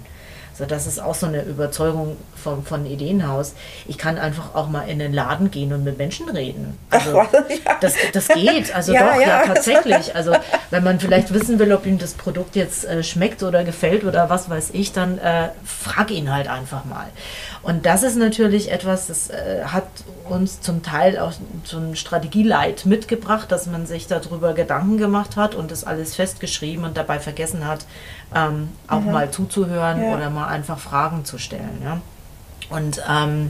So, 0.58 0.66
das 0.66 0.88
ist 0.88 1.00
auch 1.00 1.14
so 1.14 1.28
eine 1.28 1.44
Überzeugung 1.44 2.18
von, 2.36 2.64
von 2.64 2.88
Ideenhaus. 2.88 3.54
Ich 3.86 4.00
kann 4.00 4.18
einfach 4.18 4.56
auch 4.56 4.70
mal 4.70 4.90
in 4.90 4.98
den 4.98 5.14
Laden 5.14 5.52
gehen 5.52 5.72
und 5.72 5.84
mit 5.84 6.00
Menschen 6.00 6.28
reden. 6.30 6.78
Also, 6.90 7.20
Ach, 7.20 7.32
ja. 7.50 7.78
das, 7.80 7.94
das 8.12 8.28
geht. 8.30 8.74
Also 8.74 8.94
ja, 8.94 9.14
doch, 9.14 9.22
ja. 9.22 9.28
ja. 9.28 9.44
tatsächlich. 9.46 10.16
Also 10.16 10.34
wenn 10.72 10.84
man 10.84 11.00
vielleicht 11.00 11.32
wissen 11.32 11.60
will, 11.60 11.72
ob 11.74 11.86
ihm 11.86 12.00
das 12.00 12.14
Produkt 12.14 12.56
jetzt 12.56 12.86
äh, 12.86 13.04
schmeckt 13.04 13.44
oder 13.44 13.64
gefällt 13.64 14.04
oder 14.04 14.32
was 14.32 14.50
weiß 14.50 14.72
ich, 14.74 14.94
dann 14.94 15.20
äh, 15.20 15.50
frag 15.64 16.10
ihn 16.10 16.34
halt 16.34 16.48
einfach 16.48 16.86
mal. 16.86 17.08
Und 17.62 17.86
das 17.86 18.02
ist 18.02 18.16
natürlich 18.16 18.72
etwas, 18.72 19.08
das 19.08 19.30
äh, 19.30 19.64
hat 19.66 19.88
uns 20.30 20.62
zum 20.62 20.84
Teil 20.84 21.20
auch 21.20 21.34
so 21.66 21.78
ein 21.78 21.96
Strategieleit 21.96 22.86
mitgebracht, 22.86 23.52
dass 23.52 23.68
man 23.68 23.86
sich 23.86 24.08
darüber 24.08 24.54
Gedanken 24.54 24.98
gemacht 24.98 25.36
hat 25.36 25.54
und 25.54 25.70
das 25.70 25.84
alles 25.84 26.16
festgeschrieben 26.16 26.84
und 26.86 26.98
dabei 26.98 27.20
vergessen 27.20 27.68
hat, 27.68 27.86
ähm, 28.36 28.70
auch 28.88 29.02
mhm. 29.02 29.12
mal 29.12 29.32
zuzuhören 29.32 30.04
ja. 30.04 30.16
oder 30.16 30.30
mal 30.30 30.48
einfach 30.48 30.80
Fragen 30.80 31.26
zu 31.26 31.38
stellen. 31.38 31.82
Ja? 31.84 32.02
Und 32.70 33.02
ähm, 33.10 33.50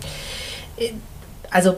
also 1.50 1.76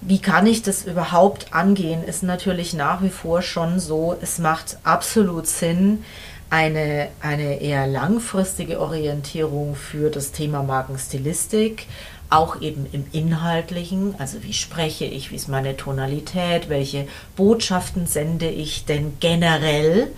wie 0.00 0.18
kann 0.18 0.46
ich 0.46 0.62
das 0.62 0.84
überhaupt 0.84 1.54
angehen, 1.54 2.04
ist 2.04 2.22
natürlich 2.22 2.74
nach 2.74 3.02
wie 3.02 3.08
vor 3.08 3.40
schon 3.40 3.80
so, 3.80 4.16
es 4.20 4.38
macht 4.38 4.76
absolut 4.82 5.46
Sinn, 5.46 6.04
eine, 6.50 7.08
eine 7.20 7.60
eher 7.60 7.86
langfristige 7.86 8.80
Orientierung 8.80 9.74
für 9.74 10.10
das 10.10 10.30
Thema 10.30 10.62
Markenstilistik, 10.62 11.86
auch 12.28 12.60
eben 12.60 12.86
im 12.92 13.06
Inhaltlichen, 13.12 14.14
also 14.18 14.42
wie 14.42 14.52
spreche 14.52 15.04
ich, 15.04 15.30
wie 15.30 15.36
ist 15.36 15.48
meine 15.48 15.76
Tonalität, 15.76 16.68
welche 16.68 17.06
Botschaften 17.36 18.06
sende 18.06 18.48
ich 18.48 18.84
denn 18.84 19.14
generell 19.20 20.08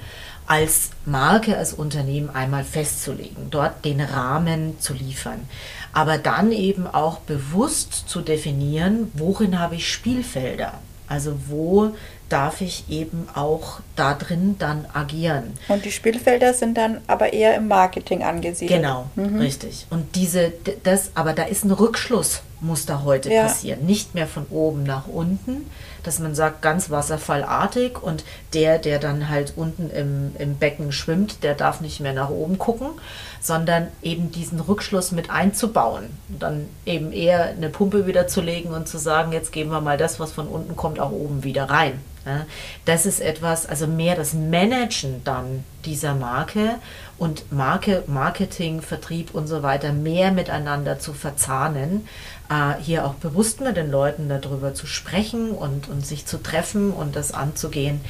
als 0.46 0.90
Marke, 1.04 1.56
als 1.56 1.72
Unternehmen 1.72 2.30
einmal 2.30 2.64
festzulegen, 2.64 3.48
dort 3.50 3.84
den 3.84 4.00
Rahmen 4.00 4.78
zu 4.80 4.92
liefern. 4.94 5.48
Aber 5.92 6.18
dann 6.18 6.52
eben 6.52 6.86
auch 6.86 7.18
bewusst 7.20 8.08
zu 8.08 8.20
definieren, 8.20 9.10
worin 9.14 9.58
habe 9.58 9.76
ich 9.76 9.90
Spielfelder. 9.90 10.74
Also 11.08 11.38
wo 11.48 11.92
darf 12.28 12.60
ich 12.60 12.84
eben 12.88 13.28
auch 13.34 13.80
da 13.94 14.14
drin 14.14 14.56
dann 14.58 14.86
agieren. 14.92 15.54
Und 15.68 15.84
die 15.84 15.92
Spielfelder 15.92 16.54
sind 16.54 16.76
dann 16.76 17.00
aber 17.06 17.32
eher 17.32 17.54
im 17.54 17.68
Marketing 17.68 18.24
angesiedelt. 18.24 18.80
Genau, 18.80 19.08
mhm. 19.14 19.38
richtig. 19.38 19.86
Und 19.90 20.16
diese, 20.16 20.52
das, 20.82 21.10
aber 21.14 21.32
da 21.34 21.44
ist 21.44 21.64
ein 21.64 21.70
Rückschluss, 21.70 22.42
muss 22.60 22.84
da 22.84 23.04
heute 23.04 23.32
ja. 23.32 23.44
passieren. 23.44 23.86
Nicht 23.86 24.14
mehr 24.14 24.26
von 24.26 24.46
oben 24.50 24.82
nach 24.82 25.06
unten, 25.06 25.70
dass 26.06 26.18
man 26.18 26.34
sagt, 26.34 26.62
ganz 26.62 26.90
wasserfallartig 26.90 28.02
und 28.02 28.24
der, 28.54 28.78
der 28.78 28.98
dann 28.98 29.28
halt 29.28 29.54
unten 29.56 29.90
im, 29.90 30.32
im 30.38 30.56
Becken 30.56 30.92
schwimmt, 30.92 31.42
der 31.42 31.54
darf 31.54 31.80
nicht 31.80 32.00
mehr 32.00 32.12
nach 32.12 32.30
oben 32.30 32.58
gucken, 32.58 32.88
sondern 33.40 33.88
eben 34.02 34.30
diesen 34.30 34.60
Rückschluss 34.60 35.12
mit 35.12 35.30
einzubauen. 35.30 36.10
dann 36.28 36.66
eben 36.84 37.12
eher 37.12 37.46
eine 37.46 37.68
Pumpe 37.68 38.06
wieder 38.06 38.26
zu 38.26 38.40
legen 38.40 38.70
und 38.70 38.88
zu 38.88 38.98
sagen, 38.98 39.32
jetzt 39.32 39.52
geben 39.52 39.70
wir 39.70 39.80
mal 39.80 39.98
das, 39.98 40.20
was 40.20 40.32
von 40.32 40.46
unten 40.48 40.76
kommt, 40.76 41.00
auch 41.00 41.12
oben 41.12 41.44
wieder 41.44 41.64
rein. 41.70 42.00
Das 42.84 43.06
ist 43.06 43.20
etwas, 43.20 43.66
also 43.66 43.86
mehr 43.86 44.16
das 44.16 44.34
Managen 44.34 45.22
dann 45.22 45.64
dieser 45.84 46.14
Marke 46.14 46.74
und 47.18 47.52
Marke, 47.52 48.02
Marketing, 48.08 48.82
Vertrieb 48.82 49.32
und 49.32 49.46
so 49.46 49.62
weiter 49.62 49.92
mehr 49.92 50.32
miteinander 50.32 50.98
zu 50.98 51.12
verzahnen, 51.12 52.08
äh, 52.48 52.80
hier 52.80 53.06
auch 53.06 53.14
bewusst 53.14 53.60
mit 53.60 53.76
den 53.76 53.90
Leuten 53.90 54.28
darüber 54.28 54.74
zu 54.74 54.86
sprechen 54.86 55.50
und, 55.50 55.88
und 55.88 56.06
sich 56.06 56.26
zu 56.26 56.42
treffen 56.42 56.92
und 56.92 57.16
das 57.16 57.32
anzugehen. 57.32 58.00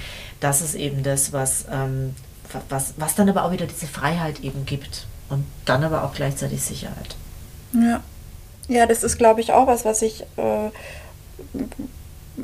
Das 0.40 0.60
ist 0.60 0.74
eben 0.74 1.02
das, 1.02 1.32
was, 1.32 1.66
ähm, 1.70 2.14
was, 2.68 2.94
was 2.96 3.14
dann 3.14 3.28
aber 3.28 3.44
auch 3.44 3.52
wieder 3.52 3.66
diese 3.66 3.86
Freiheit 3.86 4.40
eben 4.40 4.66
gibt 4.66 5.06
und 5.28 5.44
dann 5.64 5.84
aber 5.84 6.04
auch 6.04 6.14
gleichzeitig 6.14 6.62
Sicherheit. 6.62 7.16
Ja, 7.72 8.00
ja 8.68 8.86
das 8.86 9.02
ist, 9.02 9.18
glaube 9.18 9.40
ich, 9.40 9.52
auch 9.52 9.66
was, 9.66 9.84
was 9.84 10.02
ich 10.02 10.22
äh, 10.36 10.70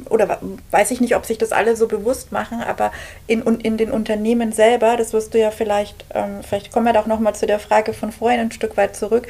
oder 0.09 0.39
weiß 0.71 0.91
ich 0.91 1.01
nicht, 1.01 1.17
ob 1.17 1.27
sich 1.27 1.39
das 1.39 1.53
alle 1.53 1.77
so 1.77 1.87
bewusst 1.87 2.33
machen, 2.33 2.63
aber 2.63 2.93
in, 3.27 3.43
in 3.43 3.77
den 3.77 3.91
Unternehmen 3.91 4.53
selber, 4.53 4.97
das 4.97 5.13
wirst 5.13 5.35
du 5.35 5.39
ja 5.39 5.51
vielleicht, 5.51 6.05
ähm, 6.15 6.41
vielleicht 6.43 6.73
kommen 6.73 6.87
wir 6.87 6.93
doch 6.93 7.07
nochmal 7.07 7.35
zu 7.35 7.47
der 7.47 7.59
Frage 7.59 7.93
von 7.93 8.13
vorhin 8.13 8.41
ein 8.41 8.53
Stück 8.53 8.77
weit 8.77 8.97
zurück. 8.97 9.29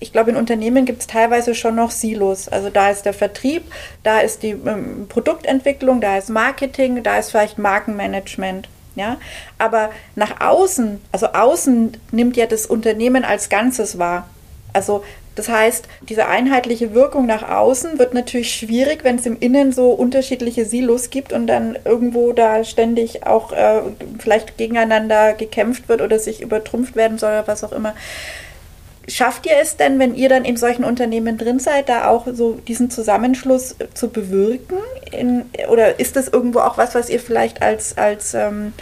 Ich 0.00 0.12
glaube, 0.12 0.30
in 0.30 0.36
Unternehmen 0.36 0.84
gibt 0.84 1.00
es 1.00 1.06
teilweise 1.06 1.54
schon 1.54 1.74
noch 1.74 1.90
Silos. 1.90 2.48
Also 2.48 2.70
da 2.70 2.90
ist 2.90 3.04
der 3.04 3.14
Vertrieb, 3.14 3.64
da 4.02 4.20
ist 4.20 4.42
die 4.42 4.50
ähm, 4.50 5.06
Produktentwicklung, 5.08 6.00
da 6.00 6.18
ist 6.18 6.30
Marketing, 6.30 7.02
da 7.02 7.18
ist 7.18 7.30
vielleicht 7.30 7.58
Markenmanagement. 7.58 8.68
Ja, 8.94 9.16
aber 9.58 9.90
nach 10.16 10.40
außen, 10.40 11.00
also 11.12 11.28
außen 11.28 11.96
nimmt 12.10 12.36
ja 12.36 12.46
das 12.46 12.66
Unternehmen 12.66 13.24
als 13.24 13.48
Ganzes 13.48 13.98
wahr. 13.98 14.28
Also 14.72 15.04
das 15.38 15.48
heißt, 15.48 15.86
diese 16.08 16.26
einheitliche 16.26 16.94
Wirkung 16.94 17.24
nach 17.26 17.48
außen 17.48 18.00
wird 18.00 18.12
natürlich 18.12 18.52
schwierig, 18.52 19.04
wenn 19.04 19.16
es 19.20 19.26
im 19.26 19.38
Innen 19.38 19.70
so 19.70 19.90
unterschiedliche 19.90 20.64
Silos 20.64 21.10
gibt 21.10 21.32
und 21.32 21.46
dann 21.46 21.78
irgendwo 21.84 22.32
da 22.32 22.64
ständig 22.64 23.24
auch 23.24 23.52
äh, 23.52 23.82
vielleicht 24.18 24.58
gegeneinander 24.58 25.34
gekämpft 25.34 25.88
wird 25.88 26.00
oder 26.00 26.18
sich 26.18 26.42
übertrumpft 26.42 26.96
werden 26.96 27.18
soll 27.18 27.30
oder 27.30 27.46
was 27.46 27.62
auch 27.62 27.70
immer. 27.70 27.94
Schafft 29.08 29.46
ihr 29.46 29.56
es 29.60 29.76
denn, 29.76 29.98
wenn 29.98 30.14
ihr 30.14 30.28
dann 30.28 30.44
in 30.44 30.56
solchen 30.56 30.84
Unternehmen 30.84 31.38
drin 31.38 31.58
seid, 31.58 31.88
da 31.88 32.08
auch 32.08 32.26
so 32.32 32.54
diesen 32.68 32.90
Zusammenschluss 32.90 33.74
zu 33.94 34.08
bewirken? 34.08 34.76
In, 35.12 35.46
oder 35.70 35.98
ist 35.98 36.16
das 36.16 36.28
irgendwo 36.28 36.60
auch 36.60 36.78
was, 36.78 36.94
was 36.94 37.08
ihr 37.08 37.18
vielleicht 37.18 37.62
als, 37.62 37.96
als 37.96 38.34
ähm, 38.34 38.74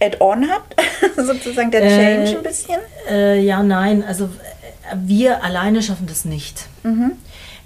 Add-on 0.00 0.48
habt? 0.50 0.74
Sozusagen 1.16 1.70
der 1.70 1.82
Change 1.82 2.32
äh, 2.32 2.36
ein 2.36 2.42
bisschen? 2.42 2.78
Äh, 3.10 3.40
ja, 3.40 3.62
nein. 3.62 4.02
Also 4.02 4.30
wir 4.94 5.44
alleine 5.44 5.82
schaffen 5.82 6.06
das 6.06 6.24
nicht. 6.24 6.66
Mhm. 6.82 7.12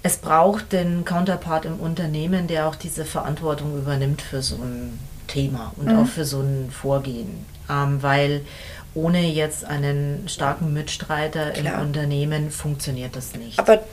Es 0.01 0.17
braucht 0.17 0.73
den 0.73 1.05
Counterpart 1.05 1.63
im 1.65 1.79
Unternehmen, 1.79 2.47
der 2.47 2.67
auch 2.67 2.75
diese 2.75 3.05
Verantwortung 3.05 3.77
übernimmt 3.77 4.21
für 4.21 4.41
so 4.41 4.55
ein 4.55 4.99
Thema 5.27 5.71
und 5.77 5.87
mhm. 5.87 5.99
auch 5.99 6.07
für 6.07 6.25
so 6.25 6.41
ein 6.41 6.69
Vorgehen. 6.69 7.45
Ähm, 7.69 8.03
weil 8.03 8.41
ohne 8.95 9.25
jetzt 9.25 9.65
einen 9.65 10.27
starken 10.27 10.73
Mitstreiter 10.73 11.51
Klar. 11.51 11.75
im 11.75 11.81
Unternehmen 11.81 12.51
funktioniert 12.51 13.15
das 13.15 13.35
nicht. 13.35 13.59
Aber 13.59 13.83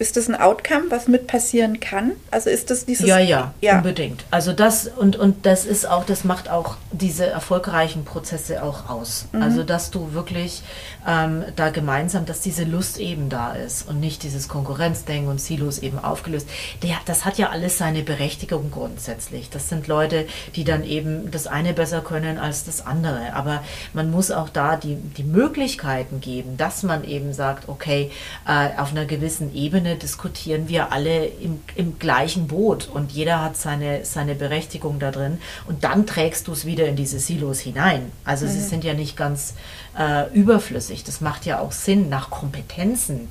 ist 0.00 0.16
das 0.16 0.28
ein 0.28 0.34
Outcome, 0.34 0.84
was 0.88 1.08
mit 1.08 1.26
passieren 1.26 1.78
kann? 1.78 2.12
Also 2.30 2.48
ist 2.48 2.70
das 2.70 2.86
dieses 2.86 3.06
Ja, 3.06 3.18
ja, 3.18 3.52
ja, 3.60 3.76
unbedingt. 3.76 4.24
Also 4.30 4.54
das 4.54 4.88
und 4.88 5.16
und 5.16 5.44
das 5.44 5.66
ist 5.66 5.86
auch, 5.86 6.06
das 6.06 6.24
macht 6.24 6.48
auch 6.48 6.76
diese 6.90 7.26
erfolgreichen 7.26 8.06
Prozesse 8.06 8.62
auch 8.62 8.88
aus. 8.88 9.26
Mhm. 9.32 9.42
Also 9.42 9.62
dass 9.62 9.90
du 9.90 10.14
wirklich 10.14 10.62
ähm, 11.06 11.44
da 11.54 11.68
gemeinsam, 11.68 12.24
dass 12.24 12.40
diese 12.40 12.64
Lust 12.64 12.98
eben 12.98 13.28
da 13.28 13.52
ist 13.52 13.86
und 13.88 14.00
nicht 14.00 14.22
dieses 14.22 14.48
Konkurrenzdenken 14.48 15.28
und 15.28 15.38
Silos 15.38 15.78
eben 15.80 15.98
aufgelöst. 15.98 16.48
Der, 16.82 16.96
das 17.04 17.26
hat 17.26 17.36
ja 17.36 17.50
alles 17.50 17.76
seine 17.76 18.02
Berechtigung 18.02 18.70
grundsätzlich. 18.70 19.50
Das 19.50 19.68
sind 19.68 19.86
Leute, 19.86 20.26
die 20.56 20.64
dann 20.64 20.82
eben 20.82 21.30
das 21.30 21.46
eine 21.46 21.74
besser 21.74 22.00
können 22.00 22.38
als 22.38 22.64
das 22.64 22.86
andere. 22.86 23.34
Aber 23.34 23.62
man 23.92 24.10
muss 24.10 24.30
auch 24.30 24.48
da 24.48 24.76
die, 24.76 24.96
die 24.96 25.24
Möglichkeiten 25.24 26.22
geben, 26.22 26.56
dass 26.56 26.82
man 26.82 27.04
eben 27.04 27.34
sagt, 27.34 27.68
okay, 27.68 28.10
äh, 28.48 28.80
auf 28.80 28.92
einer 28.92 29.04
gewissen 29.04 29.54
Ebene 29.54 29.89
diskutieren 29.96 30.68
wir 30.68 30.92
alle 30.92 31.26
im, 31.26 31.60
im 31.74 31.98
gleichen 31.98 32.46
Boot 32.48 32.88
und 32.92 33.12
jeder 33.12 33.42
hat 33.42 33.56
seine, 33.56 34.04
seine 34.04 34.34
Berechtigung 34.34 34.98
da 34.98 35.10
drin 35.10 35.38
und 35.66 35.84
dann 35.84 36.06
trägst 36.06 36.48
du 36.48 36.52
es 36.52 36.64
wieder 36.64 36.86
in 36.86 36.96
diese 36.96 37.18
Silos 37.18 37.60
hinein. 37.60 38.12
Also 38.24 38.46
mhm. 38.46 38.50
sie 38.50 38.60
sind 38.60 38.84
ja 38.84 38.94
nicht 38.94 39.16
ganz 39.16 39.54
äh, 39.98 40.32
überflüssig. 40.32 41.04
Das 41.04 41.20
macht 41.20 41.46
ja 41.46 41.60
auch 41.60 41.72
Sinn, 41.72 42.08
nach 42.08 42.30
Kompetenzen 42.30 43.28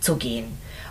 zu 0.00 0.16
gehen. 0.16 0.46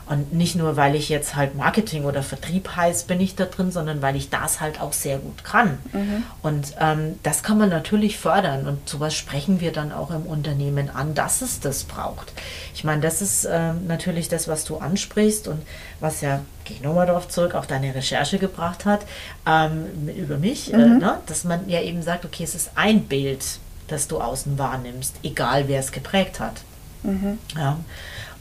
Und 0.06 0.34
nicht 0.34 0.56
nur, 0.56 0.76
weil 0.76 0.96
ich 0.96 1.08
jetzt 1.08 1.36
halt 1.36 1.56
Marketing 1.56 2.04
oder 2.04 2.24
Vertrieb 2.24 2.76
heiß, 2.76 3.04
bin 3.04 3.22
ich 3.22 3.36
da 3.36 3.46
drin, 3.46 3.72
sondern 3.72 4.02
weil 4.02 4.16
ich 4.16 4.30
das 4.30 4.60
halt 4.60 4.82
auch 4.82 4.92
sehr 4.92 5.18
gut 5.18 5.44
kann. 5.44 5.78
Mhm. 5.94 6.24
Und 6.42 6.74
ähm, 6.80 7.20
das 7.24 7.42
kann 7.42 7.58
man 7.58 7.70
natürlich 7.70 8.18
fördern. 8.18 8.68
Und 8.68 8.88
sowas 8.88 9.16
sprechen 9.16 9.62
wir 9.62 9.72
dann 9.72 9.92
auch 9.94 10.12
im 10.12 10.24
Unternehmen 10.24 10.90
an, 10.90 11.14
dass 11.14 11.42
es 11.42 11.62
das 11.62 11.86
braucht. 11.86 12.34
Ich 12.74 12.84
meine, 12.84 13.02
das 13.02 13.22
ist 13.22 13.48
ähm, 13.50 13.88
natürlich 13.88 14.28
das, 14.28 14.48
was 14.48 14.66
du 14.66 14.78
ansprichst 14.78 15.48
und 15.48 15.62
was 16.00 16.22
ja, 16.22 16.42
gehe 16.66 16.78
ich 16.78 16.84
nochmal 16.84 17.08
darauf 17.08 17.30
zurück, 17.30 17.56
auch 17.56 17.66
deine 17.66 17.96
Recherche 17.96 18.40
gebracht 18.40 18.86
hat 18.86 19.06
ähm, 19.48 20.10
über 20.16 20.38
mich, 20.38 20.74
äh, 20.74 20.78
mhm. 20.78 20.98
äh, 20.98 21.00
ne? 21.00 21.20
dass 21.28 21.44
man 21.44 21.70
ja 21.70 21.82
eben 21.82 22.02
sagt, 22.02 22.26
okay, 22.26 22.44
es 22.44 22.56
ist 22.56 22.72
ein 22.76 23.04
Bild, 23.04 23.44
das 23.88 24.08
du 24.08 24.20
außen 24.20 24.58
wahrnimmst, 24.58 25.16
egal 25.24 25.68
wer 25.68 25.80
es 25.80 25.92
geprägt 25.92 26.40
hat. 26.40 26.62
Mhm. 27.04 27.38
Ja. 27.56 27.80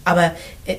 Aber 0.04 0.32
äh, 0.66 0.78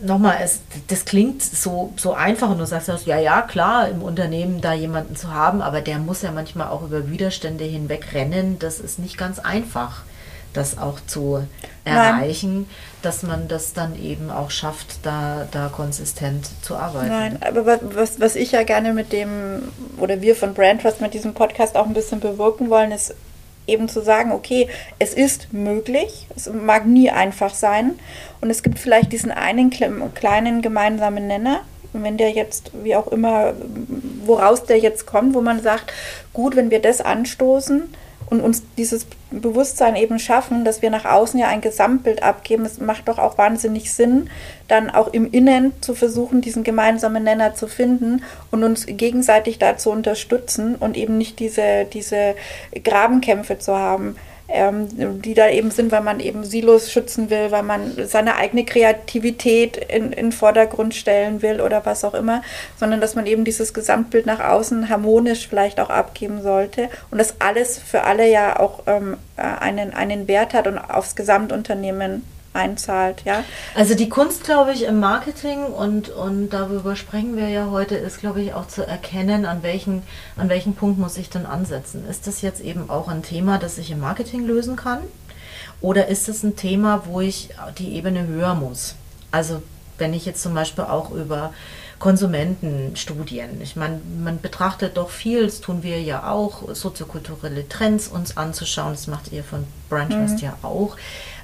nochmal, 0.00 0.38
es, 0.42 0.60
das 0.88 1.04
klingt 1.04 1.42
so, 1.42 1.92
so 1.96 2.14
einfach 2.14 2.50
und 2.50 2.58
du 2.58 2.66
sagst, 2.66 2.88
ja, 3.06 3.18
ja, 3.18 3.42
klar, 3.42 3.88
im 3.88 4.02
Unternehmen 4.02 4.60
da 4.60 4.72
jemanden 4.72 5.16
zu 5.16 5.32
haben, 5.32 5.62
aber 5.62 5.80
der 5.80 5.98
muss 5.98 6.22
ja 6.22 6.32
manchmal 6.32 6.68
auch 6.68 6.82
über 6.82 7.08
Widerstände 7.08 7.64
hinweg 7.64 8.12
rennen. 8.12 8.58
Das 8.58 8.80
ist 8.80 8.98
nicht 8.98 9.18
ganz 9.18 9.38
einfach, 9.38 10.02
das 10.52 10.78
auch 10.78 10.98
zu 11.06 11.46
erreichen, 11.84 12.54
Nein. 12.54 12.66
dass 13.02 13.22
man 13.22 13.48
das 13.48 13.72
dann 13.72 14.00
eben 14.00 14.30
auch 14.30 14.50
schafft, 14.50 15.04
da, 15.04 15.46
da 15.50 15.68
konsistent 15.68 16.48
zu 16.62 16.76
arbeiten. 16.76 17.08
Nein, 17.08 17.38
aber 17.42 17.66
was, 17.66 18.20
was 18.20 18.36
ich 18.36 18.52
ja 18.52 18.62
gerne 18.62 18.92
mit 18.92 19.12
dem, 19.12 19.70
oder 19.98 20.20
wir 20.20 20.34
von 20.34 20.54
Brand 20.54 20.82
Trust 20.82 21.00
mit 21.00 21.14
diesem 21.14 21.34
Podcast 21.34 21.76
auch 21.76 21.86
ein 21.86 21.94
bisschen 21.94 22.20
bewirken 22.20 22.70
wollen, 22.70 22.92
ist 22.92 23.14
eben 23.70 23.88
zu 23.88 24.02
sagen, 24.02 24.32
okay, 24.32 24.68
es 24.98 25.14
ist 25.14 25.52
möglich, 25.52 26.26
es 26.34 26.50
mag 26.52 26.86
nie 26.86 27.10
einfach 27.10 27.54
sein. 27.54 27.98
Und 28.40 28.50
es 28.50 28.62
gibt 28.62 28.78
vielleicht 28.78 29.12
diesen 29.12 29.30
einen 29.30 29.70
kleinen 29.70 30.62
gemeinsamen 30.62 31.26
Nenner, 31.26 31.60
wenn 31.92 32.16
der 32.16 32.30
jetzt, 32.30 32.70
wie 32.84 32.94
auch 32.96 33.08
immer, 33.08 33.54
woraus 34.24 34.64
der 34.64 34.78
jetzt 34.78 35.06
kommt, 35.06 35.34
wo 35.34 35.40
man 35.40 35.62
sagt, 35.62 35.92
gut, 36.32 36.56
wenn 36.56 36.70
wir 36.70 36.80
das 36.80 37.00
anstoßen, 37.00 37.92
und 38.30 38.40
uns 38.40 38.62
dieses 38.78 39.06
Bewusstsein 39.30 39.96
eben 39.96 40.18
schaffen, 40.18 40.64
dass 40.64 40.82
wir 40.82 40.90
nach 40.90 41.04
außen 41.04 41.38
ja 41.38 41.48
ein 41.48 41.60
Gesamtbild 41.60 42.22
abgeben. 42.22 42.64
Es 42.64 42.80
macht 42.80 43.08
doch 43.08 43.18
auch 43.18 43.36
wahnsinnig 43.36 43.92
Sinn, 43.92 44.30
dann 44.68 44.88
auch 44.88 45.08
im 45.08 45.30
Innen 45.30 45.72
zu 45.80 45.94
versuchen, 45.94 46.40
diesen 46.40 46.62
gemeinsamen 46.62 47.24
Nenner 47.24 47.54
zu 47.54 47.66
finden 47.66 48.22
und 48.50 48.62
uns 48.62 48.86
gegenseitig 48.86 49.58
da 49.58 49.76
zu 49.76 49.90
unterstützen 49.90 50.76
und 50.76 50.96
eben 50.96 51.18
nicht 51.18 51.40
diese, 51.40 51.86
diese 51.92 52.36
Grabenkämpfe 52.82 53.58
zu 53.58 53.76
haben 53.76 54.16
ähm, 54.52 55.22
die 55.22 55.34
da 55.34 55.48
eben 55.48 55.70
sind, 55.70 55.92
weil 55.92 56.02
man 56.02 56.20
eben 56.20 56.44
Silos 56.44 56.90
schützen 56.90 57.30
will, 57.30 57.50
weil 57.50 57.62
man 57.62 57.92
seine 58.06 58.36
eigene 58.36 58.64
Kreativität 58.64 59.76
in, 59.76 60.12
in 60.12 60.32
Vordergrund 60.32 60.94
stellen 60.94 61.42
will 61.42 61.60
oder 61.60 61.86
was 61.86 62.04
auch 62.04 62.14
immer, 62.14 62.42
sondern 62.76 63.00
dass 63.00 63.14
man 63.14 63.26
eben 63.26 63.44
dieses 63.44 63.74
Gesamtbild 63.74 64.26
nach 64.26 64.40
außen 64.40 64.88
harmonisch 64.88 65.48
vielleicht 65.48 65.80
auch 65.80 65.90
abgeben 65.90 66.42
sollte 66.42 66.88
und 67.10 67.18
das 67.18 67.36
alles 67.40 67.78
für 67.78 68.02
alle 68.02 68.28
ja 68.28 68.58
auch 68.58 68.82
ähm, 68.86 69.16
äh, 69.36 69.42
einen, 69.42 69.94
einen 69.94 70.28
Wert 70.28 70.54
hat 70.54 70.66
und 70.66 70.78
aufs 70.78 71.16
Gesamtunternehmen 71.16 72.22
einzahlt, 72.52 73.22
ja. 73.24 73.44
Also 73.74 73.94
die 73.94 74.08
Kunst, 74.08 74.44
glaube 74.44 74.72
ich, 74.72 74.84
im 74.84 74.98
Marketing 74.98 75.64
und, 75.64 76.08
und 76.08 76.50
darüber 76.50 76.96
sprechen 76.96 77.36
wir 77.36 77.48
ja 77.48 77.70
heute, 77.70 77.94
ist, 77.94 78.20
glaube 78.20 78.42
ich, 78.42 78.54
auch 78.54 78.66
zu 78.66 78.86
erkennen, 78.86 79.46
an 79.46 79.62
welchen, 79.62 80.02
an 80.36 80.48
welchen 80.48 80.74
Punkt 80.74 80.98
muss 80.98 81.16
ich 81.16 81.30
denn 81.30 81.46
ansetzen. 81.46 82.08
Ist 82.08 82.26
das 82.26 82.42
jetzt 82.42 82.60
eben 82.60 82.90
auch 82.90 83.08
ein 83.08 83.22
Thema, 83.22 83.58
das 83.58 83.78
ich 83.78 83.90
im 83.90 84.00
Marketing 84.00 84.44
lösen 84.46 84.76
kann? 84.76 85.00
Oder 85.80 86.08
ist 86.08 86.28
es 86.28 86.42
ein 86.42 86.56
Thema, 86.56 87.02
wo 87.06 87.20
ich 87.20 87.50
die 87.78 87.94
Ebene 87.94 88.26
höher 88.26 88.54
muss? 88.54 88.96
Also 89.30 89.62
wenn 89.98 90.12
ich 90.12 90.26
jetzt 90.26 90.42
zum 90.42 90.54
Beispiel 90.54 90.84
auch 90.84 91.10
über 91.10 91.52
Konsumentenstudien. 92.00 93.60
Ich 93.60 93.76
meine, 93.76 94.00
man 94.18 94.40
betrachtet 94.40 94.96
doch 94.96 95.10
viel, 95.10 95.44
das 95.44 95.60
tun 95.60 95.82
wir 95.82 96.00
ja 96.00 96.30
auch, 96.30 96.74
soziokulturelle 96.74 97.68
Trends 97.68 98.08
uns 98.08 98.38
anzuschauen. 98.38 98.92
Das 98.92 99.06
macht 99.06 99.30
ihr 99.32 99.44
von 99.44 99.66
Brand 99.90 100.10
Trust 100.12 100.36
mhm. 100.36 100.48
ja 100.48 100.56
auch 100.62 100.96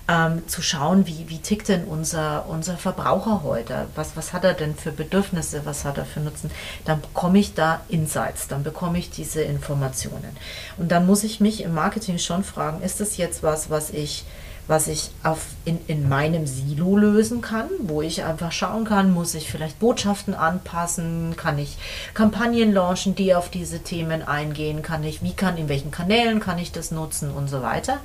ähm, 0.09 0.47
zu 0.47 0.63
schauen, 0.63 1.07
wie, 1.07 1.29
wie 1.29 1.39
tickt 1.39 1.69
denn 1.69 1.85
unser, 1.85 2.47
unser 2.49 2.77
Verbraucher 2.77 3.43
heute? 3.43 3.87
Was, 3.95 4.17
was 4.17 4.33
hat 4.33 4.45
er 4.45 4.55
denn 4.55 4.77
für 4.77 4.93
Bedürfnisse? 4.93 5.63
Was 5.65 5.85
hat 5.85 5.99
er 5.99 6.05
für 6.05 6.21
Nutzen? 6.21 6.51
Dann 6.85 7.01
bekomme 7.01 7.39
ich 7.39 7.55
da 7.55 7.81
Insights, 7.89 8.49
dann 8.49 8.63
bekomme 8.63 8.99
ich 8.99 9.11
diese 9.11 9.43
Informationen. 9.43 10.37
Und 10.77 10.93
dann 10.93 11.07
muss 11.07 11.25
ich 11.25 11.41
mich 11.41 11.63
im 11.63 11.75
Marketing 11.75 12.19
schon 12.19 12.45
fragen, 12.45 12.83
ist 12.83 13.01
das 13.01 13.17
jetzt 13.17 13.43
was, 13.43 13.71
was 13.71 13.91
ich 13.91 14.25
was 14.69 14.89
ich 14.89 15.11
auf, 15.23 15.47
in, 15.65 15.79
in 15.87 16.09
meinem 16.09 16.47
Silo 16.47 16.97
lösen 16.97 17.41
kann, 17.41 17.69
wo 17.79 18.03
ich 18.03 18.25
einfach 18.25 18.51
schauen 18.51 18.85
kann, 18.85 19.13
muss 19.13 19.35
ich 19.35 19.51
vielleicht 19.51 19.79
Botschaften 19.79 20.35
anpassen, 20.35 21.35
kann 21.37 21.59
ich 21.59 21.79
Kampagnen 22.15 22.73
launchen, 22.73 23.15
die 23.15 23.35
auf 23.35 23.49
diese 23.49 23.81
Themen 23.81 24.27
eingehen, 24.27 24.83
kann 24.83 25.05
ich, 25.05 25.23
wie 25.23 25.35
kann, 25.35 25.57
in 25.57 25.69
welchen 25.69 25.93
Kanälen 25.93 26.41
kann 26.41 26.59
ich 26.59 26.73
das 26.73 26.91
nutzen 26.91 27.31
und 27.31 27.49
so 27.49 27.63
weiter 27.63 28.01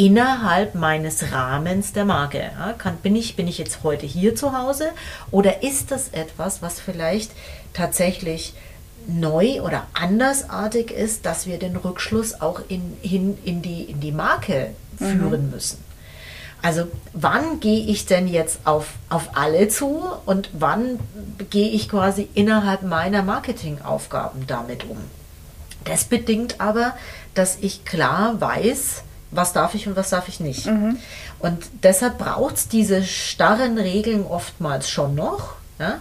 innerhalb 0.00 0.74
meines 0.74 1.30
Rahmens 1.30 1.92
der 1.92 2.06
Marke. 2.06 2.38
Ja, 2.38 2.72
kann, 2.72 2.96
bin, 2.96 3.14
ich, 3.14 3.36
bin 3.36 3.46
ich 3.46 3.58
jetzt 3.58 3.80
heute 3.82 4.06
hier 4.06 4.34
zu 4.34 4.56
Hause 4.56 4.92
oder 5.30 5.62
ist 5.62 5.90
das 5.90 6.08
etwas, 6.08 6.62
was 6.62 6.80
vielleicht 6.80 7.32
tatsächlich 7.74 8.54
neu 9.06 9.60
oder 9.60 9.86
andersartig 9.92 10.90
ist, 10.90 11.26
dass 11.26 11.46
wir 11.46 11.58
den 11.58 11.76
Rückschluss 11.76 12.40
auch 12.40 12.62
in, 12.68 12.96
hin 13.02 13.36
in 13.44 13.60
die, 13.60 13.82
in 13.82 14.00
die 14.00 14.10
Marke 14.10 14.70
mhm. 14.98 15.04
führen 15.04 15.50
müssen? 15.50 15.84
Also 16.62 16.84
wann 17.12 17.60
gehe 17.60 17.84
ich 17.84 18.06
denn 18.06 18.26
jetzt 18.26 18.60
auf, 18.64 18.94
auf 19.10 19.36
alle 19.36 19.68
zu 19.68 20.02
und 20.24 20.48
wann 20.54 20.98
gehe 21.50 21.68
ich 21.68 21.90
quasi 21.90 22.26
innerhalb 22.32 22.84
meiner 22.84 23.22
Marketingaufgaben 23.22 24.46
damit 24.46 24.84
um? 24.88 24.96
Das 25.84 26.04
bedingt 26.04 26.58
aber, 26.58 26.94
dass 27.34 27.58
ich 27.60 27.84
klar 27.84 28.40
weiß, 28.40 29.02
was 29.30 29.52
darf 29.52 29.74
ich 29.74 29.86
und 29.86 29.96
was 29.96 30.10
darf 30.10 30.28
ich 30.28 30.40
nicht. 30.40 30.66
Mhm. 30.66 30.96
Und 31.38 31.64
deshalb 31.82 32.18
braucht 32.18 32.56
es 32.56 32.68
diese 32.68 33.02
starren 33.02 33.78
Regeln 33.78 34.26
oftmals 34.26 34.90
schon 34.90 35.14
noch. 35.14 35.54
Ja? 35.78 36.00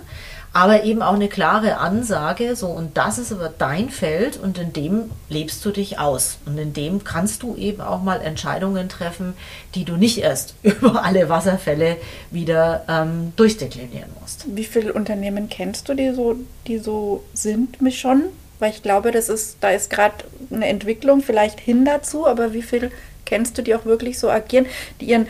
aber 0.52 0.84
eben 0.84 1.02
auch 1.02 1.14
eine 1.14 1.28
klare 1.28 1.78
Ansage, 1.78 2.56
so 2.56 2.68
und 2.68 2.98
das 2.98 3.20
ist 3.20 3.32
aber 3.32 3.54
dein 3.56 3.90
Feld 3.90 4.38
und 4.38 4.58
in 4.58 4.74
dem 4.74 5.12
lebst 5.30 5.64
du 5.64 5.72
dich 5.72 6.00
aus 6.00 6.38
und 6.46 6.58
in 6.58 6.74
dem 6.74 7.04
kannst 7.04 7.44
du 7.44 7.56
eben 7.56 7.82
auch 7.82 8.02
mal 8.02 8.22
Entscheidungen 8.22 8.90
treffen, 8.90 9.36
die 9.76 9.86
du 9.86 9.96
nicht 9.96 10.18
erst 10.18 10.56
über 10.64 11.04
alle 11.04 11.30
Wasserfälle 11.30 11.98
wieder 12.32 12.84
ähm, 12.88 13.34
durchdeklinieren 13.36 14.10
musst. 14.20 14.46
Wie 14.48 14.64
viele 14.64 14.94
Unternehmen 14.94 15.50
kennst 15.50 15.88
du, 15.88 15.94
die 15.94 16.14
so, 16.14 16.36
die 16.66 16.80
so 16.80 17.24
sind, 17.34 17.82
mich 17.82 18.00
schon? 18.00 18.24
Weil 18.58 18.72
ich 18.72 18.84
glaube, 18.84 19.12
das 19.12 19.30
ist, 19.30 19.58
da 19.62 19.70
ist 19.70 19.90
gerade 19.90 20.16
eine 20.52 20.68
Entwicklung 20.68 21.22
vielleicht 21.22 21.62
hin 21.62 21.86
dazu, 21.86 22.28
aber 22.28 22.52
wie 22.54 22.62
viel 22.62 22.92
kennst 23.30 23.58
du, 23.58 23.62
die 23.62 23.76
auch 23.76 23.86
wirklich 23.86 24.20
so 24.20 24.30
agieren, 24.30 24.66
die 25.00 25.06
ihren 25.06 25.28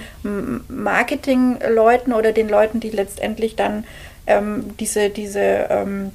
Marketingleuten 0.69 2.13
oder 2.13 2.31
den 2.31 2.49
Leuten, 2.49 2.79
die 2.79 2.89
letztendlich 2.89 3.55
dann 3.55 3.83
ähm, 4.25 4.77
diese, 4.79 5.09
diese 5.09 5.67
ähm, 5.69 6.11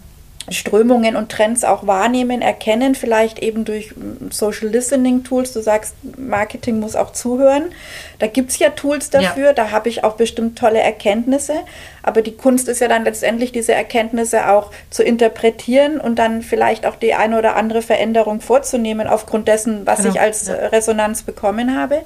Strömungen 0.51 1.17
und 1.17 1.31
Trends 1.31 1.65
auch 1.65 1.87
wahrnehmen, 1.87 2.43
erkennen, 2.43 2.95
vielleicht 2.95 3.39
eben 3.39 3.65
durch 3.65 3.97
mm, 3.97 4.31
Social 4.31 4.69
Listening 4.69 5.25
Tools. 5.25 5.53
Du 5.53 5.61
sagst, 5.61 5.95
Marketing 6.19 6.81
muss 6.81 6.97
auch 6.97 7.13
zuhören. 7.13 7.73
Da 8.19 8.27
gibt 8.27 8.51
es 8.51 8.59
ja 8.59 8.71
Tools 8.71 9.09
dafür, 9.11 9.47
ja. 9.47 9.53
da 9.55 9.71
habe 9.71 9.89
ich 9.89 10.05
auch 10.05 10.17
bestimmt 10.17 10.59
tolle 10.59 10.81
Erkenntnisse. 10.81 11.55
Aber 12.03 12.21
die 12.21 12.37
Kunst 12.37 12.69
ist 12.69 12.81
ja 12.81 12.89
dann 12.89 13.05
letztendlich, 13.05 13.53
diese 13.53 13.73
Erkenntnisse 13.73 14.51
auch 14.51 14.71
zu 14.91 15.03
interpretieren 15.03 15.99
und 15.99 16.19
dann 16.19 16.43
vielleicht 16.43 16.85
auch 16.85 16.97
die 16.97 17.15
eine 17.15 17.39
oder 17.39 17.57
andere 17.57 17.81
Veränderung 17.81 18.43
vorzunehmen 18.43 19.07
aufgrund 19.07 19.49
dessen, 19.49 19.87
was 19.87 20.01
genau. 20.01 20.11
ich 20.11 20.21
als 20.21 20.49
ja. 20.49 20.55
Resonanz 20.55 21.23
bekommen 21.23 21.75
habe. 21.75 22.03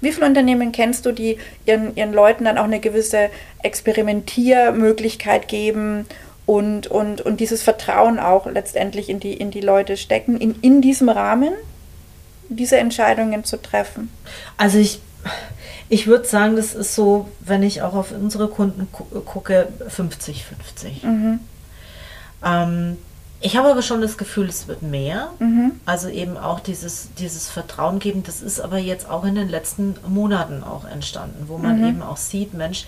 Wie 0.00 0.12
viele 0.12 0.26
Unternehmen 0.26 0.72
kennst 0.72 1.04
du, 1.04 1.12
die 1.12 1.36
ihren, 1.66 1.94
ihren 1.96 2.14
Leuten 2.14 2.46
dann 2.46 2.56
auch 2.56 2.64
eine 2.64 2.80
gewisse 2.80 3.28
Experimentiermöglichkeit 3.62 5.48
geben? 5.48 6.06
Und, 6.46 6.86
und, 6.88 7.20
und 7.20 7.40
dieses 7.40 7.62
Vertrauen 7.62 8.18
auch 8.18 8.46
letztendlich 8.46 9.08
in 9.08 9.20
die, 9.20 9.34
in 9.34 9.50
die 9.50 9.60
Leute 9.60 9.96
stecken, 9.96 10.36
in, 10.36 10.56
in 10.60 10.82
diesem 10.82 11.08
Rahmen 11.08 11.52
diese 12.48 12.76
Entscheidungen 12.76 13.44
zu 13.44 13.60
treffen? 13.60 14.10
Also 14.56 14.78
ich, 14.78 15.00
ich 15.88 16.06
würde 16.06 16.26
sagen, 16.26 16.56
das 16.56 16.74
ist 16.74 16.94
so, 16.94 17.28
wenn 17.40 17.62
ich 17.62 17.82
auch 17.82 17.94
auf 17.94 18.12
unsere 18.12 18.48
Kunden 18.48 18.88
gucke, 18.90 19.68
50-50. 19.88 21.04
Mhm. 21.04 21.40
Ähm, 22.44 22.98
ich 23.44 23.56
habe 23.56 23.68
aber 23.68 23.82
schon 23.82 24.00
das 24.00 24.16
Gefühl, 24.18 24.48
es 24.48 24.68
wird 24.68 24.82
mehr. 24.82 25.30
Mhm. 25.40 25.72
Also 25.84 26.08
eben 26.08 26.36
auch 26.36 26.60
dieses, 26.60 27.08
dieses 27.18 27.50
Vertrauen 27.50 27.98
geben, 27.98 28.22
das 28.22 28.40
ist 28.40 28.60
aber 28.60 28.78
jetzt 28.78 29.08
auch 29.08 29.24
in 29.24 29.34
den 29.34 29.48
letzten 29.48 29.96
Monaten 30.06 30.62
auch 30.62 30.84
entstanden, 30.84 31.44
wo 31.48 31.58
man 31.58 31.80
mhm. 31.80 31.88
eben 31.88 32.02
auch 32.02 32.16
sieht, 32.16 32.54
Mensch, 32.54 32.86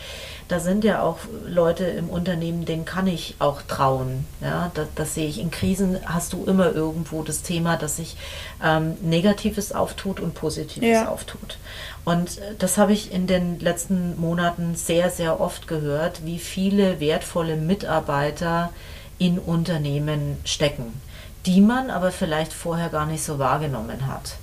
da 0.49 0.61
sind 0.61 0.85
ja 0.85 1.03
auch 1.03 1.19
Leute 1.47 1.85
im 1.85 2.11
Unternehmen, 2.11 2.67
denen 2.67 2.85
kann 2.85 3.07
ich 3.07 3.37
auch 3.39 3.63
trauen. 3.63 4.27
Ja, 4.43 4.71
das, 4.75 4.89
das 4.95 5.15
sehe 5.15 5.27
ich. 5.27 5.41
In 5.41 5.51
Krisen 5.51 5.99
hast 6.05 6.35
du 6.35 6.45
immer 6.45 6.73
irgendwo 6.73 7.23
das 7.23 7.43
Thema, 7.43 7.77
dass 7.77 7.97
sich 7.97 8.17
ähm, 8.63 8.97
Negatives 9.01 9.73
auftut 9.73 10.21
und 10.21 10.35
Positives 10.35 10.89
ja. 10.89 11.09
auftut. 11.09 11.57
Und 12.05 12.39
äh, 12.39 12.55
das 12.59 12.77
habe 12.77 12.93
ich 12.93 13.11
in 13.13 13.27
den 13.27 13.59
letzten 13.59 14.21
Monaten 14.21 14.75
sehr, 14.75 15.11
sehr 15.11 15.41
oft 15.41 15.67
gehört, 15.67 16.27
wie 16.27 16.39
viele 16.39 17.01
wertvolle 17.01 17.57
Mitarbeiter 17.57 18.71
in 19.19 19.39
Unternehmen 19.39 20.37
stecken, 20.45 21.01
die 21.47 21.63
man 21.63 21.91
aber 21.91 22.11
vielleicht 22.11 22.53
vorher 22.53 22.91
gar 22.91 23.07
nicht 23.07 23.25
so 23.25 23.39
wahrgenommen 23.39 24.07
hat. 24.07 24.37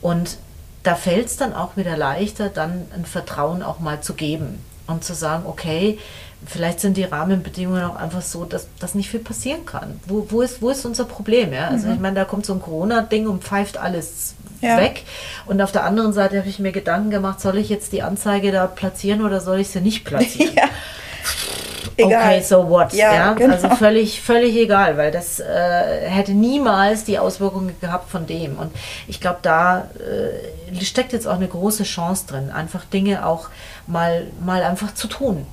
Und 0.00 0.38
da 0.84 0.94
fällt 0.94 1.26
es 1.26 1.36
dann 1.36 1.54
auch 1.54 1.76
wieder 1.76 1.96
leichter, 1.96 2.48
dann 2.48 2.86
ein 2.94 3.04
Vertrauen 3.04 3.62
auch 3.62 3.80
mal 3.80 4.00
zu 4.00 4.14
geben 4.14 4.60
und 4.90 5.04
zu 5.04 5.14
sagen, 5.14 5.44
okay, 5.46 5.98
vielleicht 6.46 6.80
sind 6.80 6.96
die 6.96 7.04
Rahmenbedingungen 7.04 7.84
auch 7.84 7.96
einfach 7.96 8.22
so, 8.22 8.44
dass 8.44 8.68
das 8.78 8.94
nicht 8.94 9.10
viel 9.10 9.20
passieren 9.20 9.66
kann. 9.66 10.00
Wo, 10.06 10.26
wo, 10.30 10.42
ist, 10.42 10.62
wo 10.62 10.70
ist 10.70 10.84
unser 10.84 11.04
Problem? 11.04 11.52
Ja? 11.52 11.68
Also 11.68 11.88
mhm. 11.88 11.94
ich 11.94 12.00
meine, 12.00 12.16
da 12.16 12.24
kommt 12.24 12.46
so 12.46 12.54
ein 12.54 12.62
Corona-Ding 12.62 13.26
und 13.26 13.44
pfeift 13.44 13.76
alles 13.76 14.34
ja. 14.60 14.78
weg. 14.78 15.04
Und 15.46 15.60
auf 15.60 15.72
der 15.72 15.84
anderen 15.84 16.12
Seite 16.12 16.38
habe 16.38 16.48
ich 16.48 16.58
mir 16.58 16.72
Gedanken 16.72 17.10
gemacht, 17.10 17.40
soll 17.40 17.58
ich 17.58 17.68
jetzt 17.68 17.92
die 17.92 18.02
Anzeige 18.02 18.52
da 18.52 18.66
platzieren 18.66 19.22
oder 19.22 19.40
soll 19.40 19.60
ich 19.60 19.68
sie 19.68 19.80
nicht 19.80 20.04
platzieren? 20.04 20.54
ja 20.56 20.64
egal. 22.06 22.34
okay, 22.34 22.42
so 22.42 22.68
what? 22.68 22.92
Ja, 22.92 23.14
ja? 23.14 23.32
Genau. 23.34 23.54
Also 23.54 23.68
völlig, 23.70 24.20
völlig 24.20 24.56
egal, 24.56 24.96
weil 24.96 25.10
das 25.10 25.40
äh, 25.40 26.08
hätte 26.08 26.32
niemals 26.32 27.04
die 27.04 27.18
Auswirkungen 27.18 27.74
gehabt 27.80 28.10
von 28.10 28.26
dem. 28.26 28.58
Und 28.58 28.72
ich 29.06 29.20
glaube, 29.20 29.38
da 29.42 29.88
äh, 29.98 30.84
steckt 30.84 31.12
jetzt 31.12 31.26
auch 31.26 31.36
eine 31.36 31.48
große 31.48 31.84
Chance 31.84 32.26
drin, 32.26 32.50
einfach 32.50 32.84
Dinge 32.84 33.26
auch 33.26 33.48
mal, 33.86 34.26
mal 34.44 34.62
einfach 34.62 34.94
zu 34.94 35.06
tun. 35.06 35.46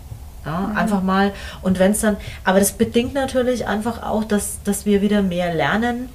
Ja, 0.45 0.59
mhm. 0.59 0.77
Einfach 0.77 1.03
mal, 1.03 1.33
und 1.61 1.77
wenn 1.79 1.91
es 1.91 2.01
dann, 2.01 2.17
aber 2.43 2.59
das 2.59 2.71
bedingt 2.71 3.13
natürlich 3.13 3.67
einfach 3.67 4.03
auch, 4.03 4.23
dass, 4.23 4.63
dass 4.63 4.85
wir 4.85 5.01
wieder 5.01 5.21
mehr 5.21 5.53
lernen, 5.53 6.09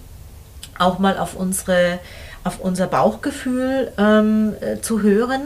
auch 0.78 0.98
mal 0.98 1.18
auf 1.18 1.34
unsere, 1.34 1.98
auf 2.44 2.58
unser 2.58 2.86
Bauchgefühl 2.86 3.92
ähm, 3.98 4.54
äh, 4.60 4.80
zu 4.80 5.02
hören 5.02 5.42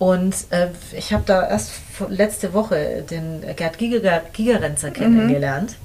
und 0.00 0.34
äh, 0.48 0.68
ich 0.96 1.12
habe 1.12 1.24
da 1.26 1.46
erst 1.46 1.72
letzte 2.08 2.54
Woche 2.54 3.02
den 3.02 3.42
Gerd 3.54 3.76
Giger, 3.76 4.22
Gigerenzer 4.32 4.88
mhm. 4.88 4.94
kennengelernt 4.94 5.76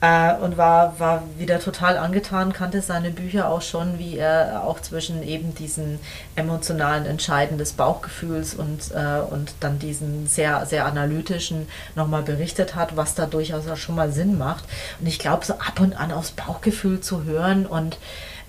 mhm. 0.00 0.06
äh, 0.08 0.34
und 0.42 0.56
war, 0.56 0.98
war 0.98 1.24
wieder 1.36 1.60
total 1.60 1.98
angetan, 1.98 2.54
kannte 2.54 2.80
seine 2.80 3.10
Bücher 3.10 3.50
auch 3.50 3.60
schon, 3.60 3.98
wie 3.98 4.16
er 4.16 4.64
auch 4.64 4.80
zwischen 4.80 5.22
eben 5.22 5.54
diesen 5.54 5.98
emotionalen 6.36 7.04
Entscheiden 7.04 7.58
des 7.58 7.74
Bauchgefühls 7.74 8.54
und, 8.54 8.92
äh, 8.94 9.20
und 9.30 9.52
dann 9.60 9.78
diesen 9.78 10.26
sehr, 10.26 10.64
sehr 10.64 10.86
analytischen 10.86 11.68
nochmal 11.96 12.22
berichtet 12.22 12.76
hat, 12.76 12.96
was 12.96 13.14
da 13.14 13.26
durchaus 13.26 13.68
auch 13.68 13.76
schon 13.76 13.94
mal 13.94 14.10
Sinn 14.10 14.38
macht. 14.38 14.64
Und 15.00 15.06
ich 15.06 15.18
glaube, 15.18 15.44
so 15.44 15.52
ab 15.52 15.80
und 15.80 15.92
an 16.00 16.12
aufs 16.12 16.30
Bauchgefühl 16.30 17.02
zu 17.02 17.24
hören 17.24 17.66
und 17.66 17.98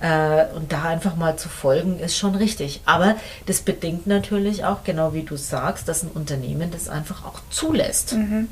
äh, 0.01 0.45
und 0.55 0.71
da 0.71 0.83
einfach 0.83 1.15
mal 1.15 1.37
zu 1.37 1.47
folgen, 1.47 1.99
ist 1.99 2.17
schon 2.17 2.35
richtig. 2.35 2.81
Aber 2.85 3.15
das 3.45 3.61
bedingt 3.61 4.07
natürlich 4.07 4.65
auch, 4.65 4.83
genau 4.83 5.13
wie 5.13 5.23
du 5.23 5.37
sagst, 5.37 5.87
dass 5.87 6.03
ein 6.03 6.09
Unternehmen 6.13 6.71
das 6.71 6.89
einfach 6.89 7.25
auch 7.25 7.39
zulässt. 7.49 8.13
Mhm. 8.13 8.47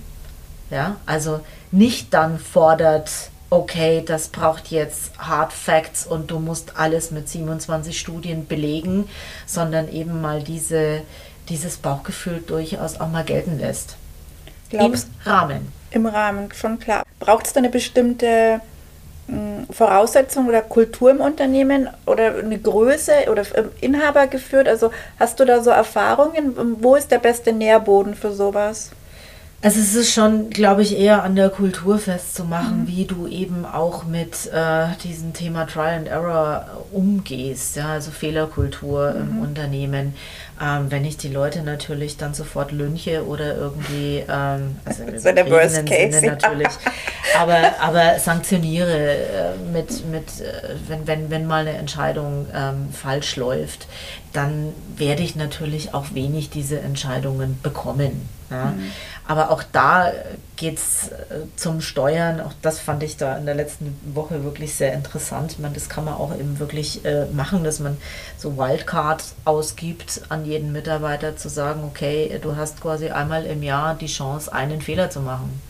Ja, 0.69 0.97
also 1.07 1.39
nicht 1.71 2.13
dann 2.13 2.37
fordert, 2.37 3.09
okay, 3.49 4.03
das 4.05 4.27
braucht 4.27 4.67
jetzt 4.67 5.17
Hard 5.17 5.51
Facts 5.51 6.05
und 6.05 6.29
du 6.29 6.37
musst 6.37 6.77
alles 6.77 7.09
mit 7.09 7.27
27 7.27 7.99
Studien 7.99 8.45
belegen, 8.45 9.09
sondern 9.47 9.91
eben 9.91 10.21
mal 10.21 10.43
diese, 10.43 11.01
dieses 11.49 11.77
Bauchgefühl 11.77 12.43
durchaus 12.45 12.99
auch 12.99 13.09
mal 13.09 13.23
gelten 13.23 13.57
lässt. 13.57 13.95
Glaubst, 14.69 15.07
Im 15.25 15.31
Rahmen. 15.31 15.73
Im 15.89 16.05
Rahmen, 16.05 16.53
schon 16.53 16.77
klar. 16.77 17.03
Braucht 17.19 17.47
es 17.47 17.53
da 17.53 17.59
eine 17.59 17.69
bestimmte 17.69 18.61
Voraussetzung 19.71 20.47
oder 20.47 20.61
Kultur 20.61 21.11
im 21.11 21.21
Unternehmen 21.21 21.89
oder 22.05 22.35
eine 22.35 22.59
Größe 22.59 23.29
oder 23.31 23.43
Inhaber 23.81 24.27
geführt? 24.27 24.67
Also 24.67 24.91
hast 25.19 25.39
du 25.39 25.45
da 25.45 25.61
so 25.61 25.69
Erfahrungen? 25.69 26.53
Wo 26.81 26.95
ist 26.95 27.11
der 27.11 27.19
beste 27.19 27.53
Nährboden 27.53 28.15
für 28.15 28.31
sowas? 28.31 28.91
Also 29.61 29.81
es 29.81 29.93
ist 29.93 30.13
schon, 30.13 30.49
glaube 30.49 30.83
ich, 30.83 30.97
eher 30.97 31.23
an 31.23 31.35
der 31.35 31.49
Kultur 31.49 31.99
festzumachen, 31.99 32.83
mhm. 32.83 32.87
wie 32.87 33.03
du 33.03 33.27
eben 33.27 33.65
auch 33.65 34.05
mit 34.05 34.49
äh, 34.53 34.87
diesem 35.03 35.33
Thema 35.33 35.65
Trial 35.65 35.97
and 35.97 36.07
Error 36.07 36.85
umgehst, 36.93 37.75
ja, 37.75 37.89
also 37.89 38.11
Fehlerkultur 38.11 39.11
mhm. 39.11 39.19
im 39.19 39.39
Unternehmen. 39.41 40.13
Ähm, 40.61 40.91
wenn 40.91 41.05
ich 41.05 41.15
die 41.15 41.29
Leute 41.29 41.61
natürlich 41.61 42.17
dann 42.17 42.33
sofort 42.33 42.71
lynche 42.71 43.25
oder 43.25 43.55
irgendwie, 43.55 44.25
ähm, 44.27 44.75
also 44.83 45.03
ist 45.13 45.25
der 45.25 45.49
Worst 45.49 45.85
Case, 45.85 46.19
Sinne 46.19 46.33
natürlich, 46.33 46.67
aber, 47.37 47.79
aber 47.79 48.19
sanktioniere 48.19 49.15
äh, 49.15 49.57
mit, 49.71 50.05
mit 50.07 50.41
äh, 50.41 50.75
wenn, 50.87 51.07
wenn, 51.07 51.29
wenn 51.29 51.47
mal 51.47 51.67
eine 51.67 51.77
Entscheidung 51.77 52.47
ähm, 52.53 52.89
falsch 52.91 53.37
läuft, 53.37 53.87
dann 54.33 54.73
werde 54.97 55.23
ich 55.23 55.35
natürlich 55.35 55.93
auch 55.93 56.13
wenig 56.13 56.49
diese 56.49 56.79
Entscheidungen 56.79 57.59
bekommen. 57.63 58.27
Ja? 58.49 58.65
Mhm. 58.65 58.91
Aber 59.27 59.51
auch 59.51 59.63
da 59.63 60.11
geht 60.55 60.77
es 60.77 61.09
äh, 61.09 61.45
zum 61.55 61.81
Steuern. 61.81 62.41
Auch 62.41 62.53
das 62.61 62.79
fand 62.79 63.03
ich 63.03 63.17
da 63.17 63.37
in 63.37 63.45
der 63.45 63.55
letzten 63.55 63.97
Woche 64.13 64.43
wirklich 64.43 64.75
sehr 64.75 64.93
interessant. 64.93 65.53
Ich 65.53 65.59
meine, 65.59 65.75
das 65.75 65.89
kann 65.89 66.05
man 66.05 66.15
auch 66.15 66.33
eben 66.33 66.59
wirklich 66.59 67.05
äh, 67.05 67.25
machen, 67.27 67.63
dass 67.63 67.79
man 67.79 67.97
so 68.37 68.57
Wildcards 68.57 69.35
ausgibt 69.45 70.21
an 70.29 70.45
jeden 70.45 70.71
Mitarbeiter, 70.71 71.37
zu 71.37 71.49
sagen, 71.49 71.83
okay, 71.83 72.39
du 72.41 72.55
hast 72.55 72.81
quasi 72.81 73.09
einmal 73.09 73.45
im 73.45 73.63
Jahr 73.63 73.95
die 73.95 74.07
Chance, 74.07 74.51
einen 74.51 74.81
Fehler 74.81 75.09
zu 75.09 75.21
machen. 75.21 75.61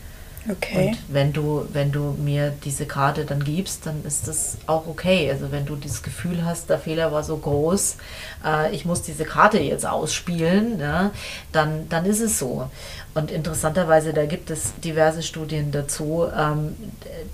Okay. 0.48 0.90
Und 0.90 1.14
wenn 1.14 1.34
du, 1.34 1.68
wenn 1.74 1.92
du 1.92 2.16
mir 2.18 2.54
diese 2.64 2.86
Karte 2.86 3.26
dann 3.26 3.44
gibst, 3.44 3.86
dann 3.86 4.04
ist 4.06 4.28
das 4.28 4.58
auch 4.68 4.88
okay. 4.88 5.30
Also 5.30 5.52
wenn 5.52 5.66
du 5.66 5.76
das 5.76 6.02
Gefühl 6.02 6.46
hast, 6.46 6.70
der 6.70 6.80
Fehler 6.80 7.12
war 7.12 7.24
so 7.24 7.38
groß, 7.38 7.98
äh, 8.46 8.74
ich 8.74 8.86
muss 8.86 9.02
diese 9.02 9.26
Karte 9.26 9.60
jetzt 9.60 9.86
ausspielen, 9.86 10.80
ja, 10.80 11.12
dann, 11.52 11.90
dann 11.90 12.06
ist 12.06 12.22
es 12.22 12.40
so. 12.40 12.70
Und 13.14 13.32
interessanterweise, 13.32 14.14
da 14.14 14.26
gibt 14.26 14.50
es 14.50 14.74
diverse 14.84 15.24
Studien 15.24 15.72
dazu, 15.72 16.28
ähm, 16.36 16.76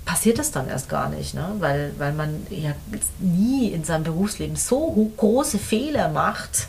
passiert 0.04 0.38
das 0.38 0.50
dann 0.50 0.68
erst 0.68 0.88
gar 0.88 1.08
nicht, 1.08 1.34
ne? 1.34 1.54
weil, 1.58 1.92
weil 1.98 2.12
man 2.12 2.46
ja 2.50 2.72
nie 3.18 3.68
in 3.68 3.84
seinem 3.84 4.04
Berufsleben 4.04 4.56
so 4.56 5.12
große 5.16 5.58
Fehler 5.58 6.08
macht, 6.08 6.68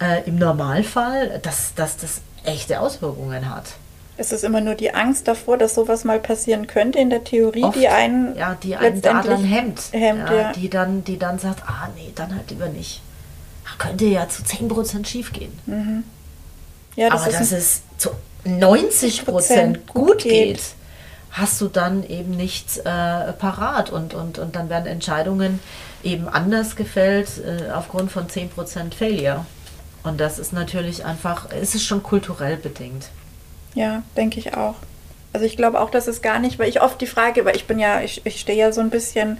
äh, 0.00 0.26
im 0.26 0.36
Normalfall, 0.36 1.40
dass, 1.42 1.74
dass 1.74 1.96
das 1.96 2.20
echte 2.44 2.80
Auswirkungen 2.80 3.54
hat. 3.54 3.74
Es 4.18 4.32
ist 4.32 4.44
immer 4.44 4.60
nur 4.60 4.74
die 4.74 4.94
Angst 4.94 5.28
davor, 5.28 5.58
dass 5.58 5.74
sowas 5.74 6.04
mal 6.04 6.18
passieren 6.18 6.66
könnte 6.66 6.98
in 6.98 7.10
der 7.10 7.24
Theorie, 7.24 7.64
Oft, 7.64 7.78
die 7.78 7.88
einen, 7.88 8.34
ja, 8.36 8.54
die 8.54 8.74
einen 8.76 9.02
da 9.02 9.22
dann 9.22 9.44
hemmt. 9.44 9.80
hemmt 9.92 10.30
ja, 10.30 10.34
ja. 10.34 10.52
Die, 10.52 10.70
dann, 10.70 11.04
die 11.04 11.18
dann 11.18 11.38
sagt, 11.38 11.62
ah 11.66 11.88
nee, 11.96 12.12
dann 12.14 12.34
halt 12.34 12.50
lieber 12.50 12.68
nicht. 12.68 13.02
Könnte 13.78 14.06
ja 14.06 14.26
zu 14.28 14.42
10% 14.42 15.06
schief 15.06 15.32
gehen. 15.32 15.52
Mhm. 15.66 16.04
Ja, 16.94 17.10
das 17.10 17.22
Aber 17.22 17.30
ist 17.30 17.40
dass 17.40 17.52
es 17.52 17.82
zu 17.98 18.10
90 18.44 19.26
Prozent 19.26 19.86
gut 19.86 20.22
geht, 20.22 20.62
hast 21.30 21.60
du 21.60 21.68
dann 21.68 22.02
eben 22.08 22.30
nichts 22.30 22.78
äh, 22.78 22.82
parat 22.84 23.90
und, 23.90 24.14
und, 24.14 24.38
und 24.38 24.56
dann 24.56 24.70
werden 24.70 24.86
Entscheidungen 24.86 25.60
eben 26.02 26.28
anders 26.28 26.76
gefällt 26.76 27.28
äh, 27.44 27.70
aufgrund 27.70 28.10
von 28.10 28.28
10 28.30 28.48
Prozent 28.50 28.94
Failure. 28.94 29.44
Und 30.02 30.20
das 30.20 30.38
ist 30.38 30.52
natürlich 30.52 31.04
einfach, 31.04 31.48
es 31.50 31.74
ist 31.74 31.84
schon 31.84 32.02
kulturell 32.02 32.56
bedingt. 32.56 33.08
Ja, 33.76 34.02
denke 34.16 34.40
ich 34.40 34.54
auch. 34.56 34.74
Also 35.34 35.44
ich 35.44 35.56
glaube 35.56 35.80
auch, 35.80 35.90
dass 35.90 36.08
es 36.08 36.22
gar 36.22 36.38
nicht, 36.38 36.58
weil 36.58 36.68
ich 36.68 36.80
oft 36.80 36.98
die 37.00 37.06
Frage, 37.06 37.44
weil 37.44 37.56
ich 37.56 37.66
bin 37.66 37.78
ja, 37.78 38.00
ich, 38.00 38.24
ich 38.24 38.40
stehe 38.40 38.58
ja 38.58 38.72
so 38.72 38.80
ein 38.80 38.88
bisschen 38.88 39.38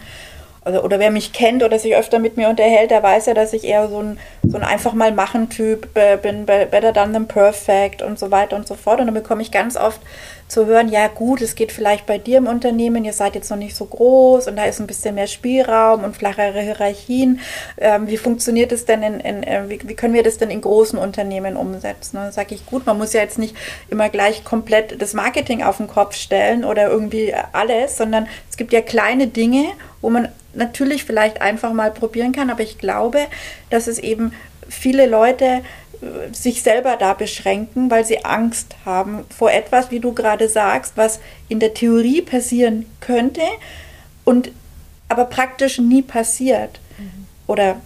also, 0.63 0.83
oder 0.83 0.99
wer 0.99 1.13
mich 1.13 1.33
kennt 1.33 1.63
oder 1.63 1.79
sich 1.79 1.95
öfter 1.95 2.19
mit 2.19 2.37
mir 2.37 2.49
unterhält, 2.49 2.91
der 2.91 3.03
weiß 3.03 3.27
ja, 3.27 3.35
dass 3.35 3.53
ich 3.53 3.65
eher 3.65 3.89
so 3.89 4.01
ein, 4.01 4.19
so 4.43 4.57
ein 4.57 4.65
einfach 4.65 4.93
mal 4.93 5.13
machen 5.13 5.49
Typ 5.49 5.95
bin, 5.95 6.45
better 6.45 6.93
done 6.93 7.13
than 7.13 7.29
perfect 7.29 8.03
und 8.03 8.19
so 8.19 8.31
weiter 8.31 8.57
und 8.57 8.67
so 8.67 8.75
fort. 8.75 8.99
Und 9.01 9.07
dann 9.07 9.15
bekomme 9.15 9.43
ich 9.43 9.53
ganz 9.53 9.77
oft 9.77 10.01
zu 10.49 10.67
hören, 10.67 10.89
ja 10.89 11.09
gut, 11.09 11.41
es 11.41 11.57
geht 11.57 11.73
vielleicht 11.73 12.07
bei 12.07 12.19
dir 12.19 12.39
im 12.39 12.47
Unternehmen, 12.47 13.05
ihr 13.05 13.13
seid 13.13 13.35
jetzt 13.35 13.51
noch 13.51 13.57
nicht 13.57 13.75
so 13.75 13.85
groß 13.85 14.47
und 14.47 14.57
da 14.57 14.65
ist 14.65 14.81
ein 14.81 14.87
bisschen 14.87 15.17
mehr 15.17 15.27
Spielraum 15.27 16.05
und 16.05 16.17
flachere 16.17 16.61
Hierarchien. 16.61 17.41
Ähm, 17.79 18.07
wie 18.07 18.17
funktioniert 18.17 18.71
es 18.71 18.85
denn 18.85 19.03
in, 19.03 19.21
in 19.21 19.43
äh, 19.43 19.65
wie, 19.69 19.81
wie, 19.89 19.95
können 19.95 20.15
wir 20.15 20.23
das 20.23 20.39
denn 20.39 20.51
in 20.51 20.61
großen 20.61 20.99
Unternehmen 20.99 21.57
umsetzen? 21.57 22.17
Dann 22.17 22.33
sage 22.33 22.55
ich, 22.55 22.65
gut, 22.65 22.87
man 22.87 22.97
muss 22.97 23.13
ja 23.13 23.23
jetzt 23.23 23.39
nicht 23.39 23.57
immer 23.89 24.09
gleich 24.09 24.45
komplett 24.45 25.03
das 25.03 25.15
Marketing 25.15 25.63
auf 25.63 25.79
den 25.79 25.89
Kopf 25.89 26.15
stellen 26.15 26.65
oder 26.65 26.89
irgendwie 26.89 27.35
alles, 27.53 27.97
sondern 27.97 28.29
es 28.49 28.57
gibt 28.57 28.73
ja 28.73 28.83
kleine 28.83 29.27
Dinge, 29.27 29.65
wo 30.01 30.11
man 30.11 30.29
natürlich 30.55 31.05
vielleicht 31.05 31.43
einfach 31.43 31.73
mal 31.73 31.91
probieren 31.91 32.33
kann, 32.33 32.51
aber 32.51 32.63
ich 32.63 32.79
glaube, 32.79 33.19
dass 33.71 33.89
es 33.89 33.99
eben 33.99 34.33
viele 34.69 35.07
Leute 35.07 35.63
sich 36.33 36.63
selber 36.63 36.97
da 36.97 37.15
beschränken, 37.15 37.91
weil 37.91 38.05
sie 38.05 38.25
Angst 38.25 38.77
haben 38.85 39.25
vor 39.37 39.53
etwas, 39.53 39.91
wie 39.91 40.01
du 40.01 40.13
gerade 40.13 40.49
sagst, 40.49 40.97
was 40.97 41.21
in 41.49 41.61
der 41.61 41.75
Theorie 41.75 42.23
passieren 42.23 42.87
könnte 43.01 43.43
und 44.25 44.51
aber 45.09 45.27
praktisch 45.27 45.79
nie 45.79 46.03
passiert 46.03 46.81
mhm. 46.99 47.27
oder 47.47 47.77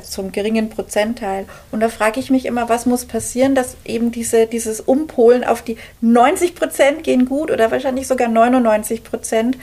zum 0.00 0.32
geringen 0.32 0.70
Prozentteil. 0.70 1.44
Und 1.70 1.80
da 1.80 1.90
frage 1.90 2.18
ich 2.18 2.30
mich 2.30 2.46
immer, 2.46 2.68
was 2.68 2.86
muss 2.86 3.04
passieren, 3.04 3.54
dass 3.54 3.76
eben 3.84 4.10
diese, 4.10 4.46
dieses 4.46 4.80
Umpolen 4.80 5.44
auf 5.44 5.62
die 5.62 5.76
90 6.00 6.54
Prozent 6.54 7.04
gehen 7.04 7.26
gut 7.26 7.50
oder 7.50 7.70
wahrscheinlich 7.70 8.06
sogar 8.06 8.28
99 8.28 9.04
Prozent 9.04 9.58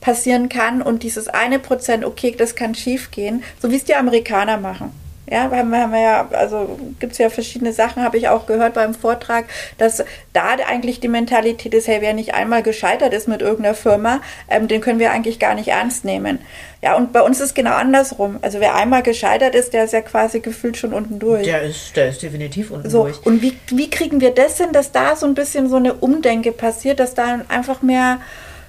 passieren 0.00 0.48
kann 0.48 0.82
und 0.82 1.02
dieses 1.02 1.28
eine 1.28 1.58
Prozent, 1.58 2.04
okay, 2.04 2.34
das 2.36 2.54
kann 2.54 2.74
schief 2.74 3.10
gehen, 3.10 3.42
so 3.60 3.70
wie 3.70 3.76
es 3.76 3.84
die 3.84 3.94
Amerikaner 3.94 4.58
machen. 4.58 4.92
Ja, 5.30 5.50
haben 5.50 5.70
wir, 5.70 5.80
haben 5.80 5.94
ja, 5.94 6.28
also 6.32 6.78
gibt 7.00 7.12
es 7.12 7.18
ja 7.18 7.28
verschiedene 7.28 7.72
Sachen, 7.72 8.02
habe 8.02 8.16
ich 8.16 8.28
auch 8.28 8.46
gehört 8.46 8.74
beim 8.74 8.94
Vortrag, 8.94 9.44
dass 9.76 10.04
da 10.32 10.56
eigentlich 10.66 11.00
die 11.00 11.08
Mentalität 11.08 11.74
ist, 11.74 11.88
hey, 11.88 11.98
wer 12.00 12.14
nicht 12.14 12.34
einmal 12.34 12.62
gescheitert 12.62 13.12
ist 13.12 13.28
mit 13.28 13.42
irgendeiner 13.42 13.74
Firma, 13.74 14.20
ähm, 14.48 14.68
den 14.68 14.80
können 14.80 14.98
wir 14.98 15.10
eigentlich 15.10 15.38
gar 15.38 15.54
nicht 15.54 15.68
ernst 15.68 16.04
nehmen. 16.04 16.38
Ja, 16.80 16.96
und 16.96 17.12
bei 17.12 17.22
uns 17.22 17.40
ist 17.40 17.46
es 17.46 17.54
genau 17.54 17.72
andersrum. 17.72 18.38
Also 18.40 18.60
wer 18.60 18.74
einmal 18.74 19.02
gescheitert 19.02 19.54
ist, 19.54 19.72
der 19.72 19.84
ist 19.84 19.92
ja 19.92 20.00
quasi 20.00 20.40
gefühlt 20.40 20.76
schon 20.76 20.92
unten 20.92 21.18
durch. 21.18 21.44
Der 21.44 21.62
ist, 21.62 21.96
der 21.96 22.08
ist 22.08 22.22
definitiv 22.22 22.70
unten 22.70 22.88
so, 22.88 23.04
durch. 23.04 23.26
Und 23.26 23.42
wie, 23.42 23.58
wie 23.68 23.90
kriegen 23.90 24.20
wir 24.20 24.30
das 24.30 24.58
hin, 24.58 24.68
dass 24.72 24.92
da 24.92 25.16
so 25.16 25.26
ein 25.26 25.34
bisschen 25.34 25.68
so 25.68 25.76
eine 25.76 25.94
Umdenke 25.94 26.52
passiert, 26.52 27.00
dass 27.00 27.14
da 27.14 27.40
einfach 27.48 27.82
mehr 27.82 28.20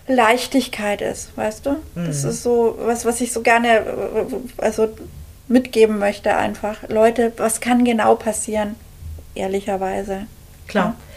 Leichtigkeit 0.07 1.01
ist, 1.01 1.29
weißt 1.37 1.67
du? 1.67 1.71
Mhm. 1.93 2.07
Das 2.07 2.23
ist 2.23 2.41
so 2.41 2.77
was, 2.81 3.05
was 3.05 3.21
ich 3.21 3.31
so 3.31 3.41
gerne, 3.41 3.83
also 4.57 4.89
mitgeben 5.49 5.99
möchte 5.99 6.35
einfach. 6.35 6.87
Leute, 6.87 7.33
was 7.37 7.59
kann 7.59 7.83
genau 7.83 8.15
passieren? 8.15 8.75
Ehrlicherweise. 9.35 10.27
Klar. 10.67 10.95
Ja. 10.97 11.08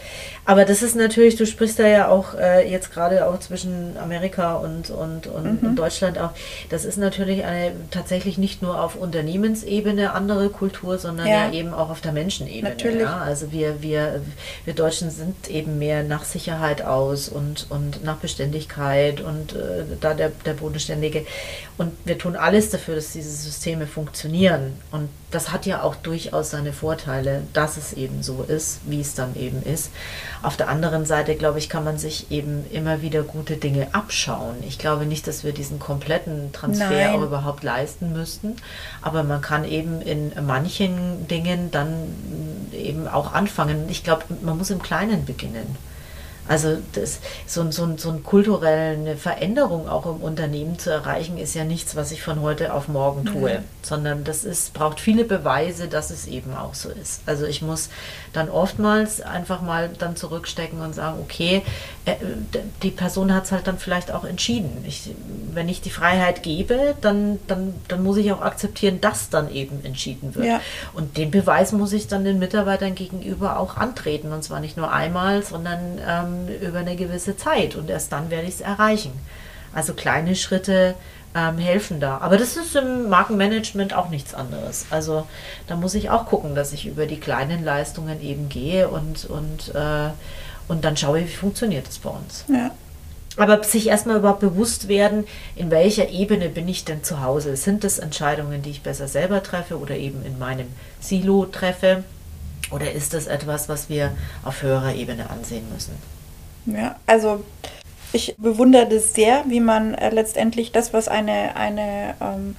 Aber 0.45 0.65
das 0.65 0.81
ist 0.81 0.95
natürlich, 0.95 1.37
du 1.37 1.45
sprichst 1.45 1.79
da 1.79 1.87
ja 1.87 2.09
auch 2.09 2.33
äh, 2.35 2.69
jetzt 2.69 2.91
gerade 2.91 3.27
auch 3.27 3.39
zwischen 3.39 3.97
Amerika 3.97 4.55
und, 4.55 4.89
und, 4.89 5.27
und, 5.27 5.61
mhm. 5.61 5.69
und, 5.69 5.75
Deutschland 5.77 6.17
auch. 6.17 6.31
Das 6.69 6.83
ist 6.83 6.97
natürlich 6.97 7.45
eine 7.45 7.71
tatsächlich 7.91 8.37
nicht 8.37 8.61
nur 8.61 8.81
auf 8.81 8.95
Unternehmensebene 8.95 10.11
andere 10.13 10.49
Kultur, 10.49 10.97
sondern 10.97 11.27
ja, 11.27 11.45
ja 11.45 11.51
eben 11.53 11.73
auch 11.73 11.89
auf 11.89 12.01
der 12.01 12.11
Menschenebene. 12.11 12.71
Natürlich. 12.71 13.01
Ja? 13.01 13.19
Also 13.19 13.53
wir, 13.53 13.81
wir, 13.81 14.21
wir 14.65 14.73
Deutschen 14.73 15.11
sind 15.11 15.49
eben 15.49 15.79
mehr 15.79 16.03
nach 16.03 16.25
Sicherheit 16.25 16.81
aus 16.81 17.29
und, 17.29 17.67
und 17.69 18.03
nach 18.03 18.17
Beständigkeit 18.17 19.21
und 19.21 19.53
äh, 19.53 19.85
da 20.01 20.13
der, 20.13 20.31
der 20.45 20.53
Bodenständige. 20.53 21.25
Und 21.77 21.93
wir 22.03 22.17
tun 22.17 22.35
alles 22.35 22.69
dafür, 22.69 22.95
dass 22.95 23.13
diese 23.13 23.31
Systeme 23.31 23.87
funktionieren. 23.87 24.73
Und 24.91 25.09
das 25.33 25.51
hat 25.51 25.65
ja 25.65 25.81
auch 25.81 25.95
durchaus 25.95 26.51
seine 26.51 26.73
Vorteile, 26.73 27.43
dass 27.53 27.77
es 27.77 27.93
eben 27.93 28.21
so 28.21 28.43
ist, 28.43 28.81
wie 28.85 29.01
es 29.01 29.15
dann 29.15 29.35
eben 29.35 29.63
ist. 29.63 29.91
Auf 30.41 30.57
der 30.57 30.69
anderen 30.69 31.05
Seite, 31.05 31.35
glaube 31.35 31.59
ich, 31.59 31.69
kann 31.69 31.83
man 31.83 31.97
sich 31.97 32.31
eben 32.31 32.65
immer 32.71 33.01
wieder 33.01 33.23
gute 33.23 33.57
Dinge 33.57 33.87
abschauen. 33.93 34.55
Ich 34.67 34.77
glaube 34.77 35.05
nicht, 35.05 35.27
dass 35.27 35.43
wir 35.43 35.51
diesen 35.51 35.79
kompletten 35.79 36.51
Transfer 36.51 36.89
Nein. 36.89 37.15
auch 37.15 37.21
überhaupt 37.21 37.63
leisten 37.63 38.13
müssten, 38.13 38.55
aber 39.01 39.23
man 39.23 39.41
kann 39.41 39.65
eben 39.65 40.01
in 40.01 40.31
manchen 40.45 41.27
Dingen 41.27 41.71
dann 41.71 41.93
eben 42.71 43.07
auch 43.07 43.33
anfangen. 43.33 43.89
Ich 43.89 44.03
glaube, 44.03 44.23
man 44.41 44.57
muss 44.57 44.69
im 44.69 44.81
Kleinen 44.81 45.25
beginnen. 45.25 45.75
Also 46.47 46.77
das, 46.93 47.19
so, 47.47 47.69
so, 47.71 47.95
so 47.97 48.09
eine 48.09 48.19
kulturelle 48.19 49.15
Veränderung 49.15 49.87
auch 49.87 50.05
im 50.05 50.21
Unternehmen 50.21 50.77
zu 50.77 50.89
erreichen, 50.89 51.37
ist 51.37 51.53
ja 51.53 51.63
nichts, 51.63 51.95
was 51.95 52.11
ich 52.11 52.21
von 52.21 52.41
heute 52.41 52.73
auf 52.73 52.87
morgen 52.87 53.25
tue, 53.25 53.59
mhm. 53.59 53.63
sondern 53.81 54.23
das 54.23 54.43
ist, 54.43 54.73
braucht 54.73 54.99
viele 54.99 55.23
Beweise, 55.23 55.87
dass 55.87 56.09
es 56.09 56.27
eben 56.27 56.53
auch 56.53 56.73
so 56.73 56.89
ist. 56.89 57.21
Also 57.25 57.45
ich 57.45 57.61
muss 57.61 57.89
dann 58.33 58.49
oftmals 58.49 59.21
einfach 59.21 59.61
mal 59.61 59.89
dann 59.97 60.15
zurückstecken 60.15 60.81
und 60.81 60.93
sagen, 60.93 61.19
okay, 61.21 61.61
äh, 62.05 62.15
die 62.81 62.91
Person 62.91 63.33
hat 63.33 63.45
es 63.45 63.51
halt 63.53 63.67
dann 63.67 63.77
vielleicht 63.77 64.11
auch 64.11 64.25
entschieden. 64.25 64.83
Ich, 64.85 65.11
wenn 65.53 65.69
ich 65.69 65.81
die 65.81 65.91
Freiheit 65.91 66.43
gebe, 66.43 66.95
dann, 66.99 67.39
dann, 67.47 67.73
dann 67.87 68.03
muss 68.03 68.17
ich 68.17 68.31
auch 68.33 68.41
akzeptieren, 68.41 68.99
dass 68.99 69.29
dann 69.29 69.49
eben 69.49 69.83
entschieden 69.85 70.35
wird. 70.35 70.45
Ja. 70.45 70.61
Und 70.93 71.15
den 71.17 71.31
Beweis 71.31 71.71
muss 71.71 71.93
ich 71.93 72.07
dann 72.07 72.25
den 72.25 72.39
Mitarbeitern 72.39 72.95
gegenüber 72.95 73.59
auch 73.59 73.77
antreten. 73.77 74.33
Und 74.33 74.43
zwar 74.43 74.59
nicht 74.59 74.75
nur 74.75 74.91
einmal, 74.91 75.43
sondern 75.43 75.99
ähm, 76.05 76.32
über 76.61 76.79
eine 76.79 76.95
gewisse 76.95 77.37
Zeit 77.37 77.75
und 77.75 77.89
erst 77.89 78.11
dann 78.11 78.29
werde 78.29 78.47
ich 78.47 78.55
es 78.55 78.61
erreichen. 78.61 79.11
Also 79.73 79.93
kleine 79.93 80.35
Schritte 80.35 80.95
ähm, 81.35 81.57
helfen 81.57 81.99
da. 81.99 82.19
Aber 82.19 82.37
das 82.37 82.57
ist 82.57 82.75
im 82.75 83.09
Markenmanagement 83.09 83.93
auch 83.93 84.09
nichts 84.09 84.33
anderes. 84.33 84.85
Also 84.89 85.27
da 85.67 85.75
muss 85.75 85.95
ich 85.95 86.09
auch 86.09 86.25
gucken, 86.25 86.55
dass 86.55 86.73
ich 86.73 86.85
über 86.85 87.05
die 87.05 87.19
kleinen 87.19 87.63
Leistungen 87.63 88.21
eben 88.21 88.49
gehe 88.49 88.87
und, 88.89 89.25
und, 89.25 89.73
äh, 89.73 90.09
und 90.67 90.85
dann 90.85 90.97
schaue, 90.97 91.21
wie 91.21 91.27
funktioniert 91.27 91.87
es 91.87 91.99
bei 91.99 92.09
uns. 92.09 92.45
Ja. 92.47 92.71
Aber 93.35 93.63
sich 93.63 93.87
erstmal 93.87 94.17
überhaupt 94.17 94.41
bewusst 94.41 94.87
werden, 94.87 95.25
in 95.55 95.71
welcher 95.71 96.09
Ebene 96.09 96.49
bin 96.49 96.67
ich 96.67 96.85
denn 96.85 97.03
zu 97.03 97.21
Hause? 97.21 97.55
Sind 97.55 97.83
das 97.83 97.97
Entscheidungen, 97.97 98.61
die 98.61 98.69
ich 98.69 98.83
besser 98.83 99.07
selber 99.07 99.41
treffe 99.41 99.79
oder 99.79 99.95
eben 99.95 100.23
in 100.23 100.37
meinem 100.37 100.67
Silo 100.99 101.45
treffe? 101.45 102.03
Oder 102.69 102.91
ist 102.91 103.15
das 103.15 103.25
etwas, 103.25 103.69
was 103.69 103.89
wir 103.89 104.11
auf 104.43 104.61
höherer 104.61 104.93
Ebene 104.93 105.31
ansehen 105.31 105.63
müssen? 105.73 105.93
Ja, 106.65 106.95
also 107.05 107.43
ich 108.13 108.35
bewundere 108.37 108.87
das 108.87 109.13
sehr, 109.13 109.43
wie 109.47 109.59
man 109.59 109.95
äh, 109.95 110.09
letztendlich 110.11 110.71
das, 110.71 110.93
was 110.93 111.07
eine, 111.07 111.55
eine, 111.55 112.15
ähm, 112.21 112.55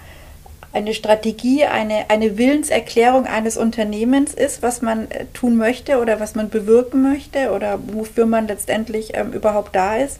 eine 0.72 0.94
Strategie, 0.94 1.64
eine, 1.64 2.10
eine 2.10 2.36
Willenserklärung 2.36 3.26
eines 3.26 3.56
Unternehmens 3.56 4.34
ist, 4.34 4.62
was 4.62 4.82
man 4.82 5.10
äh, 5.10 5.26
tun 5.32 5.56
möchte 5.56 6.00
oder 6.00 6.18
was 6.18 6.34
man 6.34 6.50
bewirken 6.50 7.02
möchte 7.02 7.52
oder 7.52 7.78
wofür 7.86 8.26
man 8.26 8.48
letztendlich 8.48 9.12
ähm, 9.14 9.32
überhaupt 9.32 9.76
da 9.76 9.96
ist, 9.96 10.18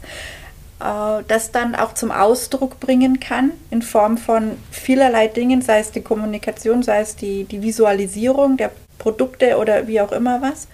äh, 0.79 1.23
das 1.27 1.51
dann 1.51 1.75
auch 1.75 1.93
zum 1.93 2.11
Ausdruck 2.11 2.79
bringen 2.79 3.19
kann 3.19 3.51
in 3.71 3.81
Form 3.81 4.17
von 4.17 4.51
vielerlei 4.71 5.27
Dingen, 5.27 5.61
sei 5.61 5.79
es 5.79 5.91
die 5.91 6.01
Kommunikation, 6.01 6.81
sei 6.81 7.01
es 7.01 7.17
die, 7.17 7.43
die 7.43 7.61
Visualisierung 7.61 8.55
der 8.55 8.71
Produkte 8.97 9.57
oder 9.57 9.87
wie 9.87 9.99
auch 9.99 10.13
immer 10.13 10.41
was. 10.41 10.69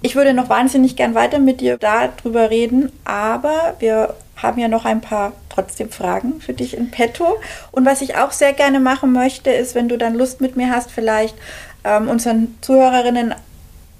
Ich 0.00 0.16
würde 0.16 0.34
noch 0.34 0.48
wahnsinnig 0.48 0.96
gern 0.96 1.14
weiter 1.14 1.38
mit 1.38 1.60
dir 1.60 1.78
darüber 1.78 2.50
reden, 2.50 2.90
aber 3.04 3.76
wir 3.78 4.14
haben 4.36 4.58
ja 4.58 4.68
noch 4.68 4.84
ein 4.84 5.00
paar 5.00 5.32
trotzdem 5.48 5.90
Fragen 5.90 6.40
für 6.40 6.52
dich 6.52 6.76
in 6.76 6.90
petto. 6.90 7.38
Und 7.70 7.86
was 7.86 8.00
ich 8.00 8.16
auch 8.16 8.32
sehr 8.32 8.52
gerne 8.52 8.80
machen 8.80 9.12
möchte, 9.12 9.50
ist, 9.50 9.74
wenn 9.74 9.88
du 9.88 9.96
dann 9.96 10.14
Lust 10.14 10.40
mit 10.40 10.56
mir 10.56 10.70
hast, 10.70 10.90
vielleicht 10.90 11.36
ähm, 11.84 12.08
unseren 12.08 12.56
Zuhörerinnen 12.60 13.34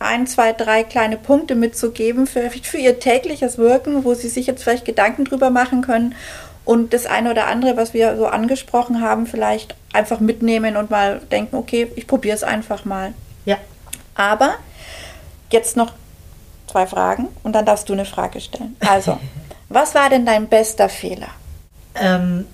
ein, 0.00 0.26
zwei, 0.26 0.52
drei 0.52 0.82
kleine 0.82 1.16
Punkte 1.16 1.54
mitzugeben 1.54 2.26
für, 2.26 2.50
für 2.50 2.78
ihr 2.78 2.98
tägliches 2.98 3.56
Wirken, 3.56 4.04
wo 4.04 4.14
sie 4.14 4.28
sich 4.28 4.46
jetzt 4.48 4.64
vielleicht 4.64 4.84
Gedanken 4.84 5.24
drüber 5.24 5.50
machen 5.50 5.82
können 5.82 6.14
und 6.64 6.92
das 6.92 7.06
eine 7.06 7.30
oder 7.30 7.46
andere, 7.46 7.76
was 7.76 7.94
wir 7.94 8.16
so 8.16 8.26
angesprochen 8.26 9.00
haben, 9.00 9.26
vielleicht 9.26 9.74
einfach 9.92 10.20
mitnehmen 10.20 10.76
und 10.76 10.90
mal 10.90 11.20
denken, 11.30 11.56
okay, 11.56 11.90
ich 11.96 12.06
probiere 12.06 12.36
es 12.36 12.44
einfach 12.44 12.84
mal. 12.84 13.14
Ja. 13.44 13.58
Aber 14.14 14.54
jetzt 15.52 15.76
noch 15.76 15.92
zwei 16.66 16.86
Fragen 16.86 17.28
und 17.42 17.52
dann 17.52 17.66
darfst 17.66 17.88
du 17.88 17.92
eine 17.92 18.04
Frage 18.04 18.40
stellen. 18.40 18.76
Also, 18.80 19.18
was 19.68 19.94
war 19.94 20.10
denn 20.10 20.26
dein 20.26 20.48
bester 20.48 20.88
Fehler? 20.88 21.28
Ähm, 21.94 22.46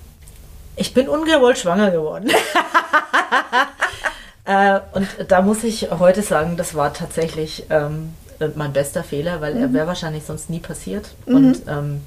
ich 0.75 0.93
bin 0.93 1.09
ungewollt 1.09 1.57
schwanger 1.57 1.91
geworden. 1.91 2.29
äh, 4.45 4.79
und 4.93 5.07
da 5.27 5.41
muss 5.41 5.63
ich 5.63 5.89
heute 5.91 6.21
sagen, 6.21 6.57
das 6.57 6.75
war 6.75 6.93
tatsächlich 6.93 7.65
ähm, 7.69 8.13
mein 8.55 8.73
bester 8.73 9.03
Fehler, 9.03 9.41
weil 9.41 9.55
mhm. 9.55 9.61
er 9.61 9.73
wäre 9.73 9.87
wahrscheinlich 9.87 10.25
sonst 10.25 10.49
nie 10.49 10.59
passiert. 10.59 11.09
Mhm. 11.25 11.35
Und 11.35 11.61
ähm, 11.67 12.01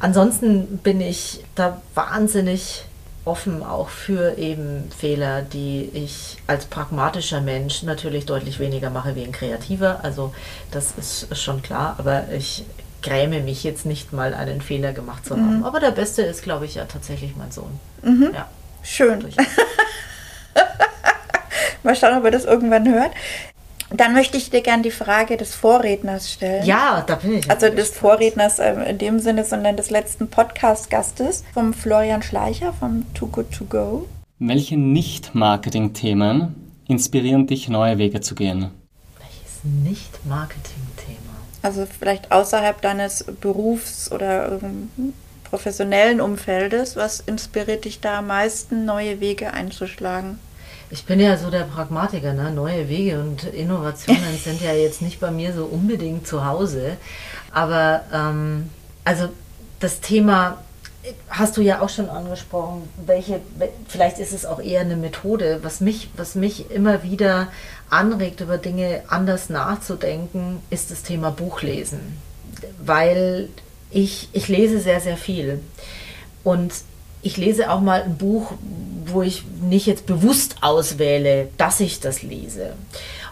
ansonsten 0.00 0.78
bin 0.78 1.00
ich 1.00 1.44
da 1.54 1.80
wahnsinnig 1.94 2.84
offen 3.28 3.62
auch 3.62 3.88
für 3.88 4.36
eben 4.38 4.90
Fehler, 4.96 5.42
die 5.42 5.90
ich 5.92 6.38
als 6.46 6.66
pragmatischer 6.66 7.40
Mensch 7.40 7.82
natürlich 7.82 8.26
deutlich 8.26 8.58
weniger 8.58 8.90
mache 8.90 9.14
wie 9.14 9.22
ein 9.22 9.32
kreativer. 9.32 10.00
Also 10.02 10.34
das 10.70 10.94
ist 10.98 11.36
schon 11.38 11.62
klar, 11.62 11.94
aber 11.98 12.24
ich 12.36 12.64
gräme 13.02 13.40
mich 13.40 13.62
jetzt 13.62 13.86
nicht 13.86 14.12
mal 14.12 14.34
einen 14.34 14.60
Fehler 14.60 14.92
gemacht 14.92 15.24
zu 15.24 15.36
haben. 15.36 15.64
Aber 15.64 15.78
der 15.78 15.92
Beste 15.92 16.22
ist, 16.22 16.42
glaube 16.42 16.64
ich, 16.64 16.74
ja 16.74 16.84
tatsächlich 16.86 17.36
mein 17.36 17.52
Sohn. 17.52 17.78
Ja, 18.34 18.48
Schön. 18.82 19.24
Mal 21.82 21.94
schauen, 21.94 22.18
ob 22.18 22.24
er 22.24 22.30
das 22.30 22.44
irgendwann 22.44 22.88
hört. 22.88 23.12
Dann 23.90 24.12
möchte 24.12 24.36
ich 24.36 24.50
dir 24.50 24.60
gerne 24.60 24.82
die 24.82 24.90
Frage 24.90 25.36
des 25.36 25.54
Vorredners 25.54 26.30
stellen. 26.30 26.64
ja, 26.66 27.02
da 27.06 27.14
bin 27.14 27.38
ich. 27.38 27.50
Also 27.50 27.70
des 27.70 27.90
Vorredners 27.90 28.58
ähm, 28.58 28.82
in 28.82 28.98
dem 28.98 29.18
Sinne, 29.18 29.44
sondern 29.44 29.76
des 29.76 29.90
letzten 29.90 30.28
Podcast-Gastes 30.28 31.44
vom 31.54 31.72
Florian 31.72 32.22
Schleicher 32.22 32.74
vom 32.74 33.06
Too 33.14 33.28
Good 33.28 33.50
To 33.52 33.64
Go. 33.64 34.08
Welche 34.38 34.76
Nicht-Marketing-Themen 34.76 36.54
inspirieren 36.86 37.46
dich, 37.46 37.68
neue 37.68 37.98
Wege 37.98 38.20
zu 38.20 38.34
gehen? 38.34 38.70
Welches 39.18 39.64
Nicht-Marketing-Thema? 39.64 41.16
Also 41.62 41.86
vielleicht 41.86 42.30
außerhalb 42.30 42.80
deines 42.82 43.24
Berufs 43.40 44.12
oder 44.12 44.60
ähm, 44.62 44.90
professionellen 45.44 46.20
Umfeldes. 46.20 46.94
Was 46.94 47.20
inspiriert 47.20 47.84
dich 47.84 48.00
da 48.00 48.18
am 48.18 48.26
meisten, 48.28 48.84
neue 48.84 49.20
Wege 49.20 49.52
einzuschlagen? 49.52 50.38
Ich 50.90 51.04
bin 51.04 51.20
ja 51.20 51.36
so 51.36 51.50
der 51.50 51.64
Pragmatiker, 51.64 52.32
ne? 52.32 52.50
Neue 52.50 52.88
Wege 52.88 53.20
und 53.20 53.44
Innovationen 53.44 54.38
sind 54.42 54.60
ja 54.62 54.72
jetzt 54.72 55.02
nicht 55.02 55.20
bei 55.20 55.30
mir 55.30 55.52
so 55.52 55.64
unbedingt 55.64 56.26
zu 56.26 56.46
Hause. 56.46 56.96
Aber 57.52 58.02
ähm, 58.12 58.70
also 59.04 59.28
das 59.80 60.00
Thema 60.00 60.58
hast 61.28 61.56
du 61.56 61.62
ja 61.62 61.80
auch 61.80 61.88
schon 61.88 62.08
angesprochen, 62.10 62.88
welche, 63.06 63.40
vielleicht 63.86 64.18
ist 64.18 64.32
es 64.32 64.44
auch 64.44 64.60
eher 64.60 64.80
eine 64.80 64.96
Methode, 64.96 65.60
was 65.62 65.80
mich, 65.80 66.10
was 66.16 66.34
mich 66.34 66.70
immer 66.70 67.02
wieder 67.02 67.48
anregt, 67.88 68.40
über 68.40 68.58
Dinge 68.58 69.02
anders 69.08 69.48
nachzudenken, 69.48 70.60
ist 70.70 70.90
das 70.90 71.02
Thema 71.02 71.30
Buchlesen. 71.30 72.18
Weil 72.84 73.48
ich, 73.90 74.28
ich 74.32 74.48
lese 74.48 74.80
sehr, 74.80 75.00
sehr 75.00 75.16
viel. 75.16 75.60
Und 76.44 76.72
ich 77.22 77.36
lese 77.36 77.70
auch 77.70 77.80
mal 77.80 78.02
ein 78.02 78.16
Buch, 78.16 78.52
wo 79.06 79.22
ich 79.22 79.44
nicht 79.62 79.86
jetzt 79.86 80.06
bewusst 80.06 80.56
auswähle, 80.60 81.48
dass 81.56 81.80
ich 81.80 82.00
das 82.00 82.22
lese. 82.22 82.74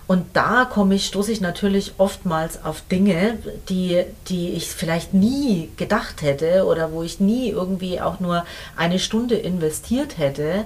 Und 0.07 0.25
da 0.35 0.65
komme 0.65 0.95
ich, 0.95 1.07
stoße 1.07 1.33
ich 1.33 1.41
natürlich 1.41 1.95
oftmals 1.99 2.65
auf 2.65 2.83
Dinge, 2.83 3.39
die, 3.69 4.05
die 4.29 4.51
ich 4.51 4.69
vielleicht 4.69 5.15
nie 5.15 5.69
gedacht 5.77 6.23
hätte 6.23 6.65
oder 6.67 6.93
wo 6.93 7.03
ich 7.03 7.19
nie 7.19 7.49
irgendwie 7.49 8.01
auch 8.01 8.21
nur 8.21 8.45
eine 8.77 9.01
Stunde 9.01 9.35
investiert 9.35 10.17
hätte. 10.17 10.65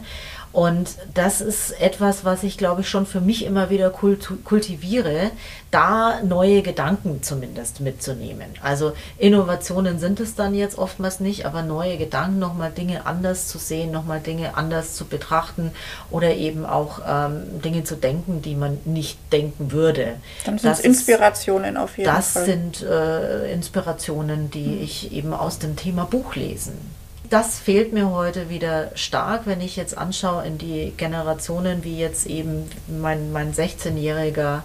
Und 0.53 0.96
das 1.14 1.40
ist 1.40 1.80
etwas, 1.80 2.24
was 2.24 2.42
ich 2.42 2.59
glaube 2.59 2.80
ich 2.80 2.88
schon 2.88 3.07
für 3.07 3.20
mich 3.20 3.44
immer 3.44 3.70
wieder 3.70 3.90
kultiviere, 3.90 5.30
da 5.70 6.20
neue 6.22 6.62
Gedanken 6.62 7.22
zumindest 7.22 7.80
mitzunehmen. 7.80 8.46
Also 8.61 8.92
Innovationen 9.18 10.01
sind 10.01 10.18
es 10.18 10.34
dann 10.34 10.55
jetzt 10.55 10.76
oftmals 10.76 11.20
nicht, 11.20 11.46
aber 11.46 11.62
neue 11.62 11.96
Gedanken, 11.98 12.40
nochmal 12.40 12.72
Dinge 12.72 13.07
anders 13.07 13.46
zu 13.46 13.59
sehen, 13.59 13.92
nochmal 13.92 14.18
Dinge 14.18 14.57
anders 14.57 14.94
zu 14.94 15.05
betrachten 15.05 15.70
oder 16.11 16.34
eben 16.34 16.66
auch 16.66 17.01
ähm, 17.07 17.62
Dinge 17.62 17.84
zu 17.84 17.94
denken, 17.94 18.42
die 18.42 18.57
man 18.57 18.78
nicht 18.84 19.18
denken 19.32 19.70
würde. 19.70 20.16
Dann 20.44 20.59
sind 20.59 20.70
es 20.72 20.78
Das 20.78 20.84
Inspirationen 20.84 21.76
auf 21.76 21.96
jeden 21.96 22.12
das 22.12 22.32
Fall. 22.32 22.44
sind 22.44 22.82
äh, 22.82 23.53
Inspirationen, 23.53 24.51
die 24.51 24.78
ich 24.78 25.12
eben 25.12 25.32
aus 25.32 25.61
dem 25.61 25.76
Thema 25.76 26.07
Buchlesen. 26.07 26.99
Das 27.30 27.60
fehlt 27.60 27.92
mir 27.92 28.10
heute 28.10 28.48
wieder 28.50 28.90
stark, 28.96 29.46
wenn 29.46 29.60
ich 29.60 29.76
jetzt 29.76 29.96
anschaue 29.96 30.44
in 30.44 30.58
die 30.58 30.92
Generationen, 30.96 31.84
wie 31.84 31.96
jetzt 31.96 32.26
eben 32.26 32.68
mein, 32.88 33.30
mein 33.30 33.54
16-jähriger 33.54 34.62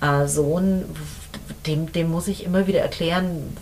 äh, 0.00 0.26
Sohn, 0.26 0.86
dem, 1.66 1.92
dem 1.92 2.10
muss 2.10 2.26
ich 2.26 2.44
immer 2.44 2.66
wieder 2.66 2.80
erklären, 2.80 3.54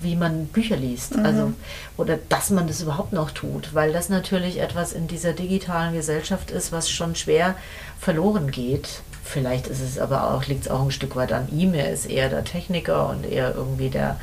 wie 0.00 0.16
man 0.16 0.46
Bücher 0.46 0.76
liest. 0.76 1.18
Also, 1.18 1.52
oder 1.98 2.18
dass 2.28 2.48
man 2.48 2.66
das 2.66 2.80
überhaupt 2.80 3.12
noch 3.12 3.30
tut, 3.30 3.74
weil 3.74 3.92
das 3.92 4.08
natürlich 4.08 4.58
etwas 4.58 4.92
in 4.94 5.06
dieser 5.06 5.34
digitalen 5.34 5.92
Gesellschaft 5.92 6.50
ist, 6.50 6.72
was 6.72 6.88
schon 6.88 7.14
schwer 7.14 7.56
verloren 8.00 8.50
geht. 8.50 9.02
Vielleicht 9.28 9.66
ist 9.66 9.82
es 9.82 9.98
aber 9.98 10.32
auch, 10.32 10.46
liegt 10.46 10.62
es 10.62 10.70
auch 10.70 10.80
ein 10.80 10.90
Stück 10.90 11.14
weit 11.14 11.32
an 11.32 11.48
ihm. 11.52 11.74
Er 11.74 11.92
ist 11.92 12.06
eher 12.06 12.30
der 12.30 12.44
Techniker 12.44 13.10
und 13.10 13.30
eher 13.30 13.54
irgendwie 13.54 13.90
der, 13.90 14.18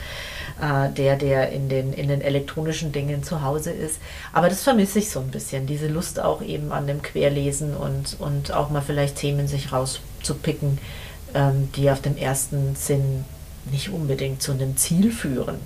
äh, 0.60 0.90
der, 0.90 1.16
der 1.16 1.52
in 1.52 1.70
den, 1.70 1.94
in 1.94 2.08
den 2.08 2.22
elektronischen 2.22 2.92
Dingen 2.92 3.22
zu 3.22 3.44
Hause 3.44 3.72
ist. 3.72 4.00
Aber 4.34 4.50
das 4.50 4.64
vermisse 4.64 4.98
ich 4.98 5.12
so 5.12 5.20
ein 5.20 5.30
bisschen, 5.30 5.68
diese 5.68 5.88
Lust 5.88 6.20
auch 6.20 6.42
eben 6.42 6.72
an 6.72 6.88
dem 6.88 7.04
Querlesen 7.04 7.78
und, 7.78 8.18
und 8.20 8.52
auch 8.52 8.72
mal 8.72 8.82
vielleicht 8.82 9.18
Themen 9.18 9.48
sich 9.48 9.72
rauszupicken, 9.72 10.80
ähm, 11.36 11.70
die 11.76 11.92
auf 11.92 12.02
den 12.02 12.18
ersten 12.18 12.76
Sinn 12.76 13.26
nicht 13.72 13.90
unbedingt 13.90 14.42
zu 14.42 14.54
einem 14.54 14.76
Ziel 14.76 15.12
führen. 15.12 15.60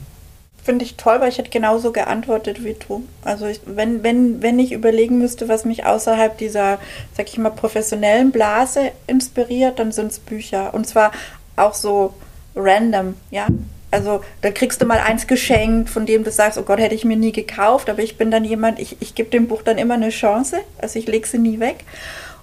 Finde 0.63 0.85
ich 0.85 0.95
toll, 0.95 1.19
weil 1.19 1.29
ich 1.29 1.37
hätte 1.37 1.49
genauso 1.49 1.91
geantwortet 1.91 2.63
wie 2.63 2.75
du. 2.75 3.03
Also 3.23 3.47
ich, 3.47 3.61
wenn, 3.65 4.03
wenn, 4.03 4.41
wenn 4.41 4.59
ich 4.59 4.71
überlegen 4.71 5.17
müsste, 5.17 5.47
was 5.47 5.65
mich 5.65 5.85
außerhalb 5.85 6.37
dieser, 6.37 6.79
sag 7.15 7.27
ich 7.27 7.37
mal, 7.37 7.49
professionellen 7.49 8.31
Blase 8.31 8.91
inspiriert, 9.07 9.79
dann 9.79 9.91
sind 9.91 10.11
es 10.11 10.19
Bücher. 10.19 10.73
Und 10.73 10.85
zwar 10.85 11.11
auch 11.55 11.73
so 11.73 12.13
random, 12.55 13.15
ja. 13.31 13.47
Also 13.91 14.21
da 14.41 14.51
kriegst 14.51 14.81
du 14.81 14.85
mal 14.85 14.99
eins 14.99 15.25
geschenkt, 15.25 15.89
von 15.89 16.05
dem 16.05 16.23
du 16.23 16.31
sagst, 16.31 16.59
oh 16.59 16.63
Gott, 16.63 16.79
hätte 16.79 16.93
ich 16.93 17.05
mir 17.05 17.17
nie 17.17 17.31
gekauft, 17.31 17.89
aber 17.89 18.03
ich 18.03 18.17
bin 18.17 18.29
dann 18.29 18.45
jemand, 18.45 18.79
ich, 18.79 18.97
ich 18.99 19.15
gebe 19.15 19.31
dem 19.31 19.47
Buch 19.47 19.63
dann 19.63 19.79
immer 19.79 19.95
eine 19.95 20.09
Chance, 20.09 20.59
also 20.77 20.99
ich 20.99 21.07
lege 21.07 21.27
sie 21.27 21.39
nie 21.39 21.59
weg 21.59 21.85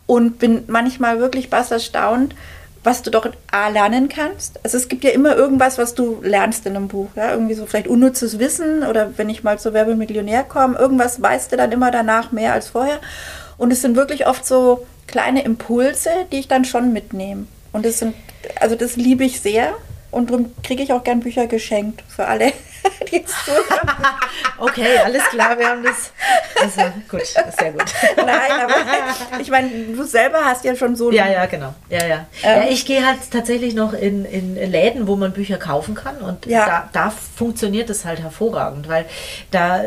und 0.06 0.40
bin 0.40 0.64
manchmal 0.66 1.20
wirklich 1.20 1.48
bass 1.48 1.70
erstaunt, 1.70 2.34
was 2.86 3.02
du 3.02 3.10
doch 3.10 3.28
lernen 3.72 4.08
kannst. 4.08 4.60
Also 4.62 4.76
es 4.78 4.88
gibt 4.88 5.02
ja 5.02 5.10
immer 5.10 5.34
irgendwas, 5.34 5.76
was 5.76 5.94
du 5.94 6.20
lernst 6.22 6.64
in 6.66 6.76
einem 6.76 6.86
Buch. 6.86 7.08
Ja? 7.16 7.32
Irgendwie 7.32 7.54
so 7.54 7.66
vielleicht 7.66 7.88
unnützes 7.88 8.38
Wissen 8.38 8.84
oder 8.84 9.18
wenn 9.18 9.28
ich 9.28 9.42
mal 9.42 9.58
zur 9.58 9.74
Werbemillionär 9.74 10.44
komme, 10.44 10.78
irgendwas 10.78 11.20
weißt 11.20 11.50
du 11.50 11.56
dann 11.56 11.72
immer 11.72 11.90
danach 11.90 12.30
mehr 12.30 12.52
als 12.52 12.68
vorher. 12.68 13.00
Und 13.58 13.72
es 13.72 13.82
sind 13.82 13.96
wirklich 13.96 14.28
oft 14.28 14.46
so 14.46 14.86
kleine 15.08 15.42
Impulse, 15.42 16.10
die 16.30 16.38
ich 16.38 16.48
dann 16.48 16.64
schon 16.64 16.92
mitnehme. 16.92 17.46
Und 17.72 17.84
das 17.84 17.98
sind, 17.98 18.14
also 18.60 18.76
das 18.76 18.96
liebe 18.96 19.24
ich 19.24 19.40
sehr. 19.40 19.74
Und 20.16 20.30
darum 20.30 20.50
kriege 20.62 20.82
ich 20.82 20.92
auch 20.92 21.04
gern 21.04 21.20
Bücher 21.20 21.46
geschenkt 21.46 22.02
für 22.08 22.26
alle, 22.26 22.52
die 23.10 23.16
jetzt 23.16 23.34
zuhören. 23.44 23.64
Okay, 24.58 24.96
alles 25.04 25.22
klar, 25.24 25.58
wir 25.58 25.68
haben 25.68 25.82
das. 25.82 26.12
Also 26.62 26.80
gut, 27.10 27.26
sehr 27.26 27.72
gut. 27.72 27.84
Nein, 28.16 28.50
aber 28.64 29.38
ich 29.40 29.50
meine, 29.50 29.68
du 29.94 30.02
selber 30.04 30.38
hast 30.46 30.64
ja 30.64 30.74
schon 30.74 30.96
so 30.96 31.10
Ja, 31.10 31.28
ja, 31.28 31.44
genau. 31.44 31.74
Ja, 31.90 32.06
ja. 32.06 32.26
Ähm. 32.42 32.62
ja 32.62 32.68
ich 32.70 32.86
gehe 32.86 33.04
halt 33.06 33.18
tatsächlich 33.30 33.74
noch 33.74 33.92
in, 33.92 34.24
in 34.24 34.54
Läden, 34.54 35.06
wo 35.08 35.16
man 35.16 35.32
Bücher 35.32 35.58
kaufen 35.58 35.94
kann 35.94 36.16
und 36.22 36.46
Ja. 36.46 36.66
da, 36.66 36.88
da 37.08 37.10
funktioniert 37.36 37.90
es 37.90 38.06
halt 38.06 38.20
hervorragend, 38.20 38.88
weil 38.88 39.04
da, 39.50 39.82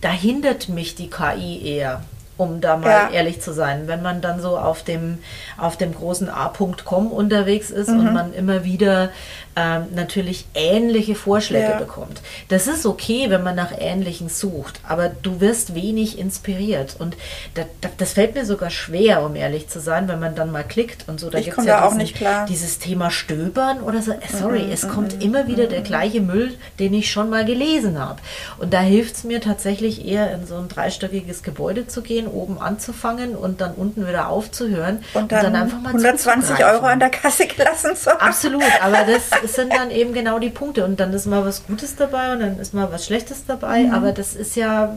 da 0.00 0.10
hindert 0.10 0.70
mich 0.70 0.94
die 0.94 1.10
KI 1.10 1.60
eher. 1.76 2.02
Um 2.38 2.62
da 2.62 2.78
mal 2.78 2.88
Ja. 2.88 3.10
ehrlich 3.10 3.42
zu 3.42 3.52
sein, 3.52 3.82
wenn 3.86 4.00
man 4.00 4.22
dann 4.22 4.40
so 4.40 4.56
auf 4.56 4.82
dem, 4.82 5.18
auf 5.58 5.76
dem 5.76 5.94
großen 5.94 6.30
A.com 6.30 7.08
unterwegs 7.12 7.70
ist 7.70 7.88
Mhm. 7.90 7.98
und 7.98 8.12
man 8.14 8.32
immer 8.32 8.64
wieder 8.64 9.10
ähm, 9.56 9.86
natürlich 9.94 10.46
ähnliche 10.54 11.14
Vorschläge 11.14 11.70
Ja. 11.70 11.78
bekommt. 11.78 12.20
Das 12.48 12.66
ist 12.68 12.86
okay, 12.86 13.26
wenn 13.30 13.42
man 13.42 13.56
nach 13.56 13.72
Ähnlichen 13.76 14.28
sucht, 14.28 14.80
aber 14.88 15.08
du 15.08 15.40
wirst 15.40 15.74
wenig 15.74 16.18
inspiriert. 16.18 16.96
Und 16.98 17.16
da, 17.54 17.62
da, 17.80 17.88
das 17.98 18.12
fällt 18.12 18.34
mir 18.36 18.46
sogar 18.46 18.70
schwer, 18.70 19.22
um 19.24 19.34
ehrlich 19.34 19.68
zu 19.68 19.80
sein, 19.80 20.06
wenn 20.08 20.20
man 20.20 20.34
dann 20.36 20.52
mal 20.52 20.62
klickt 20.62 21.08
und 21.08 21.18
so. 21.18 21.30
Da 21.30 21.40
gibt's 21.40 21.56
komm 21.56 21.66
ja 21.66 21.78
da 21.78 21.82
auch 21.84 21.88
diesen, 21.88 21.98
nicht 22.02 22.16
klar. 22.16 22.46
dieses 22.46 22.78
Thema 22.78 23.10
Stöbern 23.10 23.80
oder 23.82 24.02
so. 24.02 24.12
Äh, 24.12 24.18
Sorry, 24.32 24.62
Mhm, 24.62 24.72
es 24.72 24.88
kommt 24.88 25.22
immer 25.22 25.46
wieder 25.48 25.66
der 25.66 25.80
gleiche 25.82 26.20
Müll, 26.20 26.54
den 26.78 26.94
ich 26.94 27.10
schon 27.10 27.28
mal 27.28 27.44
gelesen 27.44 27.98
habe. 27.98 28.20
Und 28.58 28.72
da 28.72 28.80
hilft 28.80 29.16
es 29.16 29.24
mir 29.24 29.40
tatsächlich 29.40 30.06
eher, 30.06 30.32
in 30.32 30.46
so 30.46 30.56
ein 30.56 30.68
dreistöckiges 30.68 31.42
Gebäude 31.42 31.86
zu 31.88 32.02
gehen, 32.02 32.26
oben 32.28 32.58
anzufangen 32.60 33.34
und 33.36 33.60
dann 33.60 33.74
unten 33.74 34.06
wieder 34.06 34.28
aufzuhören 34.28 35.02
und 35.14 35.32
dann, 35.32 35.54
einfach 35.56 35.80
mal 35.80 35.88
120 35.88 36.50
zuzugreifen. 36.50 36.74
Euro 36.76 36.86
an 36.86 37.00
der 37.00 37.10
Kasse 37.10 37.46
gelassen 37.46 37.96
zu 37.96 38.10
haben. 38.10 38.20
Absolut, 38.20 38.62
aber 38.80 38.98
das 39.04 39.30
sind 39.48 39.72
dann 39.72 39.90
eben 39.90 40.12
genau 40.12 40.38
die 40.38 40.50
Punkte. 40.50 40.84
Und 40.84 41.00
dann 41.00 41.12
ist 41.12 41.26
mal 41.26 41.44
was 41.44 41.66
Gutes 41.66 41.96
dabei 41.96 42.32
und 42.32 42.40
dann 42.40 42.58
ist 42.58 42.74
mal 42.74 42.90
was 42.92 43.06
Schlechtes 43.06 43.44
dabei. 43.46 43.80
Mhm. 43.84 43.94
Aber 43.94 44.12
das 44.12 44.34
ist 44.34 44.56
ja, 44.56 44.94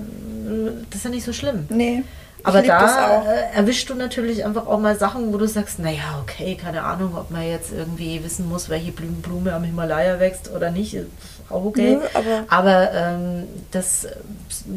das 0.89 0.97
ist 0.99 1.03
ja 1.05 1.09
nicht 1.09 1.25
so 1.25 1.33
schlimm. 1.33 1.65
Nee. 1.69 2.03
Aber 2.45 2.61
das 2.61 2.67
da 2.95 3.23
äh, 3.23 3.55
erwischst 3.55 3.89
du 3.89 3.95
natürlich 3.95 4.43
einfach 4.43 4.67
auch 4.67 4.79
mal 4.79 4.97
Sachen, 4.97 5.31
wo 5.33 5.37
du 5.37 5.47
sagst, 5.47 5.79
naja, 5.79 6.19
okay, 6.21 6.55
keine 6.61 6.83
Ahnung, 6.83 7.15
ob 7.15 7.31
man 7.31 7.43
jetzt 7.47 7.71
irgendwie 7.71 8.21
wissen 8.21 8.49
muss, 8.49 8.67
welche 8.69 8.91
Blume, 8.91 9.53
am 9.53 9.63
Himalaya 9.63 10.19
wächst 10.19 10.51
oder 10.53 10.69
nicht. 10.69 10.93
Ist 10.93 11.07
Auch 11.49 11.63
okay. 11.63 11.95
Nö, 12.01 12.01
aber- 12.49 12.91
ähm, 12.93 13.43
das, 13.71 14.07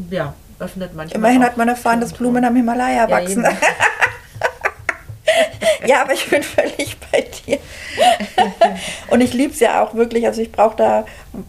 ja, 0.09 0.33
öffnet 0.59 0.95
manchmal. 0.95 1.17
Immerhin 1.19 1.43
hat 1.43 1.57
man 1.57 1.67
erfahren, 1.67 1.99
dass 1.99 2.13
Blumen 2.13 2.45
am 2.45 2.55
Himalaya 2.55 3.07
Ja, 3.07 3.09
wachsen. 3.09 3.43
eben. 3.43 3.57
Ja, 5.87 6.01
aber 6.01 6.13
ich 6.13 6.29
bin 6.29 6.43
völlig 6.43 6.97
bei 7.11 7.21
dir. 7.21 7.59
Und 9.09 9.21
ich 9.21 9.33
liebe 9.33 9.53
es 9.53 9.59
ja 9.59 9.83
auch 9.83 9.95
wirklich. 9.95 10.25
Also 10.25 10.41
ich 10.41 10.51
brauche 10.51 10.75
da 10.75 11.05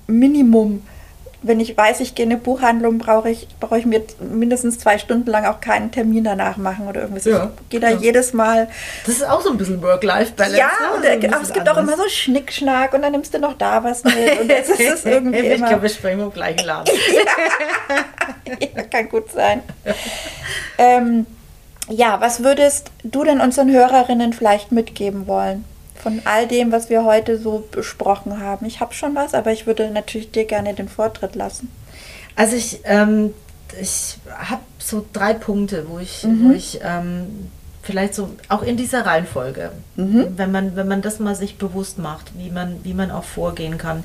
Minimum 0.07 0.83
wenn 1.41 1.61
ich 1.61 1.77
weiß, 1.77 2.01
ich 2.01 2.17
gehe 2.17 2.27
in 2.27 2.33
eine 2.33 2.41
Buchhandlung, 2.41 2.99
brauche 2.99 3.31
ich, 3.31 3.47
brauche 3.61 3.79
ich 3.79 3.87
mir 3.87 4.03
mindestens 4.19 4.79
zwei 4.81 4.99
Stunden 4.99 5.31
lang 5.31 5.47
auch 5.47 5.61
keinen 5.61 5.93
Termin 5.93 6.25
danach 6.25 6.57
machen 6.57 6.89
oder 6.89 7.03
irgendwas. 7.03 7.27
Ja, 7.27 7.53
ich 7.63 7.69
gehe 7.69 7.81
da 7.81 7.91
ja. 7.91 7.97
jedes 7.97 8.33
Mal. 8.33 8.69
Das 9.07 9.15
ist 9.15 9.25
auch 9.25 9.41
so 9.41 9.51
ein 9.51 9.57
bisschen 9.57 9.81
Work-Life-Balance. 9.81 10.59
Ja, 10.59 10.67
ne? 10.67 10.97
und, 10.97 11.33
aber 11.33 11.43
es 11.43 11.53
gibt 11.53 11.69
anders. 11.69 11.77
auch 11.77 11.81
immer 11.81 11.97
so 11.97 12.09
Schnickschnack 12.09 12.93
und 12.93 13.03
dann 13.03 13.13
nimmst 13.13 13.33
du 13.35 13.39
noch 13.39 13.57
da 13.57 13.85
was 13.85 14.03
mit. 14.03 14.41
Und 14.41 14.51
das 14.51 14.69
ist 14.69 14.81
es 14.81 15.05
irgendwie 15.05 15.39
ich 15.39 15.65
glaube, 15.65 15.83
wir 15.83 15.89
springen 15.89 16.21
im 16.21 16.33
gleichen 16.33 16.67
Laden. 16.67 16.93
ja. 17.15 18.59
ja, 18.75 18.83
kann 18.83 19.09
gut 19.09 19.31
sein. 19.31 19.63
ähm, 20.77 21.25
ja, 21.91 22.21
was 22.21 22.43
würdest 22.43 22.91
du 23.03 23.25
denn 23.25 23.41
unseren 23.41 23.71
Hörerinnen 23.71 24.33
vielleicht 24.33 24.73
mitgeben 24.73 25.27
wollen? 25.27 25.65
Von 25.95 26.23
all 26.25 26.47
dem, 26.47 26.71
was 26.71 26.91
wir 26.91 27.05
heute 27.05 27.39
so 27.39 27.67
besprochen 27.71 28.41
haben. 28.41 28.67
Ich 28.67 28.81
habe 28.81 28.95
schon 28.95 29.15
was, 29.15 29.35
aber 29.35 29.53
ich 29.53 29.67
würde 29.67 29.91
natürlich 29.91 30.31
dir 30.31 30.45
gerne 30.45 30.75
den 30.75 30.89
Vortritt 30.89 31.35
lassen. 31.35 31.71
Also 32.37 32.55
ich, 32.55 32.81
ähm, 32.85 33.35
ich 33.81 34.17
habe 34.39 34.63
so 34.79 35.05
drei 35.13 35.35
Punkte, 35.35 35.87
wo 35.89 35.99
ich, 35.99 36.23
mhm. 36.23 36.49
wo 36.49 36.53
ich 36.53 36.81
ähm, 36.85 37.49
vielleicht 37.83 38.15
so 38.15 38.31
auch 38.49 38.63
in 38.63 38.77
dieser 38.77 39.07
Reihenfolge, 39.07 39.73
mhm. 39.97 40.35
wenn 40.37 40.53
man 40.53 40.77
wenn 40.77 40.89
man 40.89 41.01
das 41.01 41.19
mal 41.19 41.35
sich 41.35 41.57
bewusst 41.57 41.99
macht, 41.99 42.33
wie 42.37 42.51
man 42.51 42.77
wie 42.85 42.93
man 42.93 43.11
auch 43.11 43.25
vorgehen 43.25 43.79
kann, 43.79 44.05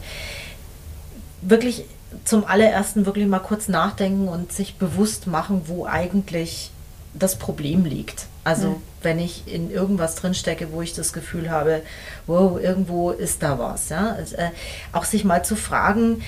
wirklich 1.42 1.86
zum 2.24 2.46
allerersten 2.46 3.06
wirklich 3.06 3.28
mal 3.28 3.40
kurz 3.40 3.68
nachdenken 3.68 4.30
und 4.30 4.54
sich 4.54 4.76
bewusst 4.76 5.28
machen, 5.28 5.64
wo 5.66 5.86
eigentlich 5.86 6.72
das 7.14 7.38
Problem 7.38 7.86
liegt. 7.86 8.28
Also 8.44 8.70
mhm. 8.70 8.76
wenn 9.02 9.20
ich 9.20 9.44
in 9.48 9.72
irgendwas 9.72 10.16
drinstecke, 10.16 10.72
wo 10.72 10.82
ich 10.82 10.94
das 10.94 11.14
Gefühl 11.14 11.50
habe, 11.50 11.82
wow, 12.28 12.60
irgendwo 12.60 13.12
ist 13.12 13.44
da 13.44 13.58
was. 13.60 13.90
Ja? 13.90 14.14
Also, 14.14 14.36
äh, 14.36 14.50
auch 14.92 15.06
sich 15.06 15.24
mal 15.24 15.46
zu 15.46 15.56
fragen, 15.56 16.22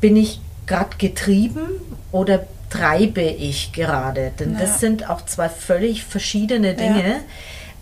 bin 0.00 0.16
ich 0.16 0.40
gerade 0.66 0.96
getrieben 0.98 1.68
oder 2.12 2.46
treibe 2.70 3.22
ich 3.22 3.72
gerade? 3.72 4.32
Denn 4.38 4.54
ja. 4.54 4.60
das 4.60 4.80
sind 4.80 5.08
auch 5.08 5.24
zwei 5.26 5.48
völlig 5.48 6.04
verschiedene 6.04 6.74
Dinge. 6.74 7.20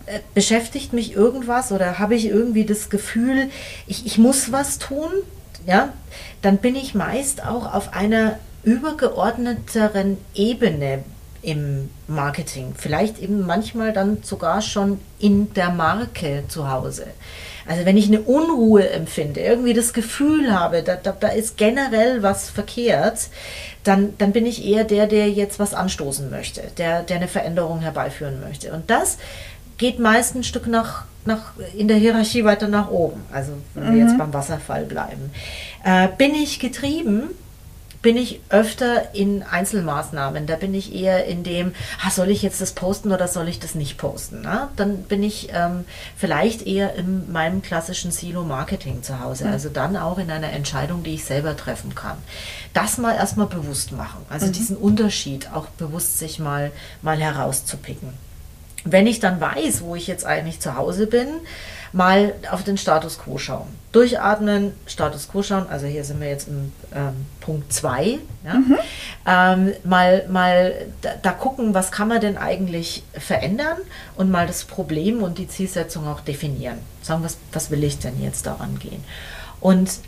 Ja. 0.07 0.15
Äh, 0.15 0.19
beschäftigt 0.33 0.93
mich 0.93 1.13
irgendwas 1.13 1.71
oder 1.71 1.99
habe 1.99 2.15
ich 2.15 2.25
irgendwie 2.25 2.65
das 2.65 2.89
Gefühl, 2.89 3.49
ich, 3.87 4.05
ich 4.05 4.17
muss 4.17 4.51
was 4.51 4.77
tun? 4.77 5.11
Ja, 5.65 5.93
dann 6.41 6.57
bin 6.57 6.75
ich 6.75 6.95
meist 6.95 7.45
auch 7.45 7.73
auf 7.73 7.93
einer 7.93 8.39
übergeordneteren 8.63 10.17
Ebene 10.33 11.03
im 11.41 11.89
Marketing. 12.07 12.73
Vielleicht 12.77 13.19
eben 13.19 13.45
manchmal 13.45 13.93
dann 13.93 14.23
sogar 14.23 14.61
schon 14.61 14.99
in 15.19 15.53
der 15.53 15.69
Marke 15.69 16.43
zu 16.47 16.69
Hause. 16.69 17.07
Also 17.67 17.85
wenn 17.85 17.97
ich 17.97 18.07
eine 18.07 18.21
Unruhe 18.21 18.89
empfinde, 18.89 19.41
irgendwie 19.41 19.73
das 19.73 19.93
Gefühl 19.93 20.51
habe, 20.51 20.81
da, 20.81 20.95
da, 20.95 21.11
da 21.11 21.27
ist 21.27 21.55
generell 21.55 22.23
was 22.23 22.49
verkehrt, 22.49 23.29
dann, 23.83 24.15
dann 24.17 24.31
bin 24.31 24.45
ich 24.45 24.65
eher 24.65 24.83
der, 24.83 25.07
der 25.07 25.29
jetzt 25.29 25.59
was 25.59 25.73
anstoßen 25.73 26.29
möchte, 26.29 26.63
der, 26.77 27.03
der 27.03 27.17
eine 27.17 27.27
Veränderung 27.27 27.81
herbeiführen 27.81 28.41
möchte. 28.41 28.73
Und 28.73 28.89
das 28.89 29.17
geht 29.77 29.99
meist 29.99 30.35
ein 30.35 30.43
Stück 30.43 30.67
nach, 30.67 31.05
nach 31.25 31.53
in 31.77 31.87
der 31.87 31.97
Hierarchie 31.97 32.43
weiter 32.43 32.67
nach 32.67 32.89
oben. 32.89 33.23
Also 33.31 33.53
wenn 33.75 33.93
wir 33.93 34.01
jetzt 34.01 34.13
mhm. 34.13 34.17
beim 34.17 34.33
Wasserfall 34.33 34.85
bleiben. 34.85 35.31
Äh, 35.83 36.07
bin 36.17 36.33
ich 36.35 36.59
getrieben 36.59 37.29
bin 38.01 38.15
ich 38.15 38.39
öfter 38.49 39.13
in 39.13 39.43
Einzelmaßnahmen. 39.43 40.45
Da 40.45 40.55
bin 40.55 40.73
ich 40.73 40.95
eher 40.95 41.25
in 41.25 41.43
dem, 41.43 41.73
ah, 42.03 42.09
soll 42.09 42.29
ich 42.29 42.41
jetzt 42.41 42.61
das 42.61 42.71
posten 42.71 43.11
oder 43.11 43.27
soll 43.27 43.49
ich 43.49 43.59
das 43.59 43.75
nicht 43.75 43.97
posten? 43.97 44.41
Na? 44.43 44.69
Dann 44.77 45.03
bin 45.03 45.21
ich 45.21 45.49
ähm, 45.53 45.83
vielleicht 46.15 46.65
eher 46.65 46.95
in 46.95 47.29
meinem 47.31 47.61
klassischen 47.61 48.11
Silo-Marketing 48.11 49.03
zu 49.03 49.19
Hause. 49.19 49.45
Mhm. 49.45 49.51
Also 49.51 49.69
dann 49.69 49.97
auch 49.97 50.17
in 50.17 50.31
einer 50.31 50.51
Entscheidung, 50.51 51.03
die 51.03 51.15
ich 51.15 51.25
selber 51.25 51.57
treffen 51.57 51.93
kann. 51.93 52.17
Das 52.73 52.97
mal 52.97 53.15
erstmal 53.15 53.47
bewusst 53.47 53.91
machen. 53.91 54.25
Also 54.29 54.47
mhm. 54.47 54.53
diesen 54.53 54.77
Unterschied 54.77 55.51
auch 55.53 55.67
bewusst 55.67 56.19
sich 56.19 56.39
mal, 56.39 56.71
mal 57.01 57.17
herauszupicken. 57.17 58.13
Wenn 58.85 59.07
ich 59.07 59.19
dann 59.19 59.41
weiß, 59.41 59.81
wo 59.81 59.95
ich 59.95 60.07
jetzt 60.07 60.25
eigentlich 60.25 60.61
zu 60.61 60.75
Hause 60.75 61.07
bin, 61.07 61.27
mal 61.91 62.33
auf 62.51 62.63
den 62.63 62.77
Status 62.77 63.19
quo 63.19 63.37
schauen. 63.37 63.67
Durchatmen, 63.91 64.73
Status 64.85 65.27
quo 65.27 65.41
schauen, 65.41 65.67
also 65.67 65.87
hier 65.87 66.03
sind 66.03 66.21
wir 66.21 66.29
jetzt 66.29 66.47
im 66.47 66.71
ähm, 66.93 67.25
Punkt 67.39 67.73
2. 67.73 68.19
Ja? 68.45 68.53
Mhm. 68.53 68.77
Ähm, 69.25 69.73
mal 69.83 70.27
mal 70.27 70.87
da, 71.01 71.11
da, 71.21 71.31
gucken, 71.31 71.73
was 71.73 71.91
kann 71.91 72.07
man 72.07 72.21
denn 72.21 72.37
eigentlich 72.37 73.03
verändern 73.13 73.77
und 74.15 74.29
mal 74.29 74.45
das 74.45 74.65
Problem 74.65 75.23
und 75.23 75.37
die 75.37 75.47
Zielsetzung 75.47 76.07
auch 76.07 76.21
definieren. 76.21 76.77
Sagen, 77.01 77.23
was, 77.23 77.37
was 77.51 77.71
will 77.71 77.83
ich 77.83 77.97
denn 77.99 78.21
jetzt 78.21 78.45
daran 78.45 78.77
gehen? 78.79 79.03
Und 79.59 79.99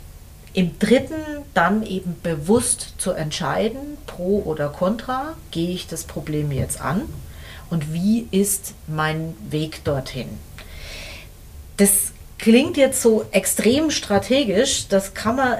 im 0.54 0.78
dritten 0.78 1.14
dann 1.54 1.82
eben 1.82 2.16
bewusst 2.22 2.94
zu 2.98 3.12
entscheiden, 3.12 3.96
pro 4.06 4.42
oder 4.44 4.68
contra, 4.68 5.34
gehe 5.50 5.70
ich 5.70 5.86
das 5.86 6.04
Problem 6.04 6.52
jetzt 6.52 6.80
an 6.80 7.02
und 7.70 7.92
wie 7.94 8.28
ist 8.30 8.74
mein 8.86 9.34
Weg 9.48 9.82
dorthin? 9.84 10.28
Das 11.82 12.12
klingt 12.38 12.76
jetzt 12.76 13.02
so 13.02 13.24
extrem 13.32 13.90
strategisch, 13.90 14.86
das 14.86 15.14
kann 15.14 15.34
man 15.34 15.58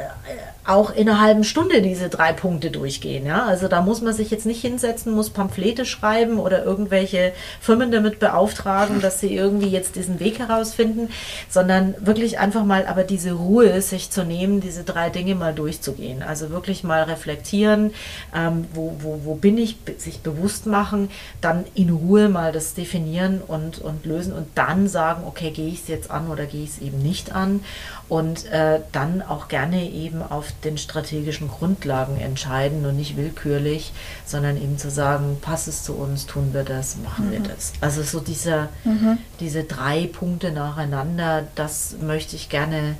auch 0.64 0.94
in 0.94 1.08
einer 1.08 1.20
halben 1.20 1.42
Stunde 1.42 1.82
diese 1.82 2.08
drei 2.08 2.32
Punkte 2.32 2.70
durchgehen. 2.70 3.26
Ja? 3.26 3.46
Also 3.46 3.66
da 3.66 3.82
muss 3.82 4.00
man 4.00 4.14
sich 4.14 4.30
jetzt 4.30 4.46
nicht 4.46 4.60
hinsetzen, 4.60 5.12
muss 5.12 5.30
Pamphlete 5.30 5.84
schreiben 5.84 6.38
oder 6.38 6.64
irgendwelche 6.64 7.32
Firmen 7.60 7.90
damit 7.90 8.20
beauftragen, 8.20 9.00
dass 9.00 9.18
sie 9.18 9.34
irgendwie 9.34 9.68
jetzt 9.68 9.96
diesen 9.96 10.20
Weg 10.20 10.38
herausfinden, 10.38 11.08
sondern 11.48 11.94
wirklich 11.98 12.38
einfach 12.38 12.64
mal 12.64 12.86
aber 12.86 13.02
diese 13.02 13.32
Ruhe 13.32 13.82
sich 13.82 14.10
zu 14.10 14.24
nehmen, 14.24 14.60
diese 14.60 14.84
drei 14.84 15.10
Dinge 15.10 15.34
mal 15.34 15.52
durchzugehen. 15.52 16.22
Also 16.22 16.50
wirklich 16.50 16.84
mal 16.84 17.02
reflektieren, 17.02 17.92
ähm, 18.34 18.66
wo, 18.72 18.94
wo, 19.00 19.20
wo 19.24 19.34
bin 19.34 19.58
ich, 19.58 19.76
sich 19.98 20.20
bewusst 20.20 20.66
machen, 20.66 21.10
dann 21.40 21.64
in 21.74 21.90
Ruhe 21.90 22.28
mal 22.28 22.52
das 22.52 22.74
definieren 22.74 23.42
und, 23.46 23.80
und 23.80 24.06
lösen 24.06 24.32
und 24.32 24.46
dann 24.54 24.86
sagen, 24.86 25.24
okay, 25.26 25.50
gehe 25.50 25.68
ich 25.68 25.82
es 25.82 25.88
jetzt 25.88 26.10
an 26.10 26.28
oder 26.28 26.46
gehe 26.46 26.62
ich 26.62 26.70
es 26.70 26.78
eben 26.78 27.02
nicht 27.02 27.34
an 27.34 27.64
und 28.12 28.44
äh, 28.52 28.80
dann 28.92 29.22
auch 29.22 29.48
gerne 29.48 29.88
eben 29.88 30.22
auf 30.22 30.52
den 30.64 30.76
strategischen 30.76 31.48
Grundlagen 31.48 32.20
entscheiden 32.20 32.84
und 32.84 32.94
nicht 32.94 33.16
willkürlich, 33.16 33.94
sondern 34.26 34.58
eben 34.58 34.76
zu 34.76 34.90
sagen, 34.90 35.38
passt 35.40 35.66
es 35.66 35.82
zu 35.82 35.94
uns, 35.94 36.26
tun 36.26 36.50
wir 36.52 36.62
das, 36.62 36.98
machen 37.02 37.28
mhm. 37.28 37.32
wir 37.32 37.40
das. 37.40 37.72
Also 37.80 38.02
so 38.02 38.20
dieser, 38.20 38.68
mhm. 38.84 39.16
diese 39.40 39.64
drei 39.64 40.10
Punkte 40.12 40.52
nacheinander, 40.52 41.44
das 41.54 41.96
möchte 42.02 42.36
ich 42.36 42.50
gerne 42.50 42.96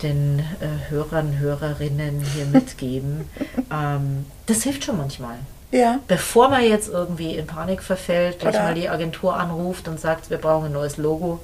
den 0.00 0.38
äh, 0.38 0.90
Hörern, 0.90 1.40
Hörerinnen 1.40 2.20
hier 2.20 2.46
mitgeben. 2.52 3.28
ähm, 3.68 4.26
das 4.46 4.62
hilft 4.62 4.84
schon 4.84 4.96
manchmal. 4.96 5.38
Ja. 5.72 5.98
Bevor 6.06 6.50
man 6.50 6.62
jetzt 6.62 6.88
irgendwie 6.88 7.34
in 7.34 7.48
Panik 7.48 7.82
verfällt, 7.82 8.38
gleich 8.38 8.54
mal 8.54 8.74
die 8.74 8.88
Agentur 8.88 9.34
anruft 9.34 9.88
und 9.88 9.98
sagt, 9.98 10.30
wir 10.30 10.38
brauchen 10.38 10.66
ein 10.66 10.72
neues 10.72 10.98
Logo, 10.98 11.40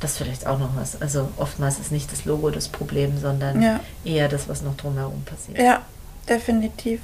das 0.00 0.16
vielleicht 0.16 0.46
auch 0.46 0.58
noch 0.58 0.76
was. 0.76 1.00
Also 1.00 1.28
oftmals 1.36 1.78
ist 1.78 1.92
nicht 1.92 2.10
das 2.10 2.24
Logo 2.24 2.50
das 2.50 2.68
Problem, 2.68 3.18
sondern 3.18 3.62
ja. 3.62 3.80
eher 4.04 4.28
das, 4.28 4.48
was 4.48 4.62
noch 4.62 4.76
drumherum 4.76 5.22
passiert. 5.24 5.58
Ja, 5.58 5.82
definitiv. 6.28 7.00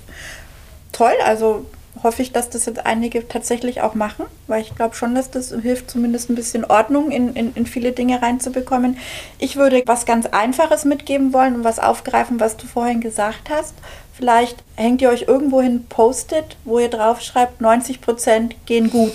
Toll, 0.93 1.15
also 1.25 1.67
hoffe 2.03 2.23
ich, 2.23 2.33
dass 2.33 2.51
das 2.51 2.67
jetzt 2.67 2.85
einige 2.85 3.27
tatsächlich 3.27 3.81
auch 3.81 3.95
machen, 3.95 4.27
weil 4.47 4.63
ich 4.63 4.75
glaube 4.75 4.95
schon, 4.95 5.15
dass 5.15 5.31
das 5.31 5.51
hilft, 5.51 5.91
zumindest 5.91 6.31
ein 6.31 6.35
bisschen 6.35 6.65
Ordnung 6.65 7.11
in, 7.11 7.35
in, 7.35 7.55
in, 7.55 7.67
viele 7.67 7.93
Dinge 7.93 8.21
reinzubekommen. 8.21 8.99
Ich 9.39 9.57
würde 9.57 9.83
was 9.87 10.07
ganz 10.07 10.27
Einfaches 10.27 10.85
mitgeben 10.85 11.33
wollen 11.33 11.55
und 11.57 11.65
was 11.65 11.79
aufgreifen, 11.79 12.41
was 12.41 12.57
du 12.57 12.67
vorhin 12.67 13.01
gesagt 13.01 13.51
hast. 13.51 13.75
Vielleicht 14.13 14.63
hängt 14.77 15.03
ihr 15.03 15.11
euch 15.11 15.23
irgendwo 15.23 15.61
hin 15.61 15.85
Post-it, 15.89 16.57
wo 16.65 16.79
ihr 16.79 16.89
drauf 16.89 17.21
schreibt, 17.21 17.61
90 17.61 18.01
Prozent 18.01 18.55
gehen 18.67 18.91
gut. 18.91 19.15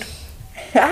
Ja, 0.74 0.90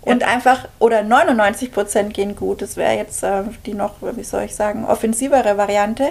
und 0.00 0.22
ja. 0.22 0.28
einfach, 0.28 0.68
oder 0.78 1.02
99 1.02 1.72
Prozent 1.72 2.14
gehen 2.14 2.36
gut. 2.36 2.62
Das 2.62 2.76
wäre 2.76 2.96
jetzt 2.96 3.22
äh, 3.22 3.42
die 3.66 3.74
noch, 3.74 3.94
wie 4.00 4.24
soll 4.24 4.44
ich 4.44 4.54
sagen, 4.54 4.84
offensivere 4.84 5.56
Variante. 5.56 6.08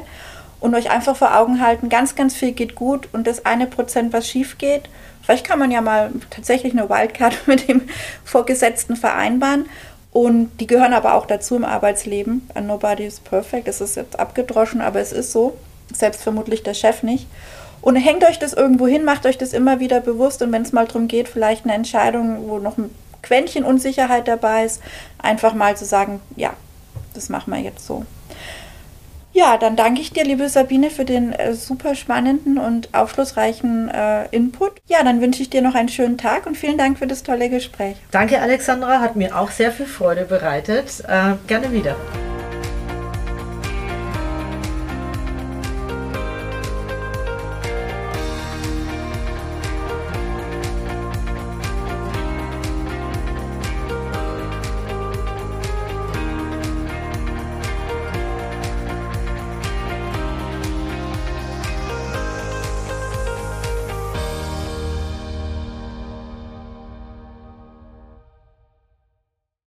Und 0.59 0.75
euch 0.75 0.89
einfach 0.91 1.17
vor 1.17 1.37
Augen 1.37 1.59
halten, 1.61 1.89
ganz, 1.89 2.15
ganz 2.15 2.35
viel 2.35 2.53
geht 2.53 2.73
gut 2.73 3.09
und 3.11 3.27
das 3.27 3.45
eine 3.45 3.67
Prozent, 3.67 4.13
was 4.13 4.29
schief 4.29 4.57
geht, 4.57 4.83
vielleicht 5.21 5.45
kann 5.45 5.59
man 5.59 5.71
ja 5.71 5.81
mal 5.81 6.11
tatsächlich 6.29 6.71
eine 6.71 6.89
Wildcard 6.89 7.35
mit 7.47 7.67
dem 7.67 7.81
Vorgesetzten 8.23 8.95
vereinbaren. 8.95 9.65
Und 10.13 10.51
die 10.59 10.67
gehören 10.67 10.93
aber 10.93 11.15
auch 11.15 11.25
dazu 11.25 11.55
im 11.55 11.65
Arbeitsleben. 11.65 12.47
Nobody 12.61 13.03
is 13.03 13.19
perfect. 13.19 13.67
Es 13.67 13.81
ist 13.81 13.95
jetzt 13.95 14.19
abgedroschen, 14.19 14.79
aber 14.79 14.99
es 14.99 15.11
ist 15.11 15.31
so. 15.31 15.57
Selbst 15.91 16.21
vermutlich 16.21 16.63
der 16.63 16.75
Chef 16.75 17.03
nicht. 17.03 17.27
Und 17.81 17.97
hängt 17.97 18.23
euch 18.23 18.39
das 18.39 18.53
irgendwo 18.53 18.87
hin, 18.87 19.03
macht 19.03 19.25
euch 19.25 19.37
das 19.37 19.51
immer 19.51 19.79
wieder 19.81 19.99
bewusst. 19.99 20.41
Und 20.41 20.51
wenn 20.53 20.61
es 20.61 20.71
mal 20.71 20.85
darum 20.85 21.09
geht, 21.09 21.27
vielleicht 21.27 21.65
eine 21.65 21.73
Entscheidung, 21.73 22.47
wo 22.47 22.59
noch 22.59 22.77
ein 22.77 22.89
Quäntchen 23.23 23.63
Unsicherheit 23.63 24.27
dabei 24.27 24.65
ist, 24.65 24.81
einfach 25.17 25.55
mal 25.55 25.75
zu 25.75 25.85
sagen, 25.85 26.21
ja, 26.35 26.53
das 27.15 27.29
machen 27.29 27.51
wir 27.51 27.59
jetzt 27.59 27.87
so. 27.87 28.05
Ja, 29.33 29.57
dann 29.57 29.75
danke 29.75 29.99
ich 29.99 30.13
dir, 30.13 30.23
liebe 30.23 30.47
Sabine, 30.47 30.91
für 30.91 31.05
den 31.05 31.33
äh, 31.33 31.53
super 31.53 31.95
spannenden 31.95 32.59
und 32.59 32.93
aufschlussreichen 32.93 33.89
äh, 33.89 34.27
Input. 34.27 34.73
Ja, 34.87 35.03
dann 35.03 35.21
wünsche 35.21 35.41
ich 35.41 35.49
dir 35.49 35.63
noch 35.63 35.73
einen 35.73 35.89
schönen 35.89 36.19
Tag 36.19 36.45
und 36.45 36.55
vielen 36.55 36.77
Dank 36.77 36.99
für 36.99 37.07
das 37.07 37.23
tolle 37.23 37.49
Gespräch. 37.49 37.95
Danke, 38.11 38.39
Alexandra, 38.39 38.99
hat 38.99 39.15
mir 39.15 39.35
auch 39.35 39.49
sehr 39.49 39.71
viel 39.71 39.87
Freude 39.87 40.25
bereitet. 40.25 41.03
Äh, 41.07 41.33
gerne 41.47 41.71
wieder. 41.71 41.95